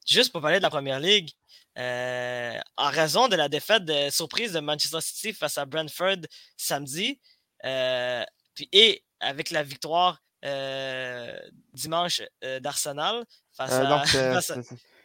juste 0.06 0.32
pour 0.32 0.40
parler 0.40 0.58
de 0.58 0.62
la 0.62 0.70
première 0.70 1.00
ligue, 1.00 1.30
euh, 1.78 2.58
en 2.78 2.88
raison 2.88 3.28
de 3.28 3.36
la 3.36 3.48
défaite 3.48 3.84
de 3.84 4.08
surprise 4.08 4.52
de 4.52 4.60
Manchester 4.60 5.00
City 5.02 5.32
face 5.34 5.58
à 5.58 5.66
Brentford 5.66 6.16
samedi, 6.56 7.20
euh, 7.64 8.24
puis, 8.54 8.68
et 8.72 9.04
avec 9.20 9.50
la 9.50 9.62
victoire 9.62 10.22
euh, 10.44 11.38
dimanche 11.74 12.22
d'Arsenal 12.60 13.24
face 13.52 13.72
à. 13.72 14.04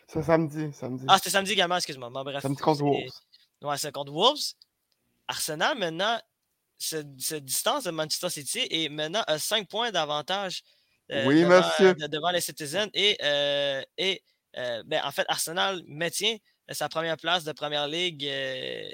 C'est 0.08 0.24
samedi, 0.24 0.74
samedi. 0.74 1.06
Ah, 1.08 1.16
c'était 1.16 1.30
samedi 1.30 1.54
également, 1.54 1.78
excuse-moi. 1.78 2.10
bref, 2.10 2.42
samedi 2.42 2.62
contre 2.62 2.84
Wolves. 2.84 3.14
Ouais, 3.62 3.78
c'est 3.78 3.94
contre 3.94 4.12
Wolves. 4.12 4.56
Arsenal, 5.30 5.78
maintenant, 5.78 6.20
se, 6.78 6.98
distance 7.38 7.86
de 7.86 7.92
Manchester 7.92 8.30
City 8.30 8.68
et 8.70 8.90
maintenant 8.90 9.24
a 9.26 9.40
5 9.40 9.70
points 9.70 9.90
d'avantage 9.90 10.64
oui, 11.26 11.46
monsieur. 11.46 11.94
devant 11.94 12.32
les 12.32 12.42
Citizens 12.42 12.90
et, 12.94 13.18
et 13.98 14.22
euh, 14.58 14.84
ben, 14.86 15.02
en 15.04 15.12
fait, 15.12 15.26
Arsenal 15.28 15.84
maintient 15.88 16.38
sa 16.70 16.90
première 16.90 17.18
place 17.18 17.44
de 17.44 17.52
première 17.52 17.88
ligue 17.88 18.26
euh, 18.26 18.92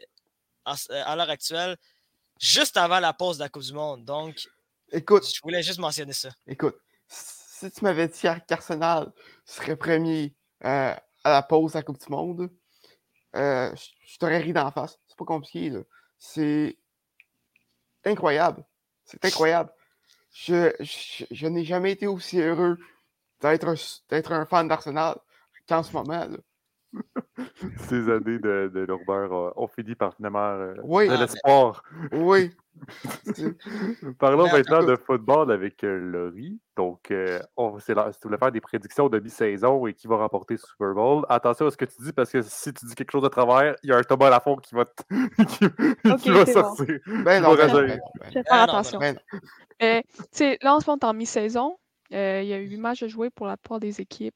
euh, 0.68 1.04
à, 1.06 1.16
l'heure 1.16 1.30
actuelle, 1.30 1.78
juste 2.40 2.78
avant 2.78 3.00
la 3.00 3.14
pause 3.14 3.38
de 3.38 3.44
la 3.44 3.50
Coupe 3.50 3.64
du 3.64 3.74
Monde. 3.74 4.06
Donc, 4.06 4.48
écoute, 4.92 5.28
je 5.28 5.40
voulais 5.42 5.64
juste 5.64 5.80
mentionner 5.80 6.14
ça. 6.14 6.30
Écoute, 6.48 6.76
si 7.08 7.72
tu 7.72 7.84
m'avais 7.84 8.08
dit 8.08 8.22
qu'Arsenal 8.48 9.12
serait 9.46 9.76
premier 9.76 10.34
à 10.62 11.02
la 11.24 11.42
pause 11.44 11.74
de 11.74 11.78
la 11.78 11.84
Coupe 11.84 12.00
du 12.00 12.12
Monde, 12.12 12.50
je, 13.34 14.18
t'aurais 14.20 14.40
ri 14.40 14.54
d'en 14.54 14.72
face. 14.72 14.98
C'est 15.08 15.18
pas 15.18 15.26
compliqué. 15.26 15.74
C'est 16.18 16.78
incroyable. 18.06 18.64
C'est 19.06 19.24
incroyable. 19.24 19.72
Je, 20.32 20.72
je 21.32 21.48
n'ai 21.48 21.64
jamais 21.64 21.94
été 21.94 22.06
aussi 22.06 22.40
heureux 22.40 22.78
d'être 23.42 24.32
un 24.32 24.46
fan 24.46 24.68
d'Arsenal 24.68 25.18
qu'en 25.68 25.84
ce 25.84 25.94
moment. 25.94 26.26
Là. 26.26 26.38
Ces 27.90 28.10
années 28.10 28.40
de, 28.40 28.72
de 28.74 28.88
euh, 28.90 29.52
ont 29.56 29.68
fini 29.68 29.96
par 29.96 30.14
finalement 30.16 30.40
euh, 30.40 30.74
de 30.76 31.12
ah, 31.12 31.18
l'espoir. 31.18 31.84
Oui. 32.12 32.52
Parlons 34.20 34.48
maintenant 34.48 34.84
de 34.84 34.96
football 34.96 35.52
avec 35.52 35.84
euh, 35.84 35.98
Laurie. 35.98 36.60
Donc, 36.76 37.12
on, 37.56 37.80
si 37.80 37.94
tu 37.94 37.94
voulais 38.24 38.38
faire 38.38 38.52
des 38.52 38.62
prédictions 38.62 39.10
de 39.10 39.20
mi-saison 39.20 39.88
et 39.88 39.94
qui 39.94 40.08
va 40.08 40.18
remporter 40.18 40.56
le 40.56 40.60
Super 40.60 40.94
Bowl, 40.94 41.26
attention 41.28 41.66
à 41.66 41.72
ce 41.72 41.78
que 41.78 41.86
tu 41.86 42.02
dis 42.02 42.14
parce 42.14 42.32
que 42.32 42.42
si 42.44 42.72
tu 42.72 42.86
dis 42.86 42.96
quelque 42.96 43.12
chose 43.12 43.24
de 43.24 43.30
travers, 43.30 43.76
il 43.84 43.90
y 43.90 43.94
a 43.94 43.98
un 43.98 44.04
Thomas 44.04 44.30
Lafont 44.30 44.58
qui 44.58 44.76
va, 44.76 44.86
qui, 46.20 46.30
va 46.30 46.46
sortir. 46.46 47.00
Ben 47.08 47.42
non, 47.42 47.56
ben 47.56 47.68
je 47.68 48.34
vais 48.36 48.44
faire 48.44 48.62
attention. 48.62 49.00
Ben 49.00 49.18
là, 49.80 50.76
en 50.76 50.80
ce 50.80 50.90
moment, 50.90 51.00
en 51.02 51.14
mi-saison, 51.14 51.78
il 52.12 52.18
y 52.18 52.54
a 52.54 52.60
eu 52.60 52.68
8 52.68 52.78
matchs 52.78 53.04
à 53.04 53.08
jouer 53.08 53.32
pour 53.32 53.48
la 53.48 53.58
part 53.58 53.80
des 53.80 54.02
équipes 54.02 54.36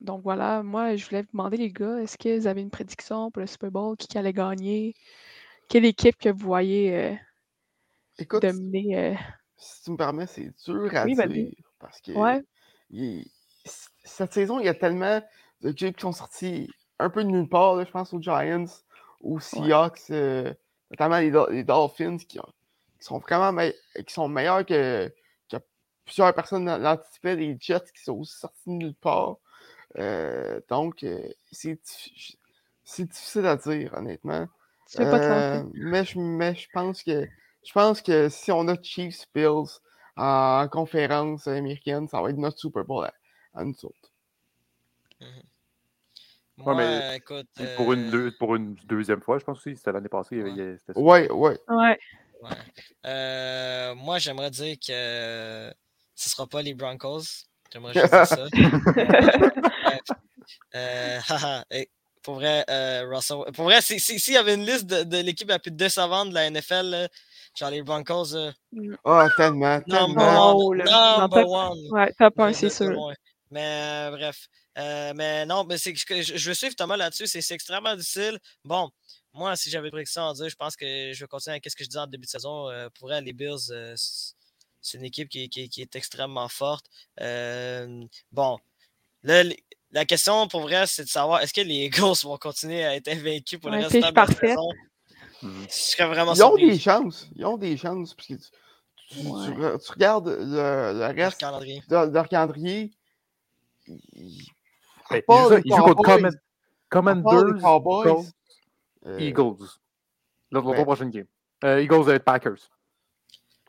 donc 0.00 0.22
voilà, 0.22 0.62
moi, 0.62 0.96
je 0.96 1.04
voulais 1.06 1.22
vous 1.22 1.28
demander, 1.32 1.56
les 1.56 1.70
gars, 1.70 1.98
est-ce 2.00 2.16
que 2.16 2.38
vous 2.38 2.46
avez 2.46 2.60
une 2.60 2.70
prédiction 2.70 3.30
pour 3.30 3.40
le 3.40 3.46
Super 3.46 3.70
Bowl? 3.70 3.96
Qui 3.96 4.16
allait 4.18 4.32
gagner? 4.32 4.94
Quelle 5.68 5.84
équipe 5.84 6.16
que 6.16 6.30
vous 6.30 6.46
voyez 6.46 6.94
euh, 6.96 7.14
Écoute, 8.18 8.42
dominer? 8.42 8.98
Euh? 8.98 9.14
Si 9.56 9.82
tu 9.84 9.90
me 9.90 9.96
permets, 9.96 10.26
c'est 10.26 10.52
dur 10.64 10.94
à 10.94 11.04
dire. 11.04 11.50
Parce 11.78 12.00
que 12.00 12.12
cette 14.04 14.32
saison, 14.32 14.60
il 14.60 14.66
y 14.66 14.68
a 14.68 14.74
tellement 14.74 15.20
d'équipes 15.60 15.96
qui 15.96 16.02
sont 16.02 16.12
sorties 16.12 16.70
un 16.98 17.10
peu 17.10 17.22
de 17.22 17.28
nulle 17.28 17.48
part. 17.48 17.84
je 17.84 17.90
pense 17.90 18.12
aux 18.12 18.20
Giants, 18.20 18.64
aux 19.20 19.40
Seahawks, 19.40 20.10
euh, 20.10 20.52
notamment 20.90 21.18
les, 21.18 21.64
Dolphins 21.64 22.16
qui, 22.18 22.38
sont 22.98 23.18
vraiment 23.18 23.68
qui 24.06 24.12
sont 24.12 24.28
meilleurs 24.28 24.64
que, 24.64 25.12
plusieurs 26.08 26.34
personnes 26.34 26.64
l'anticipaient, 26.64 27.36
des 27.36 27.56
Jets 27.60 27.90
qui 27.94 28.02
sont 28.02 28.14
aussi 28.14 28.38
sortis 28.38 28.62
de 28.66 28.72
nulle 28.72 28.94
part. 28.94 29.36
Euh, 29.98 30.60
donc, 30.68 31.04
euh, 31.04 31.20
c'est 31.52 31.78
difficile 32.98 33.46
à 33.46 33.56
dire, 33.56 33.92
honnêtement. 33.94 34.46
Euh, 34.98 35.62
mais, 35.74 36.04
je, 36.04 36.18
mais 36.18 36.54
je 36.54 36.66
pense 36.72 37.02
que 37.02 37.28
je 37.62 37.72
pense 37.72 38.00
que 38.00 38.28
si 38.30 38.50
on 38.50 38.66
a 38.68 38.82
Chiefs 38.82 39.26
Bills 39.34 39.80
en 40.16 40.66
conférence 40.70 41.46
américaine, 41.46 42.08
ça 42.08 42.22
va 42.22 42.30
être 42.30 42.38
notre 42.38 42.58
Super 42.58 42.84
Bowl 42.84 43.04
à, 43.04 43.12
à 43.54 43.64
nous 43.64 43.74
autres. 43.84 44.10
Moi, 46.56 46.74
mais 46.74 47.16
écoute. 47.18 47.46
Pour, 47.76 47.92
une 47.92 48.10
deux- 48.10 48.32
pour 48.38 48.56
une 48.56 48.74
deuxième 48.86 49.20
fois, 49.20 49.38
je 49.38 49.44
pense 49.44 49.58
aussi. 49.58 49.76
C'était 49.76 49.92
l'année 49.92 50.08
passée. 50.08 50.36
il 50.36 50.38
y 50.38 50.40
avait- 50.40 50.50
Ouais. 50.50 50.56
il 50.56 50.58
y 50.58 50.62
avait- 50.62 50.78
c'était 50.78 50.92
ça. 50.94 51.00
Ouais, 51.00 51.30
ouais. 51.30 51.58
Ouais. 51.68 51.98
ouais. 52.42 52.50
Euh, 53.06 53.94
moi, 53.94 54.18
j'aimerais 54.18 54.50
dire 54.50 54.76
que 54.84 55.70
ce 56.18 56.28
sera 56.28 56.46
pas 56.46 56.62
les 56.62 56.74
Broncos. 56.74 57.22
J'aimerais 57.72 57.92
juste 57.94 58.10
dire 58.12 58.26
ça. 58.26 58.46
Euh, 60.74 61.18
haha, 61.28 61.64
et 61.70 61.90
pour 62.22 62.34
vrai, 62.36 62.64
euh, 62.70 63.04
Russell. 63.08 63.38
Pour 63.54 63.64
vrai, 63.64 63.80
si- 63.80 64.00
si- 64.00 64.18
s'il 64.18 64.34
y 64.34 64.36
avait 64.36 64.54
une 64.54 64.64
liste 64.66 64.86
de, 64.86 65.02
de 65.02 65.18
l'équipe 65.18 65.48
la 65.48 65.58
plus 65.58 65.70
décevante 65.70 66.30
de 66.30 66.34
la 66.34 66.50
NFL, 66.50 66.86
là, 66.86 67.08
genre 67.58 67.70
les 67.70 67.82
Broncos, 67.82 68.34
euh, 68.34 68.50
Ah, 69.04 69.28
tellement, 69.36 69.78
number 69.86 69.98
tellement. 69.98 70.56
Oh, 70.56 70.70
one. 70.72 70.84
Dans 70.84 71.18
Number 71.20 71.42
top- 71.42 71.50
one. 71.50 71.78
Ouais, 71.90 72.12
top 72.18 72.40
1, 72.40 72.48
De- 72.50 72.54
c'est 72.54 72.70
sûr. 72.70 72.90
loin. 72.90 73.14
Mais 73.50 74.08
euh, 74.08 74.10
bref. 74.10 74.48
Euh, 74.78 75.12
mais 75.16 75.44
non, 75.46 75.64
mais 75.64 75.76
c'est 75.78 75.92
que 75.92 76.22
je, 76.22 76.36
je 76.36 76.48
veux 76.48 76.54
suivre 76.54 76.74
Thomas 76.76 76.96
là-dessus. 76.96 77.26
C'est 77.26 77.50
extrêmement 77.54 77.96
difficile. 77.96 78.38
Bon, 78.64 78.90
moi, 79.32 79.56
si 79.56 79.70
j'avais 79.70 79.90
pris 79.90 80.06
ça 80.06 80.24
en 80.24 80.32
dire, 80.34 80.48
je 80.48 80.54
pense 80.56 80.76
que 80.76 81.12
je 81.12 81.20
vais 81.20 81.26
continuer 81.26 81.54
avec 81.54 81.64
ce 81.68 81.74
que 81.76 81.82
je 81.84 81.88
disais 81.88 82.00
en 82.00 82.06
début 82.06 82.26
de 82.26 82.30
saison. 82.30 82.68
Euh, 82.70 82.88
pour 82.98 83.12
elle, 83.12 83.24
les 83.24 83.32
Bills, 83.32 83.70
euh, 83.70 83.94
c'est 84.80 84.98
une 84.98 85.04
équipe 85.04 85.28
qui, 85.28 85.48
qui- 85.48 85.68
qui 85.68 85.82
est 85.82 85.96
extrêmement 85.96 86.48
forte. 86.48 86.86
Euh, 87.20 88.04
bon, 88.32 88.58
là, 89.22 89.42
la 89.92 90.04
question 90.04 90.48
pour 90.48 90.60
vrai, 90.62 90.86
c'est 90.86 91.04
de 91.04 91.08
savoir 91.08 91.40
est-ce 91.42 91.52
que 91.54 91.60
les 91.60 91.86
Eagles 92.12 92.14
vont 92.24 92.36
continuer 92.38 92.84
à 92.84 92.94
être 92.96 93.08
invaincus 93.08 93.58
pour 93.60 93.70
Ouais, 93.70 93.78
le 93.78 93.82
reste 93.84 93.96
de 93.96 94.00
la 94.00 94.12
parfaite. 94.12 94.50
saison? 94.50 94.68
Mhm. 95.42 95.66
Je 95.68 95.72
serais 95.74 96.06
vraiment 96.08 96.34
Ils 96.34 96.42
ont 96.42 96.48
surpris. 96.56 96.70
des 96.70 96.78
chances. 96.78 97.28
Ils 97.36 97.44
ont 97.46 97.56
des 97.56 97.76
chances. 97.76 98.14
Parce 98.14 98.26
que 98.28 98.34
tu, 98.34 98.40
tu- 99.08 99.20
tu 99.22 99.26
Ouais. 99.28 99.48
re- 99.50 99.84
tu 99.84 99.92
regardes 99.92 100.28
le, 100.28 100.36
le 100.44 100.98
Leur 100.98 101.14
reste 101.14 101.38
calendrier. 101.40 101.82
de 101.88 102.06
de 102.06 102.12
leur 102.12 102.28
calendrier. 102.28 102.90
ils- 103.86 104.46
à 105.10 105.14
Ben, 105.14 105.22
part 105.22 105.38
il 105.38 105.48
joue, 105.48 105.54
les 105.56 105.62
il 105.64 105.74
joue 105.76 105.82
contre 105.94 106.30
Commanders, 106.90 107.60
Cowboys, 107.62 108.26
euh, 109.06 109.18
Eagles. 109.20 109.64
L'autre 110.50 110.66
ben- 110.66 110.72
trois 110.74 110.84
prochaines 110.84 111.10
games. 111.10 111.26
Euh, 111.64 111.80
Eagles 111.82 112.10
et 112.14 112.18
Packers. 112.18 112.58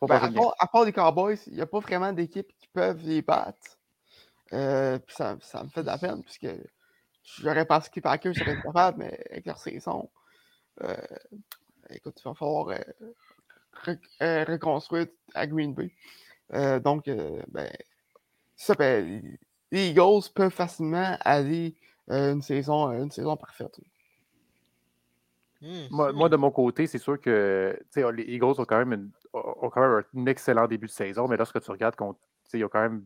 Ben, 0.08 0.16
à, 0.16 0.32
part, 0.32 0.56
à 0.60 0.68
part 0.68 0.86
les 0.86 0.94
Cowboys, 0.94 1.38
il 1.48 1.56
n'y 1.56 1.62
a 1.62 1.66
pas 1.66 1.80
vraiment 1.80 2.14
d'équipe 2.14 2.48
qui 2.58 2.68
peuvent 2.68 3.02
les 3.04 3.22
battre. 3.22 3.78
Euh, 4.54 4.98
puis 5.00 5.16
ça, 5.16 5.38
ça 5.42 5.64
me 5.64 5.70
fait 5.70 5.82
de 5.82 5.88
la 5.88 5.98
peine, 5.98 6.24
puisque 6.24 6.48
j'aurais 7.40 7.66
pensé 7.66 7.90
que 7.90 7.96
les 7.96 8.02
Packers 8.02 8.36
seraient 8.36 8.62
capables, 8.62 9.00
mais 9.00 9.20
avec 9.30 9.46
leur 9.46 9.58
saison, 9.58 10.10
euh, 10.84 10.96
écoute, 11.90 12.20
il 12.20 12.24
va 12.28 12.34
falloir 12.34 12.70
euh, 12.70 12.78
rec- 13.84 14.48
reconstruire 14.48 15.08
à 15.36 15.46
Green 15.46 15.74
Bay. 15.74 15.92
Euh, 16.54 16.80
donc, 16.80 17.08
euh, 17.08 17.42
ben, 17.50 17.70
ça, 18.56 18.74
ben, 18.74 19.22
les 19.72 19.90
Eagles 19.90 20.30
peuvent 20.34 20.52
facilement 20.52 21.18
aller 21.22 21.76
euh, 22.10 22.34
une, 22.34 22.42
saison, 22.42 22.92
une 22.92 23.12
saison 23.12 23.38
parfaite. 23.38 23.80
Hmm. 25.62 25.88
Moi, 25.92 26.14
moi, 26.14 26.30
de 26.30 26.38
mon 26.38 26.52
côté, 26.52 26.88
c'est 26.88 26.98
sûr 26.98 27.20
que 27.20 27.78
tu 27.92 28.02
sais, 28.02 28.12
les 28.14 28.24
Eagles 28.24 28.56
ont 28.58 28.66
quand, 28.66 28.78
même 28.78 28.94
une- 28.94 29.12
ont 29.34 29.70
quand 29.70 29.82
même 29.82 30.04
un 30.16 30.26
excellent 30.26 30.68
début 30.68 30.88
de 30.88 30.92
saison, 30.92 31.28
mais 31.28 31.38
lorsque 31.38 31.62
tu 31.62 31.72
regardes, 31.72 31.96
ils 32.54 32.66
ont 32.66 32.70
quand 32.70 32.82
même 32.82 33.06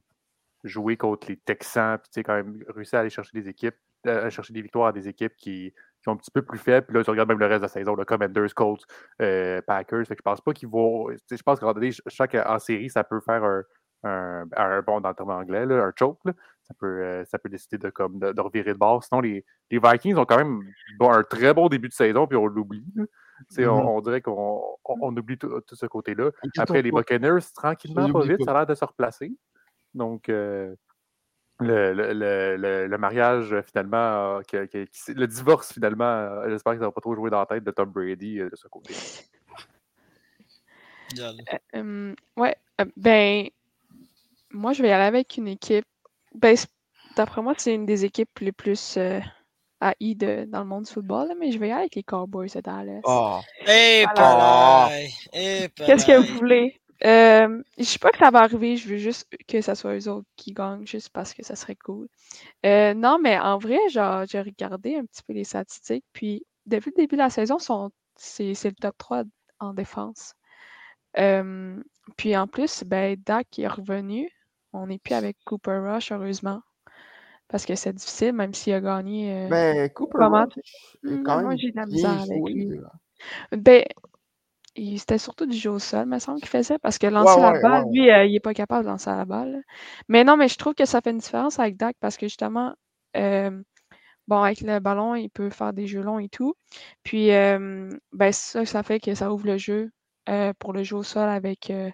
joué 0.63 0.95
contre 0.97 1.27
les 1.29 1.37
Texans, 1.37 1.99
puis 1.99 2.23
quand 2.23 2.35
même 2.35 2.63
réussi 2.69 2.95
à 2.95 2.99
aller 2.99 3.09
chercher 3.09 3.31
des 3.39 3.49
équipes, 3.49 3.75
euh, 4.07 4.27
à 4.27 4.29
chercher 4.29 4.53
des 4.53 4.61
victoires 4.61 4.87
à 4.87 4.91
des 4.91 5.07
équipes 5.07 5.35
qui, 5.35 5.71
qui 5.71 6.03
sont 6.03 6.11
un 6.11 6.17
petit 6.17 6.31
peu 6.31 6.41
plus 6.41 6.57
faibles. 6.57 6.87
Puis 6.87 6.95
là, 6.95 7.03
tu 7.03 7.09
regardes 7.09 7.29
même 7.29 7.39
le 7.39 7.45
reste 7.45 7.59
de 7.59 7.65
la 7.65 7.69
saison, 7.69 7.95
le 7.95 8.05
Commanders, 8.05 8.53
Colts, 8.53 8.85
euh, 9.21 9.61
Packers. 9.61 10.05
Fait 10.05 10.15
que 10.15 10.19
je 10.19 10.23
pense 10.23 10.41
pas 10.41 10.53
qu'ils 10.53 10.69
vont. 10.69 11.09
Je 11.09 11.41
pense 11.43 11.59
donné, 11.59 11.91
chaque 12.07 12.35
en 12.35 12.59
série, 12.59 12.89
ça 12.89 13.03
peut 13.03 13.19
faire 13.19 13.43
un, 14.03 14.81
bon 14.85 15.01
dans 15.01 15.09
le 15.09 15.15
terme 15.15 15.29
anglais, 15.29 15.65
un 15.69 15.91
choke. 15.97 16.19
là. 16.25 16.33
Ça 16.63 16.73
peut, 16.79 17.01
euh, 17.03 17.25
ça 17.25 17.37
peut 17.39 17.49
décider 17.49 17.77
de, 17.77 17.89
de, 17.89 18.41
revirer 18.41 18.73
de 18.73 18.77
bord. 18.77 19.03
Sinon, 19.03 19.21
les, 19.21 19.43
Vikings 19.69 20.15
ont 20.15 20.25
quand 20.25 20.37
même 20.37 20.61
un 21.01 21.23
très 21.23 21.53
bon 21.53 21.67
début 21.67 21.89
de 21.89 21.93
saison, 21.93 22.25
puis 22.25 22.37
on 22.37 22.45
l'oublie. 22.45 22.85
Mhm. 23.57 23.67
on, 23.69 23.97
on 23.97 24.01
dirait 24.01 24.21
qu'on 24.21 24.77
on, 24.85 24.95
on 25.01 25.17
oublie 25.17 25.37
tout, 25.37 25.61
tout 25.61 25.75
ce 25.75 25.85
côté-là. 25.85 26.31
Après, 26.57 26.81
les 26.81 26.91
pas. 26.91 26.99
Buccaneers, 26.99 27.41
tranquillement, 27.55 28.11
pas 28.11 28.21
vite, 28.23 28.37
pas. 28.37 28.43
ça 28.45 28.51
a 28.51 28.53
l'air 28.59 28.67
de 28.67 28.75
se 28.75 28.85
replacer. 28.85 29.31
Donc, 29.93 30.29
euh, 30.29 30.75
le, 31.59 31.93
le, 31.93 32.13
le, 32.13 32.57
le- 32.57 32.87
le 32.87 32.97
mariage, 32.97 33.55
finalement, 33.61 34.41
euh, 34.53 34.65
qui 34.65 35.13
le 35.13 35.27
divorce, 35.27 35.73
finalement, 35.73 36.03
euh, 36.03 36.49
j'espère 36.49 36.73
que 36.73 36.79
ça 36.79 36.85
va 36.85 36.91
pas 36.91 37.01
trop 37.01 37.15
jouer 37.15 37.29
dans 37.29 37.39
la 37.39 37.45
tête 37.45 37.63
de 37.63 37.71
Tom 37.71 37.89
Brady 37.91 38.39
euh, 38.39 38.49
de 38.49 38.55
ce 38.55 38.67
côté. 38.67 38.93
Ouais, 42.37 42.55
euh, 42.81 42.85
ben, 42.97 43.47
moi, 44.51 44.73
je 44.73 44.81
vais 44.81 44.89
y 44.89 44.91
aller 44.91 45.05
avec 45.05 45.37
une 45.37 45.47
équipe. 45.47 45.85
Ben, 46.33 46.55
d'après 47.15 47.41
moi, 47.41 47.53
c'est 47.57 47.75
une 47.75 47.85
des 47.85 48.05
équipes 48.05 48.39
les 48.39 48.51
plus 48.51 48.97
haïes 49.83 50.15
de- 50.15 50.45
dans 50.47 50.59
le 50.61 50.65
monde 50.65 50.83
du 50.85 50.91
football, 50.91 51.27
là, 51.29 51.35
mais 51.39 51.51
je 51.51 51.59
vais 51.59 51.69
y 51.69 51.71
aller 51.71 51.81
avec 51.81 51.95
les 51.95 52.03
Cowboys 52.03 52.49
de 52.53 52.61
Dallas. 52.61 53.01
Ah, 53.65 54.89
Eh! 54.91 55.09
Eh, 55.33 55.69
Qu'est-ce 55.87 56.05
que 56.05 56.17
vous 56.17 56.37
voulez? 56.37 56.79
Euh, 57.05 57.61
je 57.77 57.83
sais 57.83 57.99
pas 57.99 58.11
que 58.11 58.17
ça 58.17 58.31
va 58.31 58.39
arriver, 58.41 58.77
je 58.77 58.87
veux 58.87 58.97
juste 58.97 59.27
que 59.47 59.61
ça 59.61 59.75
soit 59.75 59.95
eux 59.97 60.07
autres 60.09 60.27
qui 60.37 60.53
gagnent, 60.53 60.85
juste 60.87 61.09
parce 61.09 61.33
que 61.33 61.43
ça 61.43 61.55
serait 61.55 61.75
cool. 61.75 62.07
Euh, 62.65 62.93
non, 62.93 63.19
mais 63.21 63.37
en 63.39 63.57
vrai, 63.57 63.79
genre, 63.89 64.25
j'ai 64.25 64.41
regardé 64.41 64.95
un 64.95 65.05
petit 65.05 65.23
peu 65.23 65.33
les 65.33 65.43
statistiques, 65.43 66.05
puis 66.13 66.45
depuis 66.65 66.91
le 66.95 67.01
début 67.03 67.15
de 67.15 67.21
la 67.21 67.29
saison, 67.29 67.59
sont- 67.59 67.91
c'est 68.15 68.53
c'est 68.53 68.69
le 68.69 68.75
top 68.75 68.97
3 68.97 69.23
en 69.59 69.73
défense. 69.73 70.35
Euh, 71.17 71.81
puis 72.17 72.35
en 72.37 72.47
plus, 72.47 72.83
ben, 72.85 73.15
Dak 73.25 73.59
est 73.59 73.67
revenu. 73.67 74.29
On 74.73 74.87
n'est 74.87 74.99
plus 74.99 75.13
avec 75.13 75.37
Cooper 75.45 75.79
Rush, 75.83 76.11
heureusement. 76.11 76.61
Parce 77.49 77.65
que 77.65 77.75
c'est 77.75 77.93
difficile, 77.93 78.33
même 78.33 78.53
s'il 78.53 78.73
a 78.73 78.81
gagné. 78.81 79.31
euh, 79.31 79.49
ben, 79.49 79.89
Cooper 79.89 80.17
Comment- 80.17 80.47
Rush 80.47 81.43
moi, 81.43 81.55
j'ai 81.55 81.71
de 81.71 81.75
la 81.75 81.85
misère 81.85 82.09
avec 82.11 82.27
joué, 82.39 82.53
lui. 82.53 82.79
Ben, 83.51 83.83
c'était 84.97 85.17
surtout 85.19 85.45
du 85.45 85.55
jeu 85.55 85.69
au 85.71 85.79
sol, 85.79 86.07
me 86.07 86.19
semble 86.19 86.39
qu'il 86.39 86.49
faisait, 86.49 86.79
parce 86.79 86.97
que 86.97 87.07
lancer 87.07 87.39
la 87.39 87.51
ouais, 87.53 87.59
balle, 87.61 87.83
ouais. 87.85 87.91
lui, 87.91 88.09
euh, 88.11 88.25
il 88.25 88.35
est 88.35 88.39
pas 88.39 88.53
capable 88.53 88.85
de 88.85 88.89
lancer 88.89 89.09
la 89.11 89.25
balle. 89.25 89.63
Mais 90.09 90.23
non, 90.23 90.35
mais 90.37 90.47
je 90.47 90.57
trouve 90.57 90.73
que 90.73 90.85
ça 90.85 91.01
fait 91.01 91.11
une 91.11 91.19
différence 91.19 91.59
avec 91.59 91.77
Dak, 91.77 91.95
parce 91.99 92.17
que 92.17 92.25
justement, 92.27 92.73
euh, 93.17 93.61
bon, 94.27 94.41
avec 94.41 94.61
le 94.61 94.79
ballon, 94.79 95.15
il 95.15 95.29
peut 95.29 95.49
faire 95.49 95.73
des 95.73 95.87
jeux 95.87 96.01
longs 96.01 96.19
et 96.19 96.29
tout. 96.29 96.55
Puis, 97.03 97.31
euh, 97.31 97.89
ben, 98.13 98.31
ça, 98.31 98.65
ça 98.65 98.83
fait 98.83 98.99
que 98.99 99.15
ça 99.15 99.31
ouvre 99.33 99.47
le 99.47 99.57
jeu 99.57 99.91
euh, 100.29 100.53
pour 100.59 100.73
le 100.73 100.83
jeu 100.83 100.97
au 100.97 101.03
sol 101.03 101.29
avec, 101.29 101.69
euh, 101.69 101.91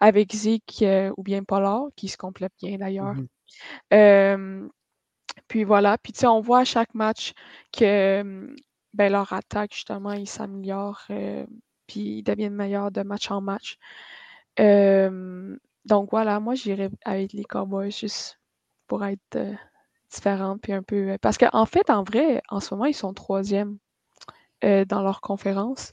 avec 0.00 0.32
Zeke 0.34 0.82
euh, 0.82 1.12
ou 1.16 1.22
bien 1.22 1.44
Pollard, 1.44 1.86
qui 1.96 2.08
se 2.08 2.16
complètent 2.16 2.54
bien 2.62 2.78
d'ailleurs. 2.78 3.14
Mhm. 3.14 3.28
Euh, 3.94 4.68
puis 5.48 5.64
voilà, 5.64 5.98
puis 5.98 6.12
tu 6.12 6.20
sais, 6.20 6.26
on 6.26 6.40
voit 6.40 6.60
à 6.60 6.64
chaque 6.64 6.94
match 6.94 7.32
que 7.72 8.20
hum, 8.22 8.56
ben, 8.94 9.12
leur 9.12 9.32
attaque, 9.32 9.74
justement, 9.74 10.12
ils 10.12 10.28
s'améliorent, 10.28 11.02
euh, 11.10 11.46
puis 11.86 12.18
ils 12.18 12.22
deviennent 12.22 12.54
meilleurs 12.54 12.90
de 12.92 13.02
match 13.02 13.30
en 13.30 13.40
match. 13.40 13.78
Donc 15.84 16.10
voilà, 16.10 16.40
moi, 16.40 16.54
j'irais 16.54 16.90
avec 17.04 17.32
les 17.32 17.44
Cowboys 17.44 17.90
juste 17.90 18.40
pour 18.86 19.04
être 19.04 19.20
euh, 19.36 19.54
différente, 20.10 20.60
puis 20.62 20.72
un 20.72 20.82
peu... 20.82 21.12
euh, 21.12 21.18
Parce 21.20 21.38
qu'en 21.38 21.66
fait, 21.66 21.90
en 21.90 22.02
vrai, 22.04 22.42
en 22.50 22.60
ce 22.60 22.74
moment, 22.74 22.86
ils 22.86 22.94
sont 22.94 23.14
troisième 23.14 23.78
euh, 24.64 24.84
dans 24.86 25.02
leur 25.02 25.20
conférence. 25.22 25.92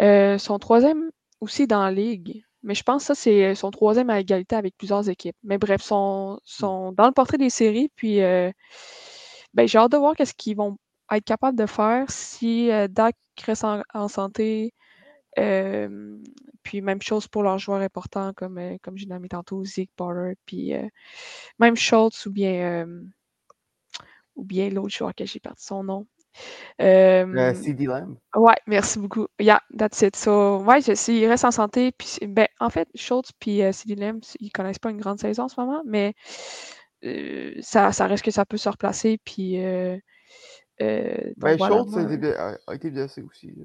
Ils 0.00 0.40
sont 0.40 0.58
troisième 0.60 1.10
aussi 1.40 1.68
dans 1.68 1.82
la 1.84 1.92
ligue. 1.92 2.45
Mais 2.66 2.74
je 2.74 2.82
pense 2.82 3.04
que 3.04 3.06
ça, 3.08 3.14
c'est 3.14 3.54
son 3.54 3.70
troisième 3.70 4.10
à 4.10 4.20
égalité 4.20 4.56
avec 4.56 4.76
plusieurs 4.76 5.08
équipes. 5.08 5.36
Mais 5.44 5.58
bref, 5.58 5.82
sont, 5.82 6.40
sont 6.44 6.92
dans 6.92 7.06
le 7.06 7.12
portrait 7.12 7.38
des 7.38 7.50
séries. 7.50 7.90
Puis 7.96 8.22
euh, 8.22 8.50
ben, 9.54 9.66
j'ai 9.68 9.78
hâte 9.78 9.92
de 9.92 9.96
voir 9.96 10.14
qu'est-ce 10.16 10.34
qu'ils 10.34 10.56
vont 10.56 10.76
être 11.12 11.24
capables 11.24 11.58
de 11.58 11.66
faire 11.66 12.10
si 12.10 12.70
euh, 12.72 12.88
Dak 12.88 13.16
reste 13.44 13.64
en, 13.64 13.82
en 13.94 14.08
santé. 14.08 14.74
Euh, 15.38 16.18
puis 16.62 16.80
même 16.80 17.02
chose 17.02 17.28
pour 17.28 17.42
leurs 17.42 17.58
joueurs 17.58 17.80
importants, 17.82 18.32
comme, 18.34 18.58
euh, 18.58 18.76
comme 18.82 18.96
j'ai 18.96 19.06
nommé 19.06 19.28
tantôt, 19.28 19.64
Zeke 19.64 19.90
Potter, 19.96 20.34
puis 20.46 20.74
euh, 20.74 20.88
même 21.58 21.76
Schultz 21.76 22.26
ou 22.26 22.32
bien, 22.32 22.84
euh, 22.84 23.02
ou 24.34 24.44
bien 24.44 24.70
l'autre 24.70 24.94
joueur 24.96 25.14
que 25.14 25.26
j'ai 25.26 25.40
perdu 25.40 25.62
son 25.62 25.84
nom. 25.84 26.06
Euh, 26.80 27.26
Euh, 27.34 27.54
CD 27.54 27.86
Lamb. 27.86 28.16
Ouais, 28.34 28.54
merci 28.66 28.98
beaucoup. 28.98 29.26
Yeah, 29.40 29.60
that's 29.78 30.02
it. 30.02 30.16
So, 30.16 30.58
ouais, 30.58 30.80
je- 30.80 30.94
s'il 30.94 31.26
reste 31.28 31.44
en 31.44 31.50
santé, 31.50 31.92
puis 31.92 32.18
ben, 32.26 32.46
en 32.60 32.70
fait, 32.70 32.88
Schultz 32.94 33.32
puis 33.38 33.62
euh, 33.62 33.72
CD 33.72 33.94
Lamb, 33.94 34.20
ils 34.40 34.50
connaissent 34.50 34.78
pas 34.78 34.90
une 34.90 35.00
grande 35.00 35.18
saison 35.18 35.44
en 35.44 35.48
ce 35.48 35.58
moment, 35.60 35.82
mais 35.86 36.14
euh, 37.04 37.54
ça, 37.60 37.92
ça 37.92 38.06
reste 38.06 38.24
que 38.24 38.30
ça 38.30 38.44
peut 38.44 38.56
se 38.56 38.68
replacer, 38.68 39.18
puis 39.24 39.64
euh, 39.64 39.96
euh, 40.82 41.16
donc 41.28 41.34
Ben, 41.38 41.56
voilà, 41.56 41.76
Schultz 41.76 41.96
a 41.96 42.02
moi- 42.02 42.12
été- 42.12 42.34
a, 42.36 42.58
a 42.66 42.74
été 42.74 42.90
blessé 42.90 43.22
aussi. 43.22 43.48
là. 43.56 43.64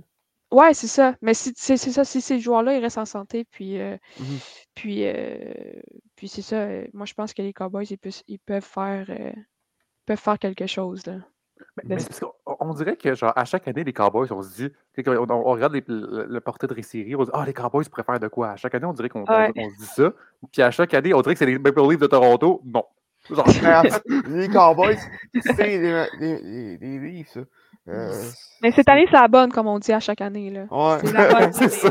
Ouais, 0.51 0.73
c'est 0.73 0.87
ça. 0.87 1.15
Mais 1.21 1.33
si, 1.33 1.53
c'est 1.55 1.77
ça, 1.77 2.03
si 2.03 2.19
ces 2.19 2.39
joueurs-là, 2.39 2.75
ils 2.75 2.81
restent 2.81 2.97
en 2.97 3.05
santé, 3.05 3.45
puis, 3.51 3.79
euh, 3.79 3.97
Mhm. 4.19 4.37
puis, 4.75 5.05
euh, 5.05 5.53
puis 6.17 6.27
c'est 6.27 6.41
ça. 6.41 6.57
euh, 6.57 6.85
moi, 6.93 7.05
je 7.05 7.13
pense 7.13 7.33
que 7.33 7.41
les 7.41 7.53
Cowboys, 7.53 7.85
ils, 7.89 7.97
peuvent- 7.97 8.21
ils 8.27 8.39
peuvent 8.39 8.63
faire, 8.63 9.05
euh, 9.09 9.31
peuvent 10.05 10.19
faire 10.19 10.39
quelque 10.39 10.67
chose, 10.67 11.05
là. 11.05 11.19
Mais, 11.77 11.83
mais 11.85 11.99
c'est 11.99 12.09
parce 12.09 12.19
qu'on 12.19 12.33
on 12.61 12.73
dirait 12.73 12.95
que 12.95 13.13
genre, 13.15 13.33
à 13.35 13.43
chaque 13.45 13.67
année, 13.67 13.83
les 13.83 13.93
Cowboys, 13.93 14.31
on 14.31 14.41
se 14.41 14.55
dit, 14.55 14.69
on, 15.07 15.25
on 15.29 15.43
regarde 15.51 15.73
les- 15.73 15.83
le, 15.87 16.25
le 16.29 16.39
portrait 16.39 16.67
de 16.67 16.81
séries, 16.81 17.15
on 17.15 17.21
se 17.21 17.25
dit 17.25 17.31
Ah, 17.33 17.43
les 17.45 17.53
Cowboys 17.53 17.83
faire 18.05 18.19
de 18.19 18.27
quoi? 18.27 18.51
À 18.51 18.55
chaque 18.55 18.73
année, 18.75 18.85
on 18.85 18.93
dirait 18.93 19.09
qu'on 19.09 19.23
Ouais. 19.25 19.51
on 19.57 19.69
se 19.69 19.77
dit 19.77 19.85
ça. 19.85 20.11
Puis 20.51 20.61
à 20.61 20.71
chaque 20.71 20.93
année, 20.93 21.13
on 21.13 21.21
dirait 21.21 21.35
que 21.35 21.39
c'est 21.39 21.45
les 21.45 21.57
Maple 21.59 21.81
Leafs 21.89 21.99
de 21.99 22.07
Toronto. 22.07 22.61
Non. 22.65 22.83
Genre, 23.29 23.45
Mais 23.61 23.75
en 23.75 23.81
fait, 23.83 24.03
les 24.29 24.47
Cowboys, 24.49 24.97
c'est 25.41 25.57
les, 25.57 25.79
les, 26.19 26.37
les, 26.41 26.77
les 26.77 26.99
Leafs, 27.11 27.29
ça. 27.33 27.39
Euh, 27.87 28.13
Mais 28.61 28.71
cette 28.71 28.87
année, 28.89 29.05
c'est 29.09 29.17
la 29.19 29.27
bonne, 29.27 29.51
comme 29.51 29.65
on 29.67 29.79
dit 29.79 29.91
à 29.91 29.99
chaque 29.99 30.21
année. 30.21 30.51
Là. 30.51 30.65
ouais. 30.69 30.97
C'est 31.03 31.13
la 31.13 31.33
bonne. 31.33 31.53
ça. 31.69 31.89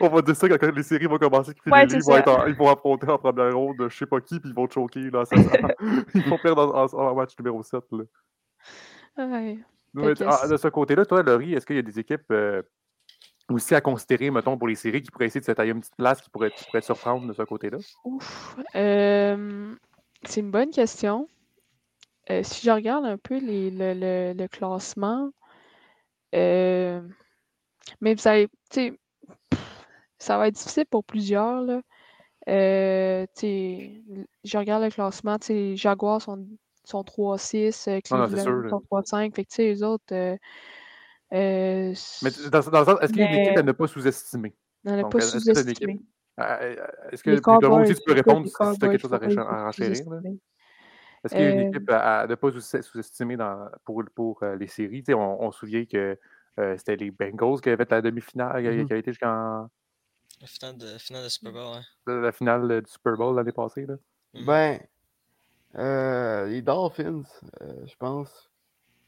on 0.00 0.08
va 0.08 0.22
dire 0.22 0.34
ça 0.36 0.48
quand 0.48 0.74
les 0.74 0.82
séries 0.82 1.06
vont 1.06 1.18
commencer. 1.18 1.52
Ouais, 1.66 1.86
les 1.86 1.94
vont, 1.98 2.00
ça. 2.12 2.18
être 2.18 2.28
en- 2.28 2.46
ils 2.46 2.54
vont 2.54 2.68
affronter 2.68 3.08
en 3.08 3.18
première 3.18 3.54
ronde, 3.56 3.76
je 3.88 3.96
sais 3.96 4.06
pas 4.06 4.20
qui, 4.20 4.40
puis 4.40 4.50
ils 4.50 4.54
vont 4.54 4.68
choquer. 4.68 5.08
Là, 5.10 5.24
ça, 5.24 5.36
ça- 5.36 5.58
ils 6.14 6.28
vont 6.28 6.38
perdre 6.38 6.74
en, 6.74 6.84
en- 6.84 7.10
en 7.10 7.14
match 7.14 7.32
numéro 7.38 7.62
7. 7.62 7.80
Là. 7.92 8.04
Ouais. 9.16 9.58
Ah, 9.96 10.48
de 10.48 10.56
ce 10.56 10.68
côté-là, 10.68 11.04
toi, 11.06 11.22
Laurie, 11.22 11.54
est-ce 11.54 11.64
qu'il 11.66 11.76
y 11.76 11.78
a 11.78 11.82
des 11.82 11.98
équipes 11.98 12.30
euh, 12.32 12.62
aussi 13.48 13.74
à 13.74 13.80
considérer, 13.80 14.30
mettons, 14.30 14.58
pour 14.58 14.66
les 14.66 14.74
séries 14.74 15.02
qui 15.02 15.10
pourraient 15.10 15.26
essayer 15.26 15.40
de 15.40 15.44
se 15.46 15.52
tailler 15.52 15.70
une 15.70 15.80
petite 15.80 15.96
place 15.96 16.20
qui 16.20 16.30
pourrait, 16.30 16.50
qui 16.50 16.64
pourrait 16.64 16.80
te 16.80 16.86
surprendre 16.86 17.26
de 17.26 17.32
ce 17.32 17.42
côté-là? 17.42 17.78
Ouf. 18.04 18.56
Euh, 18.74 19.74
c'est 20.24 20.40
une 20.40 20.50
bonne 20.50 20.70
question. 20.70 21.28
Euh, 22.30 22.42
si 22.42 22.64
je 22.66 22.70
regarde 22.70 23.04
un 23.04 23.18
peu 23.18 23.38
les, 23.38 23.70
le, 23.70 23.94
le- 23.94 24.32
le 24.36 24.48
classement, 24.48 25.30
mais 26.32 28.14
vous 28.14 28.48
tu 28.70 28.98
ça 30.18 30.38
va 30.38 30.48
être 30.48 30.54
difficile 30.54 30.86
pour 30.86 31.04
plusieurs, 31.04 31.60
là. 31.60 31.82
Je 32.46 33.26
regarde 34.58 34.82
le 34.82 34.90
classement, 34.90 35.36
les 35.48 35.76
Jaguars 35.76 36.22
sont, 36.22 36.46
sont 36.84 37.04
3-6, 37.04 37.88
euh, 37.88 38.00
sûr, 38.04 38.26
Cleveland 38.26 38.68
sont 38.68 38.80
3-5, 38.80 39.34
fait 39.34 39.44
que, 39.44 39.50
tu 39.50 39.56
sais, 39.56 39.74
eux 39.74 39.86
autres, 39.86 40.12
euh, 40.12 40.36
euh, 41.32 41.94
Mais 42.22 42.30
dans, 42.50 42.60
dans 42.60 42.80
le 42.80 42.84
sens, 42.86 42.98
est-ce 43.00 43.12
qu'il 43.12 43.22
y 43.22 43.24
a 43.24 43.28
une 43.28 43.40
équipe 43.40 43.56
à 43.56 43.62
ne 43.62 43.72
pas 43.72 43.86
sous-estimer? 43.86 44.54
donc, 44.84 45.12
pas 45.12 45.18
euh, 45.18 45.38
Est-ce 47.12 47.22
que 47.22 47.30
aussi 47.70 47.94
tu 47.94 48.02
peux 48.04 48.12
répondre 48.12 48.46
si 48.46 48.52
tu 48.52 48.62
as 48.62 48.88
quelque 48.88 48.98
chose 48.98 49.12
à, 49.12 49.18
renchérir? 49.18 50.04
Est-ce 51.24 51.34
qu'il 51.34 51.42
y 51.42 51.46
a 51.46 51.50
une 51.50 51.60
équipe 51.60 51.90
à, 51.90 52.26
ne 52.26 52.34
pas 52.34 52.50
sous- 52.52 52.60
sous-estimer 52.60 53.36
dans- 53.36 53.68
pour, 53.84 54.02
pour 54.14 54.42
euh, 54.42 54.56
les 54.56 54.66
séries? 54.66 55.02
Tu 55.02 55.06
sais, 55.12 55.14
on, 55.14 55.42
on 55.42 55.52
se 55.52 55.60
souvient 55.60 55.86
que 55.86 56.18
euh, 56.60 56.76
c'était 56.76 56.96
les 56.96 57.10
Bengals 57.10 57.60
qui 57.60 57.70
avaient 57.70 57.84
fait 57.84 57.90
la 57.90 58.02
demi-finale, 58.02 58.62
qui- 58.62 58.68
Mhm. 58.68 58.86
qui 58.86 58.92
a 58.92 58.96
été 58.96 59.10
jusqu'en 59.12 59.68
La 60.40 60.46
finale 60.46 60.76
de, 60.76 60.98
finale 60.98 61.24
de 61.24 61.28
Super 61.28 61.52
Bowl, 61.52 61.76
ouais. 62.06 62.14
la 62.22 62.32
finale 62.32 62.82
du 62.82 62.90
Super 62.90 63.16
Bowl 63.16 63.34
l'année 63.36 63.52
passée. 63.52 63.86
Là. 63.86 63.94
Mhm. 64.34 64.44
Ben, 64.44 64.80
euh, 65.76 66.46
les 66.46 66.62
Dolphins, 66.62 67.22
euh, 67.62 67.86
je 67.86 67.96
pense, 67.96 68.50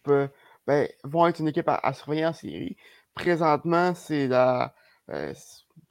peut- 0.02 0.28
ben, 0.66 0.88
vont 1.04 1.26
être 1.26 1.40
une 1.40 1.48
équipe 1.48 1.68
à, 1.68 1.76
à 1.76 1.92
surveiller 1.92 2.26
en 2.26 2.32
série. 2.32 2.76
Présentement, 3.14 3.94
c'est 3.94 4.28
la, 4.28 4.74
euh, 5.10 5.34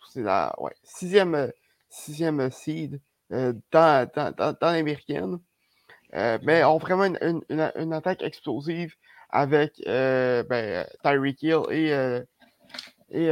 c'est 0.09 0.23
la 0.23 0.53
ouais, 0.59 0.73
sixième, 0.83 1.51
sixième 1.89 2.51
seed 2.51 3.01
dans, 3.29 3.61
dans, 3.71 4.33
dans, 4.37 4.57
dans 4.59 4.71
l'américaine. 4.71 5.39
Mais 6.13 6.63
ont 6.63 6.77
vraiment 6.77 7.05
une, 7.05 7.17
une, 7.21 7.41
une, 7.49 7.71
une 7.75 7.93
attaque 7.93 8.23
explosive 8.23 8.93
avec 9.29 9.81
ben, 9.85 10.85
Tyreek 11.03 11.43
Hill 11.43 11.61
et, 11.71 12.21
et 13.09 13.31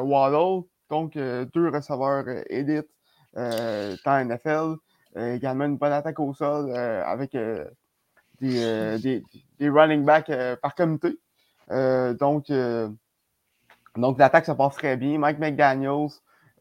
Waddle, 0.00 0.64
donc 0.90 1.14
deux 1.14 1.68
receveurs 1.70 2.24
élites 2.50 2.88
dans 3.34 3.96
la 4.06 4.20
NFL. 4.22 4.76
Euh, 5.16 5.34
également 5.34 5.64
une 5.64 5.76
bonne 5.78 5.92
attaque 5.92 6.20
au 6.20 6.34
sol 6.34 6.70
euh, 6.70 7.02
avec 7.04 7.34
euh, 7.34 7.64
des, 8.40 9.22
des, 9.58 9.68
running 9.68 10.04
backs 10.04 10.30
par 10.62 10.74
comité. 10.74 11.18
Donc, 11.68 12.52
donc 13.96 14.18
l'attaque 14.18 14.46
se 14.46 14.52
passe 14.52 14.74
très 14.76 14.96
bien. 14.96 15.18
Mike 15.18 15.38
McDaniels 15.38 16.10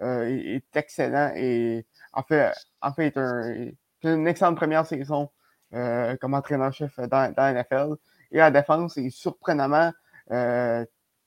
est, 0.01 0.63
excellent 0.75 1.31
et 1.35 1.85
en 2.13 2.23
fait, 2.23 2.51
en 2.81 2.93
fait 2.93 3.15
un- 3.17 3.69
une 4.03 4.27
excellente 4.27 4.55
première 4.55 4.85
saison 4.85 5.29
comme 5.71 6.33
entraîneur-chef 6.33 6.97
dans, 6.97 7.31
dans 7.33 7.53
la 7.53 7.63
NFL. 7.63 7.95
Et 8.31 8.37
la 8.37 8.49
défense 8.49 8.97
est 8.97 9.09
surprenamment 9.11 9.91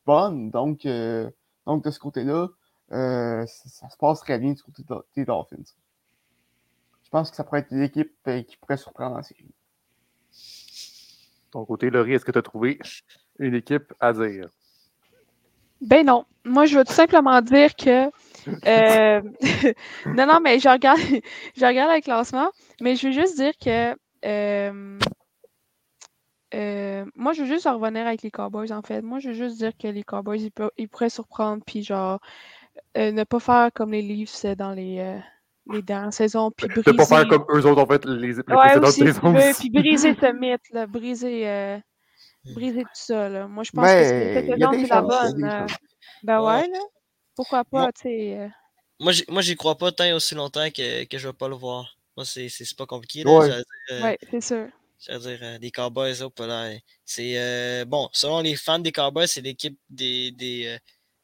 bonne. 0.04 0.50
Donc, 0.50 0.86
donc 1.66 1.84
de 1.84 1.90
ce 1.90 1.98
côté-là, 2.00 2.48
ça, 2.90 3.88
se 3.88 3.96
passe 3.98 4.20
très 4.20 4.38
bien 4.40 4.52
du 4.52 4.62
côté 4.62 4.82
de- 4.82 5.06
des 5.14 5.24
Dolphins. 5.24 5.62
Je 7.10 7.18
pense 7.18 7.30
que 7.30 7.36
ça 7.36 7.42
pourrait 7.42 7.62
être 7.62 7.72
l'équipe 7.72 8.12
euh, 8.28 8.40
qui 8.44 8.56
pourrait 8.56 8.76
surprendre 8.76 9.16
en 9.16 9.22
série. 9.24 9.50
Ton 11.50 11.64
côté, 11.64 11.90
Laurie, 11.90 12.12
est-ce 12.14 12.24
que 12.24 12.30
tu 12.30 12.38
as 12.38 12.42
trouvé 12.42 12.78
une 13.40 13.56
équipe 13.56 13.92
à 13.98 14.12
dire? 14.12 14.48
Ben 15.80 16.06
non. 16.06 16.24
Moi, 16.44 16.66
je 16.66 16.78
veux 16.78 16.84
tout 16.84 16.92
simplement 16.92 17.40
dire 17.42 17.74
que. 17.74 18.10
euh, 18.68 19.20
non, 20.06 20.26
non, 20.26 20.40
mais 20.40 20.60
je 20.60 20.68
regarde, 20.68 21.00
je 21.56 21.66
regarde 21.66 21.92
le 21.96 22.00
classement, 22.00 22.50
mais 22.80 22.94
je 22.94 23.08
veux 23.08 23.12
juste 23.12 23.36
dire 23.36 23.54
que. 23.60 23.96
euh, 24.24 24.98
euh, 26.54 27.04
moi, 27.16 27.32
je 27.32 27.42
veux 27.42 27.48
juste 27.48 27.66
en 27.66 27.78
revenir 27.78 28.06
avec 28.06 28.22
les 28.22 28.30
Cowboys, 28.30 28.72
en 28.72 28.82
fait. 28.82 29.02
Moi, 29.02 29.18
je 29.20 29.28
veux 29.28 29.34
juste 29.34 29.58
dire 29.58 29.72
que 29.76 29.88
les 29.88 30.04
Cowboys, 30.04 30.40
ils, 30.42 30.50
peuvent- 30.52 30.70
ils 30.78 30.88
pourraient 30.88 31.10
surprendre, 31.10 31.62
puis 31.66 31.82
genre, 31.82 32.20
euh, 32.98 33.12
ne 33.12 33.24
pas 33.24 33.40
faire 33.40 33.70
comme 33.74 33.92
les 33.92 34.02
Leafs 34.02 34.44
dans 34.56 34.72
les, 34.72 34.98
euh, 35.00 35.18
les 35.72 35.82
dernières 35.82 36.12
saisons, 36.12 36.50
puis 36.50 36.68
De 36.68 36.82
pas 36.82 36.92
briser. 36.92 37.14
faire 37.16 37.28
comme 37.28 37.44
eux 37.50 37.66
autres 37.66 37.82
ont 37.82 37.86
fait 37.86 38.04
les, 38.04 38.28
les 38.28 38.36
Ouais, 38.38 38.42
précédentes 38.44 38.84
aussi, 38.84 39.00
saisons. 39.00 39.34
puis, 39.60 39.70
briser 39.70 40.16
ce 40.20 40.32
mythe, 40.40 40.60
là, 40.72 40.86
briser, 40.86 41.48
euh, 41.48 41.78
briser 42.54 42.82
tout 42.82 42.88
ça, 42.94 43.28
là. 43.28 43.46
Moi, 43.46 43.64
je 43.64 43.70
pense 43.70 43.84
que 43.86 43.90
Mais 43.90 44.38
a 44.38 44.56
saison, 44.56 44.70
des 44.70 44.82
c'est 44.82 44.88
la 44.88 45.02
bonne. 45.02 45.36
des 45.36 45.44
euh. 45.44 45.66
Ben 46.22 46.40
Ouais. 46.40 46.46
ouais, 46.62 46.68
là. 46.68 46.78
Pourquoi 47.36 47.64
pas, 47.64 47.92
tu 47.92 48.02
sais. 48.02 48.38
euh, 48.38 48.48
Moi, 48.98 49.12
j'y- 49.12 49.24
moi, 49.28 49.42
j'y 49.42 49.56
crois 49.56 49.76
pas 49.78 49.92
tant 49.92 50.04
et 50.04 50.12
aussi 50.12 50.34
longtemps 50.34 50.68
que, 50.70 51.04
que 51.04 51.18
je 51.18 51.28
vais 51.28 51.32
pas 51.34 51.48
le 51.48 51.54
voir. 51.56 51.96
Moi, 52.16 52.24
c'est 52.26 52.48
pas 52.76 52.86
compliqué. 52.86 53.22
Là. 53.24 53.30
Ouais. 53.38 53.50
Euh, 53.92 54.02
Ouais, 54.02 54.18
c'est 54.30 54.40
sûr. 54.42 54.66
j'allais 54.98 55.20
dire, 55.20 55.38
euh, 55.42 55.58
les 55.58 55.70
Cowboys, 55.70 56.20
hop 56.22 56.38
là. 56.40 56.72
C'est 57.04 57.34
euh, 57.38 57.84
bon, 57.86 58.08
selon 58.12 58.40
les 58.40 58.56
fans 58.56 58.78
des 58.78 58.92
Cowboys, 58.92 59.26
c'est 59.28 59.40
l'équipe 59.40 59.78
des, 59.88 60.32
des, 60.32 60.66
euh, 60.66 60.78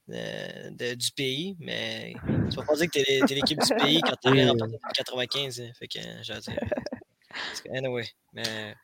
de- 0.08 0.70
de- 0.76 0.94
du 0.94 1.10
pays, 1.12 1.56
mais 1.60 2.14
tu 2.50 2.56
vas 2.56 2.62
pas 2.64 2.74
dire 2.76 2.86
que 2.86 2.92
t'es 3.02 3.20
t'es 3.26 3.34
l'équipe 3.34 3.60
du 3.60 3.74
pays 3.74 4.00
quand 4.02 4.16
t'as 4.22 4.30
rien 4.30 4.48
remporté 4.50 4.72
depuis 4.74 4.92
95. 4.94 5.60
hein. 5.60 5.70
Fait 5.78 5.88
que, 5.88 5.98
euh, 5.98 6.22
j'allais 6.22 6.40
dire. 6.40 6.54
parce 7.30 7.60
que, 7.62 7.68
Anyway, 7.76 8.06
mais. 8.32 8.74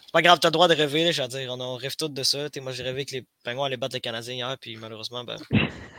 C'est 0.00 0.12
pas 0.12 0.22
grave, 0.22 0.38
t'as 0.40 0.48
le 0.48 0.52
droit 0.52 0.68
de 0.68 0.74
rêver, 0.74 1.04
là, 1.04 1.10
j'allais 1.10 1.28
dire, 1.28 1.52
on, 1.52 1.60
on 1.60 1.76
rêve 1.76 1.94
tous 1.94 2.08
de 2.08 2.22
ça. 2.22 2.48
T'sais, 2.48 2.60
moi, 2.60 2.72
j'ai 2.72 2.82
rêvé 2.82 3.04
que 3.04 3.12
les 3.16 3.26
Penguins 3.44 3.64
allaient 3.64 3.76
battre 3.76 3.94
les 3.94 4.00
Canadiens 4.00 4.32
hier, 4.32 4.56
puis 4.58 4.74
malheureusement, 4.76 5.22
ben. 5.22 5.36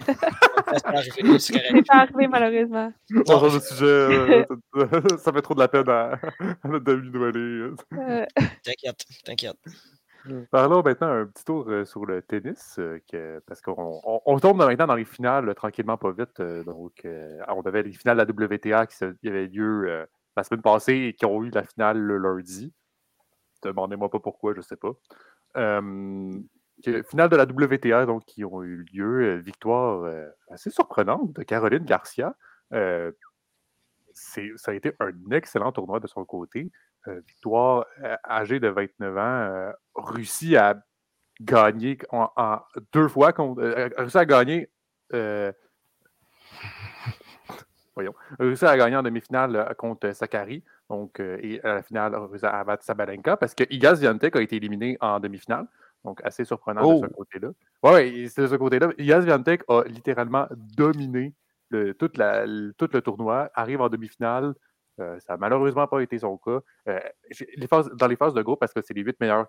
c'est 0.07 0.83
pas 0.83 0.97
arrivé, 0.97 1.37
c'est 1.39 1.53
pas 1.85 1.95
arrivé, 1.95 2.27
malheureusement. 2.27 2.91
On 3.27 3.39
change 3.39 3.53
de 3.53 3.59
sujet. 3.59 3.85
euh, 3.85 4.45
ça 5.23 5.31
fait 5.31 5.41
trop 5.43 5.53
de 5.53 5.59
la 5.59 5.67
peine 5.67 5.87
à, 5.89 6.13
à 6.63 6.67
notre 6.67 6.85
David 6.85 7.11
Doualé. 7.11 7.39
Euh, 7.93 8.25
T'inquiète, 8.63 9.05
t'inquiète. 9.23 9.57
Parlons 10.51 10.83
maintenant 10.83 11.07
un 11.07 11.25
petit 11.25 11.45
tour 11.45 11.69
sur 11.85 12.05
le 12.05 12.21
tennis, 12.21 12.79
parce 13.45 13.61
qu'on 13.61 14.01
on, 14.03 14.39
tombe 14.39 14.57
maintenant 14.57 14.87
dans 14.87 14.95
les 14.95 15.05
finales 15.05 15.53
tranquillement, 15.55 15.97
pas 15.97 16.11
vite. 16.11 16.41
donc, 16.41 17.05
on 17.47 17.61
avait 17.61 17.83
les 17.83 17.93
finales 17.93 18.17
de 18.17 18.23
la 18.23 18.45
WTA 18.55 18.85
qui 18.85 19.03
avaient 19.27 19.47
lieu 19.47 20.05
la 20.35 20.43
semaine 20.43 20.61
passée 20.61 20.93
et 20.93 21.13
qui 21.13 21.25
ont 21.25 21.43
eu 21.43 21.49
la 21.49 21.63
finale 21.63 21.97
le 21.99 22.17
lundi. 22.17 22.73
Demandez-moi 23.63 24.09
pas 24.09 24.19
pourquoi, 24.19 24.53
je 24.53 24.61
sais 24.61 24.77
pas. 24.77 24.93
Finale 25.55 27.29
de 27.29 27.35
la 27.35 27.43
WTA 27.43 28.05
donc, 28.05 28.25
qui 28.25 28.43
ont 28.43 28.63
eu 28.63 28.85
lieu, 28.93 29.35
victoire 29.37 30.11
assez 30.49 30.69
surprenante 30.69 31.33
de 31.33 31.43
Caroline 31.43 31.85
Garcia. 31.85 32.35
C'est- 34.21 34.51
ça 34.57 34.71
a 34.71 34.73
été 34.73 34.91
un 34.99 35.11
excellent 35.31 35.71
tournoi 35.71 35.99
de 35.99 36.07
son 36.07 36.25
côté. 36.25 36.71
Euh, 37.07 37.21
victoire 37.27 37.85
euh, 38.03 38.15
âgée 38.27 38.59
de 38.59 38.67
29 38.67 39.17
ans, 39.17 39.21
euh, 39.21 39.71
réussi 39.95 40.57
à 40.57 40.75
gagner 41.39 41.97
en, 42.11 42.29
en 42.35 42.59
deux 42.91 43.07
fois, 43.07 43.31
contre, 43.31 43.61
euh, 43.61 43.89
à 44.13 44.25
gagner. 44.25 44.69
euh, 45.13 45.51
voyons, 47.95 48.13
réussi 48.39 48.65
à 48.65 48.77
gagner 48.77 48.95
en 48.97 49.03
demi-finale 49.03 49.73
contre 49.77 50.11
Sakari, 50.11 50.63
donc, 50.89 51.19
et 51.19 51.61
à 51.63 51.75
la 51.75 51.81
finale, 51.83 52.15
réussi 52.15 52.45
à 52.45 52.63
battre 52.63 52.83
Sabalenka, 52.83 53.37
parce 53.37 53.53
que 53.55 53.63
Iga 53.69 53.95
Swiatek 53.95 54.35
a 54.35 54.41
été 54.41 54.55
éliminé 54.57 54.97
en 55.01 55.19
demi-finale, 55.19 55.67
donc 56.03 56.19
assez 56.23 56.45
surprenant 56.45 56.81
de 56.81 56.85
Oh. 56.95 57.01
ce 57.07 57.13
côté-là. 57.13 57.49
Oui, 57.83 58.29
c'est 58.29 58.41
de 58.43 58.47
ce 58.47 58.55
côté-là. 58.55 58.89
Iga 58.97 59.21
Swiatek 59.21 59.63
a 59.69 59.83
littéralement 59.85 60.47
dominé 60.51 61.33
le, 61.69 61.93
toute 61.93 62.17
le- 62.17 62.71
tout 62.77 62.89
le 62.91 63.01
tournoi, 63.01 63.49
arrive 63.53 63.81
en 63.81 63.89
demi-finale. 63.89 64.53
euh, 64.99 65.17
ça 65.21 65.33
n'a 65.33 65.37
malheureusement 65.37 65.87
pas 65.87 66.01
été 66.01 66.19
son 66.19 66.37
cas. 66.37 66.59
Euh, 66.89 66.99
dans 67.95 68.07
les 68.07 68.15
phases 68.17 68.33
de 68.33 68.41
groupe, 68.41 68.59
parce 68.59 68.73
que 68.73 68.81
c'est 68.81 68.93
les 68.93 69.01
huit 69.01 69.17
meilleurs 69.21 69.47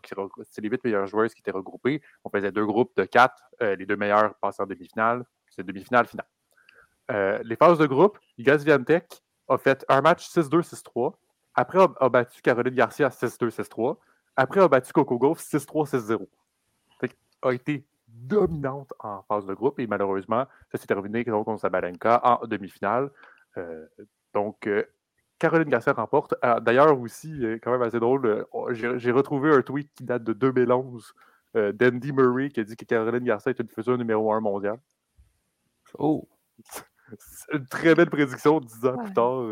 joueuses 1.07 1.35
qui 1.35 1.41
étaient 1.41 1.51
regroupées, 1.51 2.01
on 2.25 2.31
faisait 2.31 2.53
deux 2.53 2.65
groupes 2.67 2.93
de 2.97 3.05
quatre. 3.05 3.43
euh, 3.63 3.75
les 3.77 3.85
deux 3.87 3.97
meilleurs 3.97 4.35
passaient 4.37 4.63
en 4.63 4.67
demi-finale. 4.67 5.25
C'est 5.51 5.65
demi-finale, 5.65 6.07
finale. 6.07 6.27
Les 7.45 7.57
phases 7.57 7.79
de 7.79 7.87
groupe, 7.87 8.19
Iga 8.39 8.57
Swiatek 8.59 9.21
a 9.49 9.59
fait 9.59 9.85
un 9.89 10.01
match 10.01 10.29
6-2, 10.29 10.63
6-3. 10.63 11.15
Après, 11.55 11.81
a, 11.99 12.09
battu 12.09 12.41
Caroline 12.41 12.75
Garcia 12.75 13.09
6-2, 13.09 13.51
6-3. 13.51 13.97
après 14.37 14.61
a 14.61 14.69
battu 14.69 14.93
Coco 14.93 15.19
Golf 15.19 15.41
6-3, 15.41 15.91
6-0. 15.91 16.29
A 17.43 17.53
été 17.53 17.85
dominante 18.13 18.93
en 19.01 19.23
phase 19.23 19.47
de 19.47 19.55
groupe 19.55 19.79
et 19.81 19.87
malheureusement, 19.87 20.47
ça 20.71 20.79
s'est 20.79 20.87
terminé 20.87 21.25
contre 21.25 21.59
Sabalenka 21.59 22.21
en 22.23 22.47
demi-finale. 22.47 23.11
Euh, 23.57 23.87
donc, 24.35 24.67
euh, 24.67 24.85
Caroline 25.39 25.69
Garcia 25.69 25.93
remporte. 25.93 26.35
Ah, 26.43 26.61
d'ailleurs, 26.61 26.99
aussi, 26.99 27.45
euh, 27.45 27.59
quand 27.63 27.73
même 27.73 27.83
assez 27.83 27.99
drôle, 27.99 28.47
oh, 28.53 28.69
j'ai 28.73 29.11
retrouvé 29.11 29.53
un 29.53 29.63
tweet 29.63 29.91
qui 29.95 30.05
date 30.05 30.25
de 30.25 30.33
2011 30.33 31.15
d'Andy 31.55 32.13
Murray 32.13 32.49
qui 32.49 32.61
a 32.61 32.65
dit 32.65 32.77
que 32.77 32.85
Caroline 32.85 33.25
Garcia 33.25 33.51
était 33.51 33.65
une 33.65 33.71
fuseuse 33.71 33.99
numéro 33.99 34.33
1 34.33 34.41
mondial. 34.41 34.79
Oh! 35.99 36.29
une 37.53 37.67
très 37.67 37.97
belle 37.97 38.11
prédiction 38.11 38.61
dix 38.61 38.87
ans 38.87 38.99
plus 38.99 39.13
tard. 39.13 39.43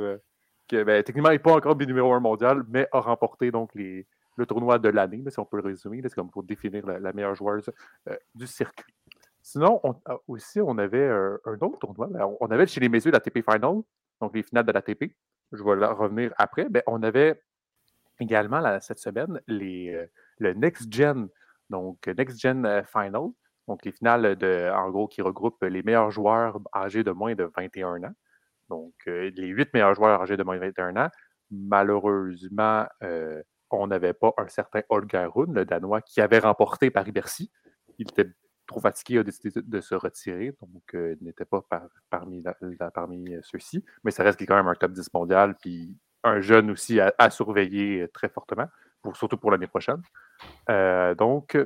que, 0.69 0.85
ben, 0.85 1.03
techniquement, 1.03 1.31
il 1.31 1.35
n'est 1.35 1.39
pas 1.41 1.57
encore 1.57 1.77
numéro 1.77 2.13
1 2.13 2.21
mondial, 2.21 2.63
mais 2.69 2.87
a 2.93 3.01
remporté 3.01 3.51
donc 3.51 3.75
les, 3.75 4.07
le 4.39 4.47
tournoi 4.47 4.79
de 4.79 4.89
l'année, 4.89 5.23
si 5.29 5.39
on 5.39 5.45
peut 5.45 5.59
le 5.59 5.65
résumer. 5.65 6.01
C'est 6.03 6.15
comme 6.15 6.31
pour 6.31 6.43
définir 6.43 6.87
la, 6.87 7.13
meilleure 7.13 7.35
joueuse 7.35 7.71
du 8.35 8.47
circuit. 8.47 8.95
Sinon, 9.43 9.81
ah, 10.07 10.17
aussi, 10.27 10.61
on 10.61 10.79
avait 10.79 11.09
un 11.09 11.59
autre 11.61 11.79
tournoi. 11.79 12.07
Ben, 12.09 12.27
on 12.41 12.47
avait 12.47 12.67
chez 12.67 12.81
les 12.81 12.89
messieurs 12.89 13.11
la 13.11 13.21
TP 13.21 13.43
Final, 13.43 13.83
donc 14.21 14.35
les 14.35 14.43
finales 14.43 14.65
de 14.65 14.73
la 14.73 14.83
TP. 14.83 15.15
Je 15.53 15.63
vais 15.63 15.87
revenir 15.87 16.33
après. 16.39 16.69
Ben, 16.69 16.83
on 16.87 17.03
avait 17.03 17.41
également 18.21 18.81
cette 18.81 18.99
semaine 18.99 19.41
les, 19.47 19.95
euh, 19.95 20.07
le 20.39 20.55
Next 20.55 20.93
Gen, 20.93 21.29
donc 21.71 22.07
Next 22.07 22.41
Gen 22.41 22.65
euh, 22.67 22.83
Final, 22.85 23.29
donc 23.67 23.85
les 23.85 23.93
finales 23.93 24.37
de, 24.37 24.71
en 24.75 24.91
gros 24.91 25.09
qui 25.09 25.23
regroupent 25.23 25.63
les 25.63 25.83
meilleurs 25.83 26.11
joueurs 26.11 26.59
âgés 26.75 27.05
de 27.05 27.11
moins 27.11 27.35
de 27.35 27.51
21 27.57 28.05
ans. 28.05 28.15
Donc 28.69 28.95
euh, 29.07 29.31
les 29.35 29.49
huit 29.49 29.73
meilleurs 29.73 29.95
joueurs 29.95 30.21
âgés 30.21 30.37
de 30.37 30.43
moins 30.43 30.57
de 30.57 30.61
21 30.61 30.97
ans. 30.97 31.09
Malheureusement, 31.51 32.87
on 33.71 33.87
n'avait 33.87 34.13
pas 34.13 34.33
un 34.39 34.49
certain 34.49 34.83
Holger 34.89 35.29
Rune, 35.35 35.55
le 35.55 35.65
Danois, 35.65 36.01
qui 36.01 36.21
avait 36.21 36.39
remporté 36.39 36.91
Paris-Bercy. 36.91 37.51
Il 37.99 38.09
était 38.09 38.31
trop 38.69 38.81
fatigué, 38.81 39.19
a 39.19 39.23
décidé 39.25 39.51
de 39.61 39.81
se 39.81 39.95
retirer, 39.95 40.55
donc 40.61 40.95
euh, 40.95 41.17
il 41.21 41.27
n'était 41.27 41.47
pas 41.47 41.65
parmi, 42.11 42.45
euh, 42.47 43.41
ceux-ci. 43.43 43.85
Mais 44.05 44.13
ça 44.13 44.23
reste 44.23 44.41
quand 44.47 44.55
même 44.55 44.69
un 44.69 44.75
top 44.75 44.93
10 44.93 45.13
mondial, 45.15 45.57
puis 45.57 45.97
un 46.23 46.41
jeune 46.41 46.71
aussi 46.71 47.01
à, 47.01 47.31
surveiller 47.31 48.03
euh, 48.03 48.09
très 48.09 48.29
fortement, 48.29 48.67
surtout 49.15 49.39
pour 49.39 49.51
l'année 49.51 49.67
prochaine. 49.67 50.03
donc, 51.17 51.59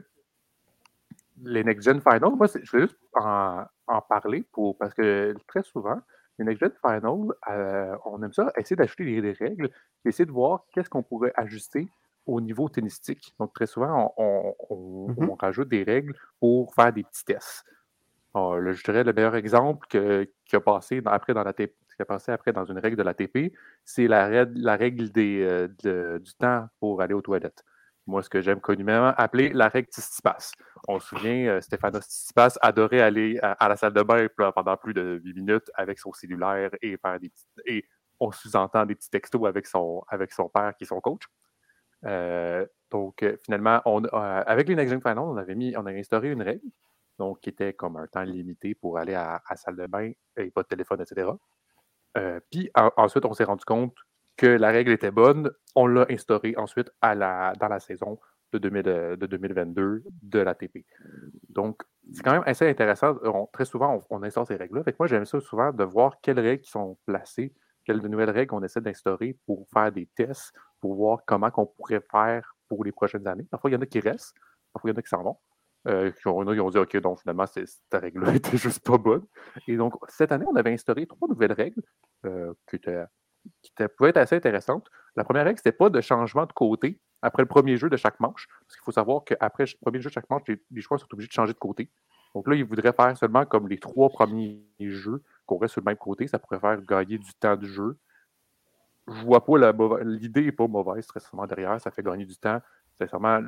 les 1.44 1.64
Next 1.64 1.84
Gen 1.84 2.00
Finals, 2.00 2.36
moi, 2.36 2.46
je 2.46 2.70
voulais 2.70 2.82
juste 2.82 2.98
en, 3.14 3.66
parler 4.08 4.44
pour, 4.52 4.78
parce 4.78 4.94
que 4.94 5.34
très 5.48 5.62
souvent, 5.64 6.00
les 6.38 6.44
Next 6.44 6.60
Gen 6.60 6.72
Finals, 6.80 7.34
on 8.04 8.22
aime 8.22 8.32
ça, 8.32 8.52
essayer 8.56 8.76
d'acheter 8.76 9.20
des, 9.20 9.32
règles, 9.32 9.70
essayer 10.04 10.26
de 10.26 10.32
voir 10.32 10.64
qu'est-ce 10.72 10.88
qu'on 10.88 11.02
pourrait 11.02 11.32
ajuster 11.36 11.88
au 12.26 12.40
niveau 12.40 12.68
tennistique. 12.68 13.34
Donc, 13.38 13.52
très 13.52 13.66
souvent, 13.66 14.14
on, 14.16 14.54
mm-hmm. 14.70 15.30
on, 15.30 15.34
rajoute 15.34 15.68
des 15.68 15.82
règles 15.82 16.14
pour 16.40 16.74
faire 16.74 16.92
des 16.92 17.02
petits 17.02 17.24
tests. 17.24 17.64
Ah, 18.34 18.56
je 18.58 18.82
dirais 18.82 19.04
le 19.04 19.12
meilleur 19.12 19.34
exemple 19.34 19.86
qui 19.88 20.56
a 20.56 20.60
passé 20.60 21.02
après 21.04 21.34
dans 21.34 21.44
la 21.44 21.52
TP, 21.52 21.74
qui 21.96 22.02
a 22.02 22.04
passé 22.04 22.32
après 22.32 22.52
dans 22.52 22.64
une 22.64 22.78
règle 22.78 22.96
de 22.96 23.02
la 23.02 23.14
TP, 23.14 23.52
c'est 23.84 24.08
la, 24.08 24.46
la, 24.46 24.76
règle 24.76 25.10
des, 25.10 25.42
euh, 25.42 26.18
du 26.18 26.34
temps 26.34 26.66
pour 26.80 27.02
aller 27.02 27.14
aux 27.14 27.20
toilettes. 27.20 27.62
Moi, 28.06 28.22
ce 28.22 28.28
que 28.28 28.40
j'aime 28.40 28.60
communément 28.60 29.14
appeler 29.16 29.50
la 29.50 29.68
règle 29.68 29.88
Tistipas. 29.88 30.52
On 30.88 30.98
se 30.98 31.08
souvient, 31.08 31.46
euh, 31.46 31.60
Stéphano 31.60 32.00
Tistipas 32.00 32.58
adorait 32.60 33.00
aller 33.00 33.38
à, 33.42 33.68
la 33.68 33.76
salle 33.76 33.92
de 33.92 34.02
bain 34.02 34.26
pendant 34.36 34.76
plus 34.76 34.92
de 34.92 35.20
8 35.22 35.34
minutes 35.34 35.70
avec 35.74 36.00
son 36.00 36.12
cellulaire 36.12 36.70
et 36.82 36.96
faire 36.96 37.20
des 37.20 37.30
et 37.64 37.84
on 38.18 38.32
sous-entend 38.32 38.86
des 38.86 38.94
petits 38.96 39.10
textos 39.10 39.46
avec 39.46 39.66
son, 39.66 40.02
avec 40.08 40.32
son 40.32 40.48
père 40.48 40.74
qui 40.76 40.84
est 40.84 40.86
son 40.86 41.00
coach. 41.00 41.22
Euh, 42.04 42.66
donc, 42.90 43.22
euh, 43.22 43.36
finalement, 43.44 43.80
on, 43.84 44.04
avec 44.04 44.68
les 44.68 44.74
Next 44.74 44.94
on 45.06 45.36
avait 45.36 45.54
mis, 45.54 45.76
on 45.76 45.86
a 45.86 45.92
instauré 45.92 46.30
une 46.30 46.42
règle, 46.42 46.66
donc 47.18 47.40
qui 47.40 47.50
était 47.50 47.72
comme 47.72 47.96
un 47.96 48.06
temps 48.08 48.22
limité 48.22 48.74
pour 48.74 48.98
aller 48.98 49.14
à, 49.14 49.40
la 49.48 49.56
salle 49.56 49.76
de 49.76 49.86
bain 49.86 50.10
et 50.36 50.50
pas 50.50 50.62
de 50.62 50.68
téléphone, 50.68 51.00
etc. 51.00 51.30
puis 52.50 52.70
ensuite, 52.96 53.24
on 53.24 53.32
s'est 53.32 53.44
rendu 53.44 53.64
compte 53.64 53.94
que 54.36 54.46
la 54.46 54.70
règle 54.70 54.92
était 54.92 55.10
bonne. 55.10 55.50
On 55.74 55.86
l'a 55.86 56.06
instaurée 56.10 56.54
ensuite 56.56 56.90
dans 57.02 57.68
la 57.68 57.80
saison 57.80 58.18
de, 58.58 59.26
2022 59.26 60.04
de 60.22 60.38
l'ATP. 60.38 60.84
Donc, 61.48 61.82
c'est 62.12 62.22
quand 62.22 62.32
même 62.32 62.42
assez 62.46 62.68
intéressant. 62.68 63.16
très 63.52 63.64
souvent, 63.64 64.00
on, 64.10 64.22
instaure 64.22 64.46
ces 64.46 64.56
règles-là. 64.56 64.82
Fait 64.84 64.98
moi, 64.98 65.06
j'aime 65.06 65.24
ça 65.24 65.40
souvent 65.40 65.72
de 65.72 65.84
voir 65.84 66.20
quelles 66.20 66.40
règles 66.40 66.64
sont 66.64 66.98
placées, 67.06 67.54
quelles 67.84 68.00
nouvelles 68.00 68.30
règles 68.30 68.54
on 68.54 68.62
essaie 68.62 68.80
d'instaurer 68.80 69.38
pour 69.46 69.66
faire 69.72 69.90
des 69.90 70.06
tests, 70.14 70.52
pour 70.80 70.94
voir 70.94 71.20
comment 71.26 71.50
on 71.56 71.66
pourrait 71.66 72.02
faire 72.10 72.54
pour 72.68 72.84
les 72.84 72.92
prochaines 72.92 73.26
années. 73.26 73.46
Parfois, 73.50 73.70
il 73.70 73.74
y 73.74 73.76
en 73.76 73.80
a 73.80 73.86
qui 73.86 74.00
restent, 74.00 74.36
parfois, 74.72 74.90
il 74.90 74.94
y 74.94 74.96
en 74.96 74.98
a 74.98 75.02
qui 75.02 75.08
s'en 75.08 75.22
vont. 75.22 75.38
Euh, 75.88 76.12
qui 76.12 76.28
ont, 76.28 76.38
ont 76.38 76.70
dit 76.70 76.78
OK, 76.78 76.96
donc 76.98 77.20
finalement, 77.20 77.44
cette 77.46 77.68
règle-là 77.92 78.32
n'était 78.32 78.56
juste 78.56 78.86
pas 78.86 78.98
bonne. 78.98 79.24
Et 79.66 79.76
donc, 79.76 79.94
cette 80.08 80.30
année, 80.30 80.46
on 80.48 80.54
avait 80.54 80.72
instauré 80.72 81.06
trois 81.06 81.28
nouvelles 81.28 81.52
règles 81.52 81.82
euh, 82.24 82.52
qui, 82.68 82.76
étaient, 82.76 83.02
qui 83.62 83.72
pouvaient 83.96 84.10
être 84.10 84.18
assez 84.18 84.36
intéressantes. 84.36 84.88
La 85.16 85.24
première 85.24 85.44
règle, 85.44 85.58
c'était 85.58 85.76
pas 85.76 85.90
de 85.90 86.00
changement 86.00 86.46
de 86.46 86.52
côté 86.52 87.00
après 87.20 87.42
le 87.42 87.48
premier 87.48 87.76
jeu 87.76 87.88
de 87.88 87.96
chaque 87.96 88.18
manche. 88.20 88.48
Parce 88.66 88.76
qu'il 88.76 88.84
faut 88.84 88.92
savoir 88.92 89.24
qu'après 89.24 89.64
le 89.64 89.78
premier 89.80 90.00
jeu 90.00 90.08
de 90.08 90.14
chaque 90.14 90.30
manche, 90.30 90.42
les, 90.48 90.80
joueurs 90.80 91.00
sont 91.00 91.06
obligés 91.12 91.28
de 91.28 91.32
changer 91.32 91.52
de 91.52 91.58
côté. 91.58 91.90
Donc 92.34 92.48
là, 92.48 92.54
ils 92.54 92.64
voudraient 92.64 92.92
faire 92.92 93.16
seulement 93.16 93.44
comme 93.44 93.68
les 93.68 93.78
trois 93.78 94.08
premiers 94.08 94.64
jeux 94.80 95.22
qu'on 95.46 95.58
reste 95.58 95.72
sur 95.72 95.80
le 95.82 95.86
même 95.86 95.96
côté. 95.96 96.26
Ça 96.26 96.38
pourrait 96.38 96.60
faire 96.60 96.80
gagner 96.82 97.18
du 97.18 97.32
temps 97.34 97.56
de 97.56 97.66
jeu 97.66 97.98
je 99.08 99.24
vois 99.24 99.44
pas 99.44 99.72
L'idée 100.04 100.42
n'est 100.42 100.52
pas 100.52 100.66
mauvaise, 100.66 101.06
très 101.06 101.20
souvent 101.20 101.46
derrière, 101.46 101.80
ça 101.80 101.90
fait 101.90 102.02
gagner 102.02 102.24
du 102.24 102.36
temps. 102.36 102.60
Sincèrement, 102.98 103.40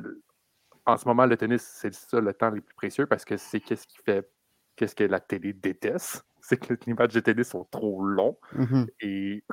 en 0.85 0.97
ce 0.97 1.07
moment, 1.07 1.25
le 1.25 1.37
tennis, 1.37 1.61
c'est 1.61 1.93
ça 1.93 2.19
le 2.19 2.33
temps 2.33 2.49
le 2.49 2.61
plus 2.61 2.75
précieux 2.75 3.05
parce 3.05 3.25
que 3.25 3.37
c'est 3.37 3.59
qu'est-ce 3.59 3.87
qui 3.87 3.97
fait, 3.97 4.29
qu'est-ce 4.75 4.95
que 4.95 5.03
la 5.03 5.19
télé 5.19 5.53
déteste. 5.53 6.25
C'est 6.47 6.57
que 6.57 6.75
les 6.85 6.93
matchs 6.93 7.13
de 7.13 7.19
tennis 7.21 7.49
sont 7.49 7.65
trop 7.71 8.03
longs. 8.03 8.37
Mm-hmm. 8.53 8.87
et, 9.01 9.43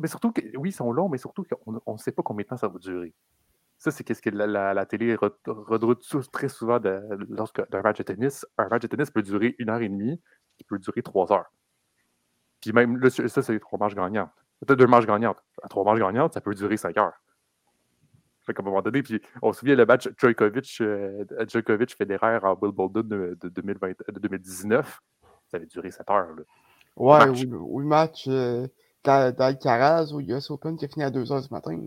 mais 0.00 0.08
surtout, 0.08 0.32
que, 0.32 0.40
oui, 0.56 0.70
ils 0.70 0.74
sont 0.74 0.90
longs, 0.90 1.08
mais 1.08 1.18
surtout 1.18 1.44
qu'on 1.44 1.92
ne 1.92 1.98
sait 1.98 2.10
pas 2.10 2.22
combien 2.22 2.42
de 2.42 2.48
temps 2.48 2.56
ça 2.56 2.68
va 2.68 2.78
durer. 2.78 3.14
Ça, 3.78 3.90
c'est 3.90 4.02
qu'est-ce 4.02 4.22
que 4.22 4.30
la, 4.30 4.74
la, 4.74 4.86
télé 4.86 5.16
redroute 5.16 6.04
très 6.32 6.48
souvent 6.48 6.80
de, 6.80 7.00
lorsque 7.28 7.68
d'un 7.70 7.82
match 7.82 7.98
de 7.98 8.02
tennis. 8.02 8.46
Un 8.58 8.68
match 8.68 8.82
de 8.82 8.86
tennis 8.88 9.10
peut 9.10 9.22
durer 9.22 9.54
une 9.58 9.70
heure 9.70 9.82
et 9.82 9.88
demie, 9.88 10.20
qui 10.56 10.64
peut 10.64 10.78
durer 10.78 11.02
trois 11.02 11.32
heures. 11.32 11.52
Puis 12.60 12.72
même, 12.72 12.96
là, 12.98 13.10
ça, 13.10 13.42
c'est 13.42 13.58
trois 13.60 13.78
matchs 13.78 13.94
gagnants 13.94 14.30
peut-être 14.64 14.78
deux 14.78 14.86
manches 14.86 15.06
gagnantes. 15.06 15.42
À 15.62 15.68
trois 15.68 15.84
manches 15.84 15.98
gagnantes, 15.98 16.34
ça 16.34 16.40
peut 16.40 16.54
durer 16.54 16.76
cinq 16.76 16.96
heures. 16.96 17.14
Fait 18.44 18.54
qu'à 18.54 18.62
un 18.62 18.64
moment 18.64 18.82
donné, 18.82 19.02
puis 19.02 19.20
on 19.40 19.52
se 19.52 19.60
souvient 19.60 19.76
le 19.76 19.86
match 19.86 20.08
Djokovic, 20.18 20.78
euh, 20.80 21.24
Djokovic 21.48 21.96
en 22.00 22.58
Wimbledon 22.60 23.02
de, 23.02 23.38
de, 23.40 23.48
2020, 23.48 23.92
de 24.08 24.18
2019, 24.18 25.00
ça 25.52 25.58
avait 25.58 25.66
duré 25.66 25.90
7 25.90 26.10
heures. 26.10 26.34
Là. 26.34 26.42
Ouais, 26.96 27.26
match. 27.26 27.44
ou, 27.44 27.80
le 27.80 27.86
match 27.86 28.24
euh, 28.28 28.66
d'Alcaraz 29.04 30.12
ou 30.12 30.20
US 30.20 30.50
Open 30.50 30.76
qui 30.76 30.86
a 30.86 30.88
fini 30.88 31.04
à 31.04 31.10
2 31.10 31.30
heures 31.30 31.42
ce 31.42 31.52
matin. 31.52 31.78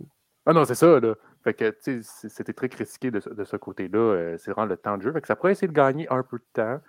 Ah 0.46 0.54
non, 0.54 0.64
c'est 0.64 0.76
ça, 0.76 1.00
là. 1.00 1.16
Fait 1.44 1.54
que, 1.54 1.70
tu 1.72 2.04
sais, 2.04 2.30
c'était 2.30 2.54
très 2.54 2.70
critiqué 2.70 3.12
de, 3.12 3.20
de 3.20 3.44
ce 3.44 3.58
côté-là. 3.58 3.98
Euh, 3.98 4.38
c'est 4.38 4.52
vraiment 4.52 4.68
le 4.68 4.78
temps 4.78 4.98
de 4.98 5.04
jeu. 5.04 5.12
Fait 5.12 5.22
que 5.22 5.28
ça 5.28 5.36
pourrait 5.36 5.52
essayer 5.52 5.68
de 5.68 5.74
gagner 5.74 6.08
un 6.12 6.24
peu 6.24 6.38
de 6.38 6.46
temps. 6.54 6.80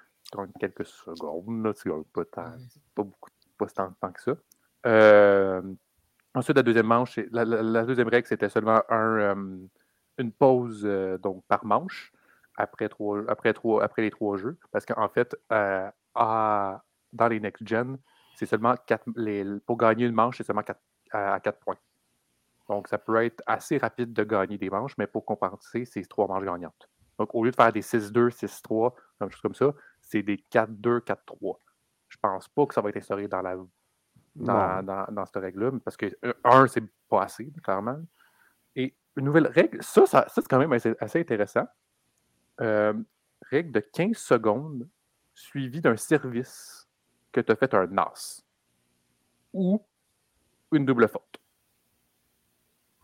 Quelques 0.59 0.87
secondes, 0.87 1.65
là, 1.65 1.73
tu 1.73 1.91
pas, 2.13 2.25
tant, 2.25 2.53
pas 2.95 3.03
beaucoup, 3.05 3.31
pas 3.57 3.67
tant, 3.67 3.93
tant 4.01 4.13
que 4.13 4.21
ça. 4.21 4.33
Euh, 4.87 5.63
ensuite, 6.35 6.57
la 6.57 6.63
deuxième 6.63 6.87
manche, 6.87 7.19
la, 7.31 7.85
deuxième 7.85 8.09
règle, 8.09 8.27
c'était 8.27 8.49
seulement 8.49 8.83
un, 8.89 9.19
euh, 9.19 9.57
une 10.19 10.33
pause 10.33 10.83
donc 11.23 11.45
par 11.47 11.65
manche 11.65 12.13
après, 12.57 12.89
trois, 12.89 13.23
après, 13.29 13.53
trois, 13.53 13.83
après 13.83 14.03
les 14.03 14.11
trois 14.11 14.37
jeux. 14.37 14.59
Parce 14.71 14.85
qu'en 14.87 15.09
fait, 15.09 15.37
dans 15.51 17.29
les 17.29 17.41
next-gen, 17.41 17.99
c'est 18.35 18.47
seulement 18.47 18.75
quatre, 18.87 19.05
les, 19.17 19.45
pour 19.67 19.77
gagner 19.77 20.07
une 20.07 20.15
manche, 20.15 20.39
c'est 20.39 20.45
seulement 20.45 20.63
à, 21.13 21.41
quatre 21.41 21.59
points. 21.61 21.79
Donc, 22.69 22.89
ça 22.89 22.99
peut 22.99 23.25
être 23.25 23.43
assez 23.47 23.79
rapide 23.79 24.13
de 24.13 24.25
gagner 24.25 24.59
des 24.59 24.71
manches, 24.71 24.97
mais 24.99 25.07
pour 25.07 25.25
compenser, 25.25 25.85
c'est 25.85 26.03
trois 26.09 26.27
manches 26.27 26.45
gagnantes. 26.45 26.89
Donc, 27.19 27.35
au 27.35 27.45
lieu 27.45 27.51
de 27.51 27.57
faire 27.57 27.73
des 27.73 27.81
6-2, 27.81 28.31
6-3, 28.31 28.93
quelque 29.19 29.33
chose 29.33 29.41
comme 29.41 29.55
ça, 29.55 29.73
c'est 30.01 30.23
des 30.23 30.37
4-2, 30.37 31.01
4-3. 31.01 31.59
Je 32.09 32.17
pense 32.21 32.49
pas 32.49 32.67
que 32.67 32.75
ça 32.75 32.81
va 32.81 32.91
être 32.91 32.97
instauré 32.97 33.29
dans 33.29 33.43
la 33.43 33.57
dans, 34.37 35.07
dans, 35.11 35.27
cette 35.27 35.37
règle-là, 35.37 35.73
parce 35.85 35.97
que, 35.97 36.07
euh, 36.25 36.33
un, 36.45 36.67
c'est 36.67 36.83
pas 37.09 37.23
assez, 37.23 37.51
clairement. 37.63 37.99
Et 38.75 38.95
une 39.17 39.25
nouvelle 39.25 39.47
règle, 39.47 39.83
ça, 39.83 40.07
ça, 40.07 40.27
c'est 40.29 40.47
quand 40.47 40.59
même 40.59 40.73
assez, 40.73 40.95
intéressant. 41.19 41.67
Euh, 42.61 42.95
règle 43.51 43.73
de 43.73 43.81
15 43.81 44.17
secondes 44.17 44.89
suivie 45.35 45.81
d'un 45.81 45.97
service 45.97 46.89
que 47.31 47.41
tu 47.41 47.53
as 47.53 47.57
fait 47.57 47.75
un 47.75 47.87
NAS 47.87 48.43
ou 49.53 49.83
une 50.73 50.85
double 50.85 51.09
faute. 51.09 51.39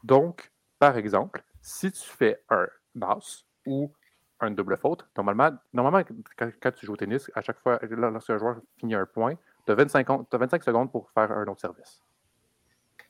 Donc, 0.03 0.50
par 0.78 0.96
exemple, 0.96 1.44
si 1.61 1.92
tu 1.92 2.03
fais 2.03 2.42
un 2.48 2.66
NAS 2.94 3.44
ou 3.66 3.92
un 4.40 4.50
double 4.50 4.76
faute, 4.76 5.07
normalement, 5.16 5.50
normalement 5.72 6.03
quand, 6.36 6.72
tu 6.72 6.86
joues 6.86 6.94
au 6.94 6.96
tennis, 6.96 7.30
à 7.34 7.42
chaque 7.42 7.61
fois, 7.61 7.78
lorsqu'un 7.82 8.38
joueur 8.38 8.61
finit 8.78 8.94
un 8.94 9.07
point, 9.07 9.34
tu 9.64 9.72
as, 9.72 9.74
25 9.74 10.64
secondes 10.64 10.90
pour 10.90 11.11
faire 11.11 11.30
un 11.30 11.46
autre 11.46 11.61
service. 11.61 12.03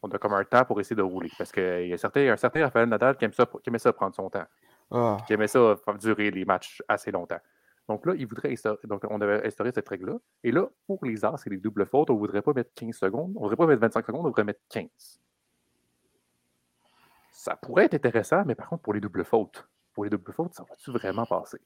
on 0.03 0.11
a 0.11 0.19
comme 0.19 0.35
un 0.35 0.45
temps 0.45 0.65
pour 0.65 0.79
essayer 0.81 0.97
de 0.97 1.03
rouler. 1.03 1.31
Parce 1.39 1.51
qu'il 1.51 1.87
y 1.87 1.93
a 1.93 2.33
un 2.35 2.37
certain 2.37 2.65
Raphaël 2.65 2.89
Nadal 2.89 3.17
qui 3.17 3.25
aime 3.25 3.33
ça, 3.33 3.47
qui 3.47 3.71
aimait 3.71 3.79
ça 3.79 3.93
prendre 3.93 4.15
son 4.15 4.29
temps. 4.29 4.47
Ah. 4.93 5.17
Qui 5.27 5.33
aimait 5.33 5.49
ça 5.49 5.75
faire 5.85 5.97
durer 5.99 6.31
les 6.31 6.45
matchs 6.45 6.83
assez 6.89 7.11
longtemps. 7.11 7.41
Donc 7.89 8.07
là, 8.07 8.15
il 8.17 8.27
voudrait 8.27 8.53
instaurer, 8.53 8.79
donc 8.85 9.03
on 9.09 9.21
avait 9.21 9.45
instauré 9.47 9.73
cette 9.73 9.89
règle-là. 9.89 10.17
Et 10.45 10.53
là, 10.53 10.69
pour 10.87 11.05
les 11.05 11.25
arts 11.25 11.41
et 11.47 11.51
les 11.51 11.57
doubles 11.57 11.85
fautes, 11.87 12.11
on 12.11 12.15
ne 12.15 12.19
voudrait 12.19 12.43
pas 12.43 12.53
mettre 12.53 12.71
15 12.75 12.95
secondes, 12.95 13.33
on 13.37 13.41
ne 13.45 13.49
voudrait 13.49 13.57
pas 13.57 13.67
mettre 13.67 13.81
25 13.81 14.07
secondes, 14.07 14.21
on 14.21 14.29
voudrait 14.29 14.45
mettre 14.45 14.61
15. 14.69 14.89
Ça 17.33 17.57
pourrait 17.57 17.87
être 17.87 17.95
intéressant, 17.95 18.45
mais 18.47 18.55
par 18.55 18.69
contre, 18.69 18.83
pour 18.83 18.95
les 18.95 19.01
doubles 19.01 19.25
fautes, 19.25 19.67
pour 19.95 20.05
les 20.05 20.11
doubles 20.11 20.33
fautes, 20.33 20.55
ça 20.55 20.65
va-tu 20.69 20.91
vraiment 20.93 21.27
passer? 21.27 21.57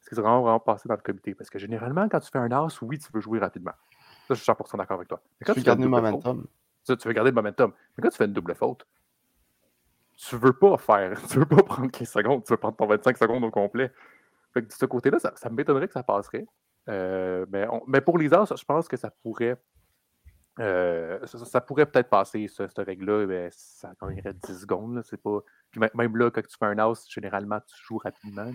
Est-ce 0.00 0.08
que 0.10 0.16
ça 0.16 0.22
va 0.22 0.28
vraiment, 0.28 0.42
vraiment 0.42 0.60
passer 0.60 0.88
dans 0.88 0.94
le 0.94 1.00
comité? 1.02 1.34
Parce 1.34 1.50
que 1.50 1.58
généralement, 1.58 2.08
quand 2.08 2.20
tu 2.20 2.30
fais 2.30 2.38
un 2.38 2.50
as, 2.52 2.80
oui, 2.82 2.98
tu 2.98 3.10
veux 3.12 3.20
jouer 3.20 3.38
rapidement. 3.38 3.72
Ça, 4.26 4.34
je 4.34 4.42
suis 4.42 4.50
100% 4.50 4.78
d'accord 4.78 4.96
avec 4.96 5.08
toi. 5.08 5.20
Mais 5.40 5.44
quand 5.44 5.52
Tu 5.54 5.60
veux 5.60 5.64
fais 5.64 5.72
une 5.72 5.76
garder 5.76 5.84
le 5.84 5.90
faute, 5.90 6.24
momentum. 6.24 6.46
ça, 6.84 6.96
tu 6.96 7.08
veux 7.08 7.14
garder 7.14 7.30
le 7.30 7.34
momentum. 7.34 7.72
Mais 7.96 8.02
quand 8.02 8.10
tu 8.10 8.16
fais 8.16 8.24
une 8.24 8.32
double 8.32 8.54
faute, 8.54 8.86
tu 10.18 10.36
veux 10.36 10.52
pas 10.52 10.76
faire, 10.78 11.20
tu 11.30 11.38
veux 11.38 11.46
pas 11.46 11.62
prendre 11.62 11.90
15 11.90 12.08
secondes, 12.08 12.44
tu 12.44 12.52
veux 12.52 12.56
prendre 12.58 12.76
ton 12.76 12.86
25 12.86 13.16
secondes 13.16 13.44
au 13.44 13.50
complet. 13.50 13.92
Fait 14.52 14.62
que 14.62 14.66
de 14.68 14.72
ce 14.72 14.86
côté-là, 14.86 15.18
ça, 15.18 15.32
ça 15.36 15.48
m'étonnerait 15.50 15.86
que 15.86 15.92
ça 15.94 16.02
passerait. 16.02 16.46
Euh, 16.88 17.44
mais, 17.50 17.66
mais 17.86 18.00
pour 18.00 18.18
les 18.18 18.32
As, 18.34 18.52
je 18.56 18.64
pense 18.64 18.88
que 18.88 18.96
ça 18.96 19.10
pourrait. 19.22 19.56
euh, 20.60 21.24
ça, 21.26 21.60
pourrait 21.60 21.86
peut-être 21.86 22.08
passer, 22.08 22.48
ce- 22.48 22.66
cette 22.66 22.78
règle-là, 22.78 23.26
mais 23.26 23.48
ça 23.52 23.92
gagnerait 24.00 24.34
10 24.34 24.60
secondes. 24.62 24.96
là, 24.96 25.02
c'est 25.04 25.20
pas... 25.22 25.40
Puis 25.70 25.80
même- 25.94 26.16
là, 26.16 26.30
quand 26.30 26.40
tu 26.42 26.56
fais 26.58 26.66
un 26.66 26.78
As, 26.78 27.06
généralement, 27.08 27.60
tu 27.60 27.76
joues 27.84 27.98
rapidement. 27.98 28.50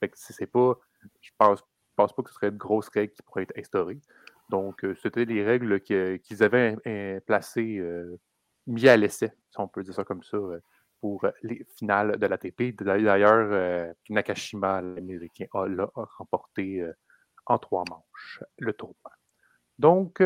Fait 0.00 0.08
que 0.08 0.16
c'est 0.16 0.46
pas. 0.46 0.74
Je 1.20 1.30
pense, 1.36 1.62
pense 1.96 2.12
pas 2.14 2.22
que 2.22 2.28
ce 2.30 2.34
serait 2.36 2.48
une 2.48 2.56
grosse 2.56 2.88
règle 2.88 3.12
qui 3.12 3.22
pourrait 3.22 3.42
être 3.42 3.58
instaurée. 3.58 4.00
Donc, 4.48 4.84
euh, 4.84 4.94
c'était 5.02 5.24
les 5.24 5.44
règles 5.44 5.80
qu'ils 5.80 6.42
avaient 6.42 6.76
euh, 6.86 7.20
placées, 7.26 7.78
euh, 7.78 8.18
mis 8.66 8.88
à 8.88 8.96
l'essai, 8.96 9.32
si 9.50 9.60
on 9.60 9.66
peut 9.68 9.82
dire 9.82 9.94
ça 9.94 10.04
comme 10.04 10.22
ça, 10.22 10.38
pour 11.02 11.24
euh, 11.24 11.32
les 11.42 11.66
finales 11.76 12.16
de 12.16 12.26
l'ATP. 12.26 12.74
D'ailleurs, 12.80 13.48
euh, 13.50 13.92
Nakashima, 14.08 14.80
l'Américain, 14.80 15.46
a, 15.52 15.66
remporté 16.16 16.80
euh, 16.80 16.92
en 17.44 17.58
trois 17.58 17.84
manches 17.90 18.42
le 18.58 18.72
tournoi. 18.72 19.10
Donc, 19.78 20.22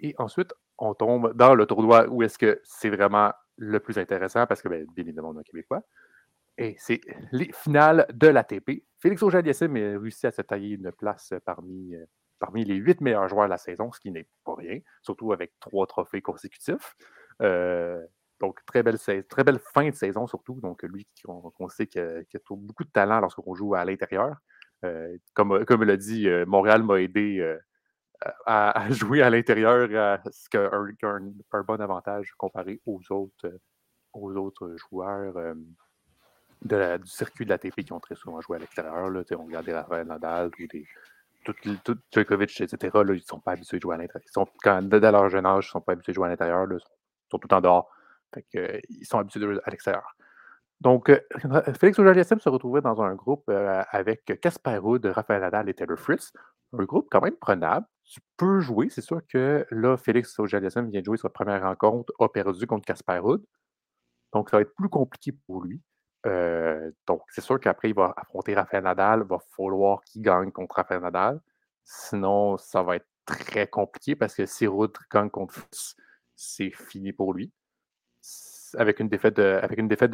et 0.00 0.14
ensuite, 0.18 0.52
on 0.76 0.92
tombe 0.94 1.34
dans 1.34 1.54
le 1.54 1.66
tournoi 1.66 2.08
où 2.08 2.22
est-ce 2.24 2.36
que 2.36 2.60
c'est 2.64 2.90
vraiment 2.90 3.32
le 3.56 3.78
plus 3.78 3.96
intéressant, 3.96 4.44
parce 4.46 4.60
que, 4.60 4.68
bien, 4.68 4.84
bien 4.94 5.04
évidemment, 5.04 5.30
on 5.30 5.40
est 5.40 5.44
Québécois. 5.44 5.82
Et 6.56 6.74
c'est 6.78 7.00
les 7.30 7.52
finales 7.52 8.06
de 8.12 8.26
l'ATP. 8.26 8.82
Félix 8.98 9.22
Auger-Aliassime 9.22 9.76
a 9.76 10.00
réussi 10.00 10.26
à 10.26 10.32
se 10.32 10.42
tailler 10.42 10.74
une 10.74 10.90
place 10.90 11.32
parmi, 11.44 11.94
parmi 12.40 12.64
les 12.64 12.74
huit 12.74 13.00
meilleurs 13.00 13.28
joueurs 13.28 13.44
de 13.46 13.50
la 13.50 13.58
saison, 13.58 13.92
ce 13.92 14.00
qui 14.00 14.10
n'est 14.10 14.26
pas 14.44 14.56
rien, 14.56 14.80
surtout 15.02 15.32
avec 15.32 15.52
trois 15.60 15.86
trophées 15.86 16.22
consécutifs. 16.22 16.96
Donc, 18.40 18.64
très 18.66 18.82
belle, 18.82 18.98
très 18.98 19.44
belle 19.44 19.58
fin 19.58 19.88
de 19.88 19.94
saison, 19.94 20.26
surtout. 20.26 20.60
Donc, 20.60 20.82
lui, 20.84 21.06
on, 21.26 21.68
sait 21.68 21.86
qu'il 21.86 22.00
a, 22.00 22.20
beaucoup 22.50 22.84
de 22.84 22.90
talent 22.90 23.20
lorsqu'on 23.20 23.54
joue 23.54 23.74
à 23.74 23.84
l'intérieur. 23.84 24.36
Euh, 24.84 25.16
comme, 25.34 25.64
comme 25.64 25.82
l'a 25.82 25.96
dit, 25.96 26.28
euh, 26.28 26.46
Montréal 26.46 26.84
m'a 26.84 27.00
aidé 27.00 27.38
euh, 27.40 27.58
à, 28.46 28.88
jouer 28.90 29.22
à 29.22 29.30
l'intérieur, 29.30 29.88
ce 30.30 30.48
qui 30.48 30.56
a 30.56 30.70
un, 30.72 31.32
un- 31.52 31.62
bon 31.62 31.80
avantage 31.80 32.32
comparé 32.36 32.80
aux 32.86 33.00
autres, 33.10 33.58
aux 34.12 34.32
autres 34.36 34.76
joueurs 34.76 35.34
la- 36.62 36.98
du 36.98 37.08
circuit 37.08 37.44
de 37.44 37.50
l'ATP 37.50 37.82
qui 37.82 37.92
ont 37.92 38.00
très 38.00 38.14
souvent 38.14 38.40
joué 38.40 38.56
à 38.56 38.60
l'extérieur. 38.60 38.94
On 38.94 39.44
regarde 39.44 39.66
des 39.66 39.74
Rafael 39.74 40.06
Nadal 40.06 40.48
ou 40.48 40.66
des 40.66 40.86
tout, 41.44 41.54
etc. 41.54 42.90
Là, 42.94 43.14
ils 43.14 43.14
ne 43.14 43.18
sont 43.20 43.40
pas 43.40 43.52
habitués 43.52 43.78
de 43.78 43.82
jouer 43.82 43.94
à 43.94 43.98
l'intérieur. 43.98 44.48
Quand, 44.62 44.82
dès 44.82 45.00
leur 45.00 45.28
jeune 45.28 45.46
âge, 45.46 45.64
ils 45.64 45.68
ne 45.68 45.72
sont 45.72 45.80
pas 45.80 45.92
habitués 45.92 46.12
de 46.12 46.14
jouer 46.14 46.26
à 46.26 46.30
l'intérieur. 46.30 46.66
Ils 46.70 46.78
sont 47.30 47.38
tout 47.38 47.52
en 47.54 47.60
dehors. 47.60 47.90
Ils 48.88 49.04
sont 49.04 49.18
habitués 49.18 49.58
à 49.64 49.70
l'extérieur. 49.70 50.14
Donc, 50.80 51.10
euh, 51.10 51.20
Félix 51.78 51.98
auger 51.98 52.22
se 52.22 52.48
retrouvait 52.48 52.80
dans 52.80 53.02
un 53.02 53.14
groupe 53.14 53.44
euh, 53.50 53.82
avec 53.90 54.40
Casper 54.40 54.78
Ruud, 54.78 55.04
Raphaël 55.06 55.40
Nadal 55.40 55.68
et 55.68 55.74
Taylor 55.74 55.98
Fritz. 55.98 56.32
Un 56.72 56.84
groupe 56.84 57.08
quand 57.10 57.20
même 57.20 57.36
prenable. 57.36 57.86
Tu 58.04 58.20
peux 58.36 58.60
jouer. 58.60 58.88
C'est 58.90 59.00
sûr 59.00 59.20
que 59.26 59.66
là, 59.70 59.96
Félix 59.96 60.38
auger 60.38 60.60
vient 60.60 61.00
de 61.00 61.04
jouer 61.04 61.16
sa 61.16 61.28
première 61.30 61.62
rencontre, 61.62 62.12
a 62.20 62.28
perdu 62.28 62.66
contre 62.66 62.86
Casper 62.86 63.18
Ruud. 63.18 63.42
Donc, 64.32 64.50
ça 64.50 64.58
va 64.58 64.62
être 64.62 64.74
plus 64.74 64.88
compliqué 64.88 65.32
pour 65.32 65.64
lui. 65.64 65.82
Euh, 66.26 66.90
donc, 67.06 67.22
c'est 67.30 67.40
sûr 67.40 67.58
qu'après, 67.58 67.90
il 67.90 67.94
va 67.94 68.12
affronter 68.16 68.54
Raphaël 68.54 68.84
Nadal. 68.84 69.22
Il 69.24 69.28
va 69.28 69.38
falloir 69.56 70.02
qu'il 70.04 70.22
gagne 70.22 70.52
contre 70.52 70.76
Raphaël 70.76 71.00
Nadal. 71.00 71.40
Sinon, 71.84 72.56
ça 72.58 72.82
va 72.82 72.96
être 72.96 73.08
très 73.24 73.66
compliqué 73.66 74.14
parce 74.14 74.34
que 74.34 74.46
si 74.46 74.66
Ruud 74.66 74.92
gagne 75.10 75.30
contre 75.30 75.54
Fritz, 75.54 75.96
c'est 76.36 76.70
fini 76.70 77.12
pour 77.12 77.34
lui. 77.34 77.52
Avec 78.76 79.00
une 79.00 79.08
défaite 79.08 79.36
de, 79.36 79.58
avec 79.62 79.78
une 79.78 79.88
défaite 79.88 80.10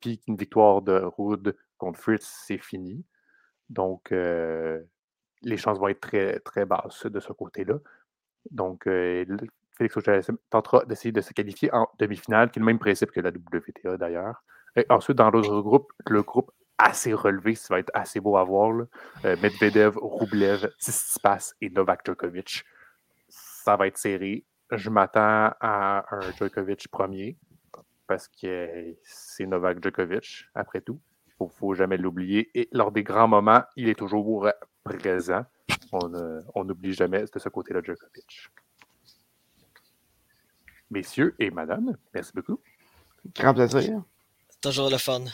puis 0.00 0.20
une 0.26 0.36
victoire 0.36 0.82
de 0.82 1.02
Ruud 1.16 1.56
contre 1.78 1.98
Fritz, 1.98 2.44
c'est 2.46 2.58
fini. 2.58 3.04
Donc, 3.68 4.12
euh, 4.12 4.80
les 5.42 5.56
chances 5.56 5.78
vont 5.78 5.88
être 5.88 6.00
très, 6.00 6.38
très 6.40 6.64
basses 6.64 7.06
de 7.06 7.20
ce 7.20 7.32
côté-là. 7.32 7.78
Donc, 8.50 8.86
euh, 8.86 9.24
Félix 9.76 9.96
auger 9.96 10.20
tentera 10.50 10.84
d'essayer 10.84 11.12
de 11.12 11.20
se 11.20 11.32
qualifier 11.32 11.72
en 11.72 11.88
demi-finale, 11.98 12.50
qui 12.50 12.58
est 12.58 12.60
le 12.60 12.66
même 12.66 12.78
principe 12.78 13.10
que 13.10 13.20
la 13.20 13.30
WTA 13.30 13.96
d'ailleurs. 13.96 14.42
Ensuite, 14.88 15.16
dans 15.16 15.30
l'autre 15.30 15.60
groupe, 15.60 15.92
le 16.06 16.22
groupe 16.22 16.50
assez 16.78 17.14
relevé, 17.14 17.54
ça 17.54 17.74
va 17.74 17.80
être 17.80 17.90
assez 17.94 18.20
beau 18.20 18.36
à 18.36 18.44
voir. 18.44 18.86
Euh, 19.24 19.36
Medvedev, 19.42 19.96
Rublev, 19.96 20.70
Tsitsipas 20.78 21.54
et 21.60 21.70
Novak 21.70 22.04
Djokovic. 22.04 22.64
Ça 23.28 23.76
va 23.76 23.86
être 23.86 23.98
serré. 23.98 24.44
Je 24.70 24.90
m'attends 24.90 25.52
à 25.60 26.04
un 26.10 26.32
Djokovic 26.32 26.88
premier 26.88 27.36
parce 28.06 28.28
que 28.28 28.96
c'est 29.02 29.46
Novak 29.46 29.82
Djokovic, 29.82 30.46
après 30.54 30.80
tout. 30.80 31.00
Il 31.40 31.44
ne 31.44 31.50
faut 31.50 31.74
jamais 31.74 31.96
l'oublier. 31.96 32.50
Et 32.54 32.68
lors 32.72 32.92
des 32.92 33.02
grands 33.02 33.28
moments, 33.28 33.62
il 33.76 33.88
est 33.88 33.94
toujours 33.94 34.48
présent. 34.84 35.44
On 35.92 36.14
euh, 36.14 36.40
on 36.54 36.64
n'oublie 36.64 36.92
jamais 36.92 37.24
de 37.32 37.38
ce 37.38 37.48
côté-là 37.48 37.80
Djokovic. 37.82 38.48
Messieurs 40.90 41.34
et 41.38 41.50
madame, 41.50 41.96
merci 42.14 42.32
beaucoup. 42.34 42.60
Grand 43.34 43.54
plaisir. 43.54 44.02
Toujours 44.60 44.88
le 44.88 44.98
fun. 44.98 45.24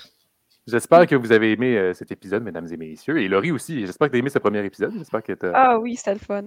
J'espère 0.67 1.07
que 1.07 1.17
vous 1.17 1.33
avez 1.33 1.53
aimé 1.53 1.77
euh, 1.77 1.93
cet 1.93 2.13
épisode, 2.13 2.43
mesdames 2.43 2.69
et 2.71 2.77
messieurs. 2.77 3.21
Et 3.21 3.29
Laurie 3.29 3.51
aussi, 3.51 3.85
j'espère 3.85 4.09
que 4.09 4.13
tu 4.13 4.17
as 4.17 4.19
aimé 4.21 4.31
ce 4.31 4.39
premier 4.39 4.65
épisode. 4.65 4.93
J'espère 4.97 5.23
que 5.23 5.33
Ah 5.55 5.79
oui, 5.79 5.97
c'était 5.97 6.15
le 6.15 6.21
fun. 6.21 6.45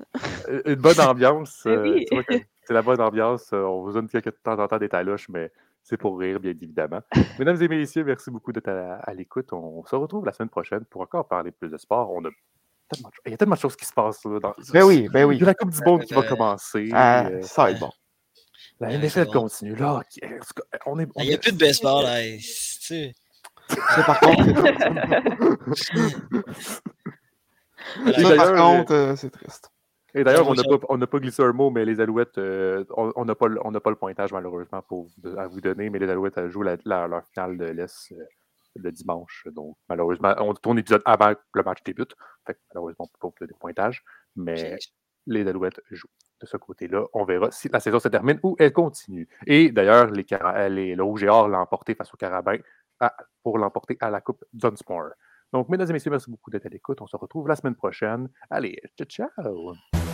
une 0.66 0.76
bonne 0.76 1.00
ambiance. 1.00 1.64
Eh 1.66 1.70
euh, 1.70 1.84
oui. 2.30 2.46
C'est 2.66 2.74
la 2.74 2.82
bonne 2.82 3.02
ambiance. 3.02 3.52
euh, 3.54 3.64
on 3.64 3.84
vous 3.84 3.94
donne 3.94 4.08
quelques 4.08 4.26
de 4.26 4.38
temps 4.44 4.58
en 4.60 4.68
temps 4.68 4.78
des 4.78 4.90
taloches, 4.90 5.30
mais 5.30 5.52
c'est 5.84 5.98
pour 5.98 6.18
rire, 6.20 6.40
bien 6.40 6.52
évidemment. 6.52 7.02
Mesdames 7.40 7.62
et 7.62 7.68
messieurs, 7.68 8.04
merci 8.04 8.32
beaucoup 8.32 8.52
d'être 8.52 8.70
à, 8.70 8.96
à 8.96 9.14
l'écoute. 9.14 9.54
On 9.54 9.84
se 9.86 9.96
retrouve 9.96 10.26
la 10.26 10.34
semaine 10.34 10.50
prochaine 10.50 10.84
pour 10.86 11.02
encore 11.02 11.28
parler 11.28 11.52
plus 11.52 11.70
de 11.70 11.78
sport. 11.78 12.12
On 12.12 12.26
a 12.26 12.30
tellement 12.90 13.10
il 13.26 13.32
y 13.32 13.34
a 13.34 13.38
tellement 13.38 13.56
de 13.56 13.60
choses 13.60 13.76
qui 13.76 13.86
se 13.86 13.94
passent. 13.94 14.24
là, 14.26 14.40
dans, 14.40 14.54
Ben 14.74 14.84
oui, 14.84 15.08
ben 15.12 15.22
Il 15.22 15.26
oui. 15.26 15.38
y 15.38 15.44
a 15.44 15.46
la 15.48 15.54
Coupe 15.54 15.70
du 15.72 15.82
Monde 15.86 16.04
qui 16.04 16.14
va 16.14 16.22
Euh, 16.22 16.28
commencer. 16.30 16.90
Ah, 16.94 17.28
euh, 17.28 17.42
ça 17.42 17.64
va 17.64 17.72
être 17.72 17.80
bon. 17.80 17.92
la 18.80 18.90
NFL 18.98 19.10
c'est 19.10 19.32
continue. 19.32 19.76
Là, 19.76 20.02
on 20.86 21.00
est, 21.00 21.08
on 21.16 21.22
Il 21.22 21.26
n'y 21.28 21.32
a 21.32 21.36
est- 21.36 21.38
plus 21.42 21.52
de 21.52 21.58
baseball. 21.58 22.04
Là. 22.06 22.20
Ça, 23.68 24.04
par 24.04 24.20
contre, 24.20 24.54
par 28.38 28.54
contre, 28.56 29.14
c'est 29.18 29.30
triste. 29.32 29.72
Et 30.16 30.24
d'ailleurs, 30.24 30.48
on 30.90 30.98
n'a 30.98 31.08
pas, 31.08 31.20
glissé 31.20 31.44
un 31.44 31.52
mot, 31.52 31.70
mais 31.70 31.84
les 31.86 32.00
Alouettes, 32.00 32.38
euh, 32.38 32.86
on 32.96 33.26
n'a 33.26 33.36
pas, 33.36 33.48
le- 33.48 33.80
pas 33.80 33.90
le 33.90 33.96
pointage 33.98 34.32
malheureusement 34.34 34.82
pour, 34.82 35.08
à 35.38 35.48
vous 35.48 35.60
donner, 35.62 35.90
mais 35.90 36.00
les 36.00 36.10
Alouettes 36.10 36.48
jouent 36.48 36.64
la- 36.64 36.78
la- 36.86 37.08
leur 37.08 37.24
finale 37.28 37.58
de 37.58 37.66
l'Est 37.66 38.12
euh, 38.14 38.24
le 38.76 38.92
dimanche. 38.92 39.46
Donc, 39.52 39.76
malheureusement, 39.90 40.34
on 40.40 40.54
tourne 40.54 40.78
l'épisode 40.78 41.02
avant 41.06 41.34
que 41.34 41.40
le 41.54 41.64
match 41.64 41.84
débute. 41.84 42.16
Fait 42.48 42.54
que, 42.54 42.60
malheureusement, 42.74 43.06
on 43.06 43.28
ne 43.28 43.30
peut 43.32 43.36
pas 43.40 43.46
de 43.46 43.54
pointage, 43.60 44.04
mais 44.36 44.56
les 45.28 45.48
Alouettes 45.48 45.82
jouent 45.92 46.08
de 46.42 46.46
ce 46.46 46.58
côté-là. 46.58 47.06
On 47.14 47.24
verra 47.26 47.52
si 47.52 47.70
la 47.70 47.80
saison 47.80 48.00
se 48.00 48.08
termine 48.10 48.40
ou 48.44 48.56
elle 48.60 48.74
continue. 48.74 49.28
Et 49.48 49.70
d'ailleurs, 49.72 50.08
les, 50.12 50.96
le 50.96 51.04
Rouge 51.04 51.24
et 51.24 51.30
Or 51.30 51.48
l'a 51.48 51.60
emporté 51.60 51.96
face 51.96 52.14
au 52.14 52.18
Carabin 52.18 52.58
à- 53.00 53.16
pour 53.44 53.58
l'emporter 53.58 53.98
à 54.02 54.10
la 54.10 54.22
Coupe 54.22 54.44
Dunsmore. 54.54 55.12
Donc, 55.54 55.70
mesdames 55.70 55.90
et 55.90 55.94
messieurs, 55.94 56.12
merci 56.12 56.30
beaucoup 56.30 56.50
d'être 56.52 56.66
à 56.66 56.70
l'écoute. 56.70 57.02
On 57.02 57.08
se 57.08 57.16
retrouve 57.16 57.48
la 57.48 57.56
semaine 57.56 57.76
prochaine. 57.76 58.30
Allez, 58.50 58.82
ciao, 58.98 59.08
ciao! 59.08 60.05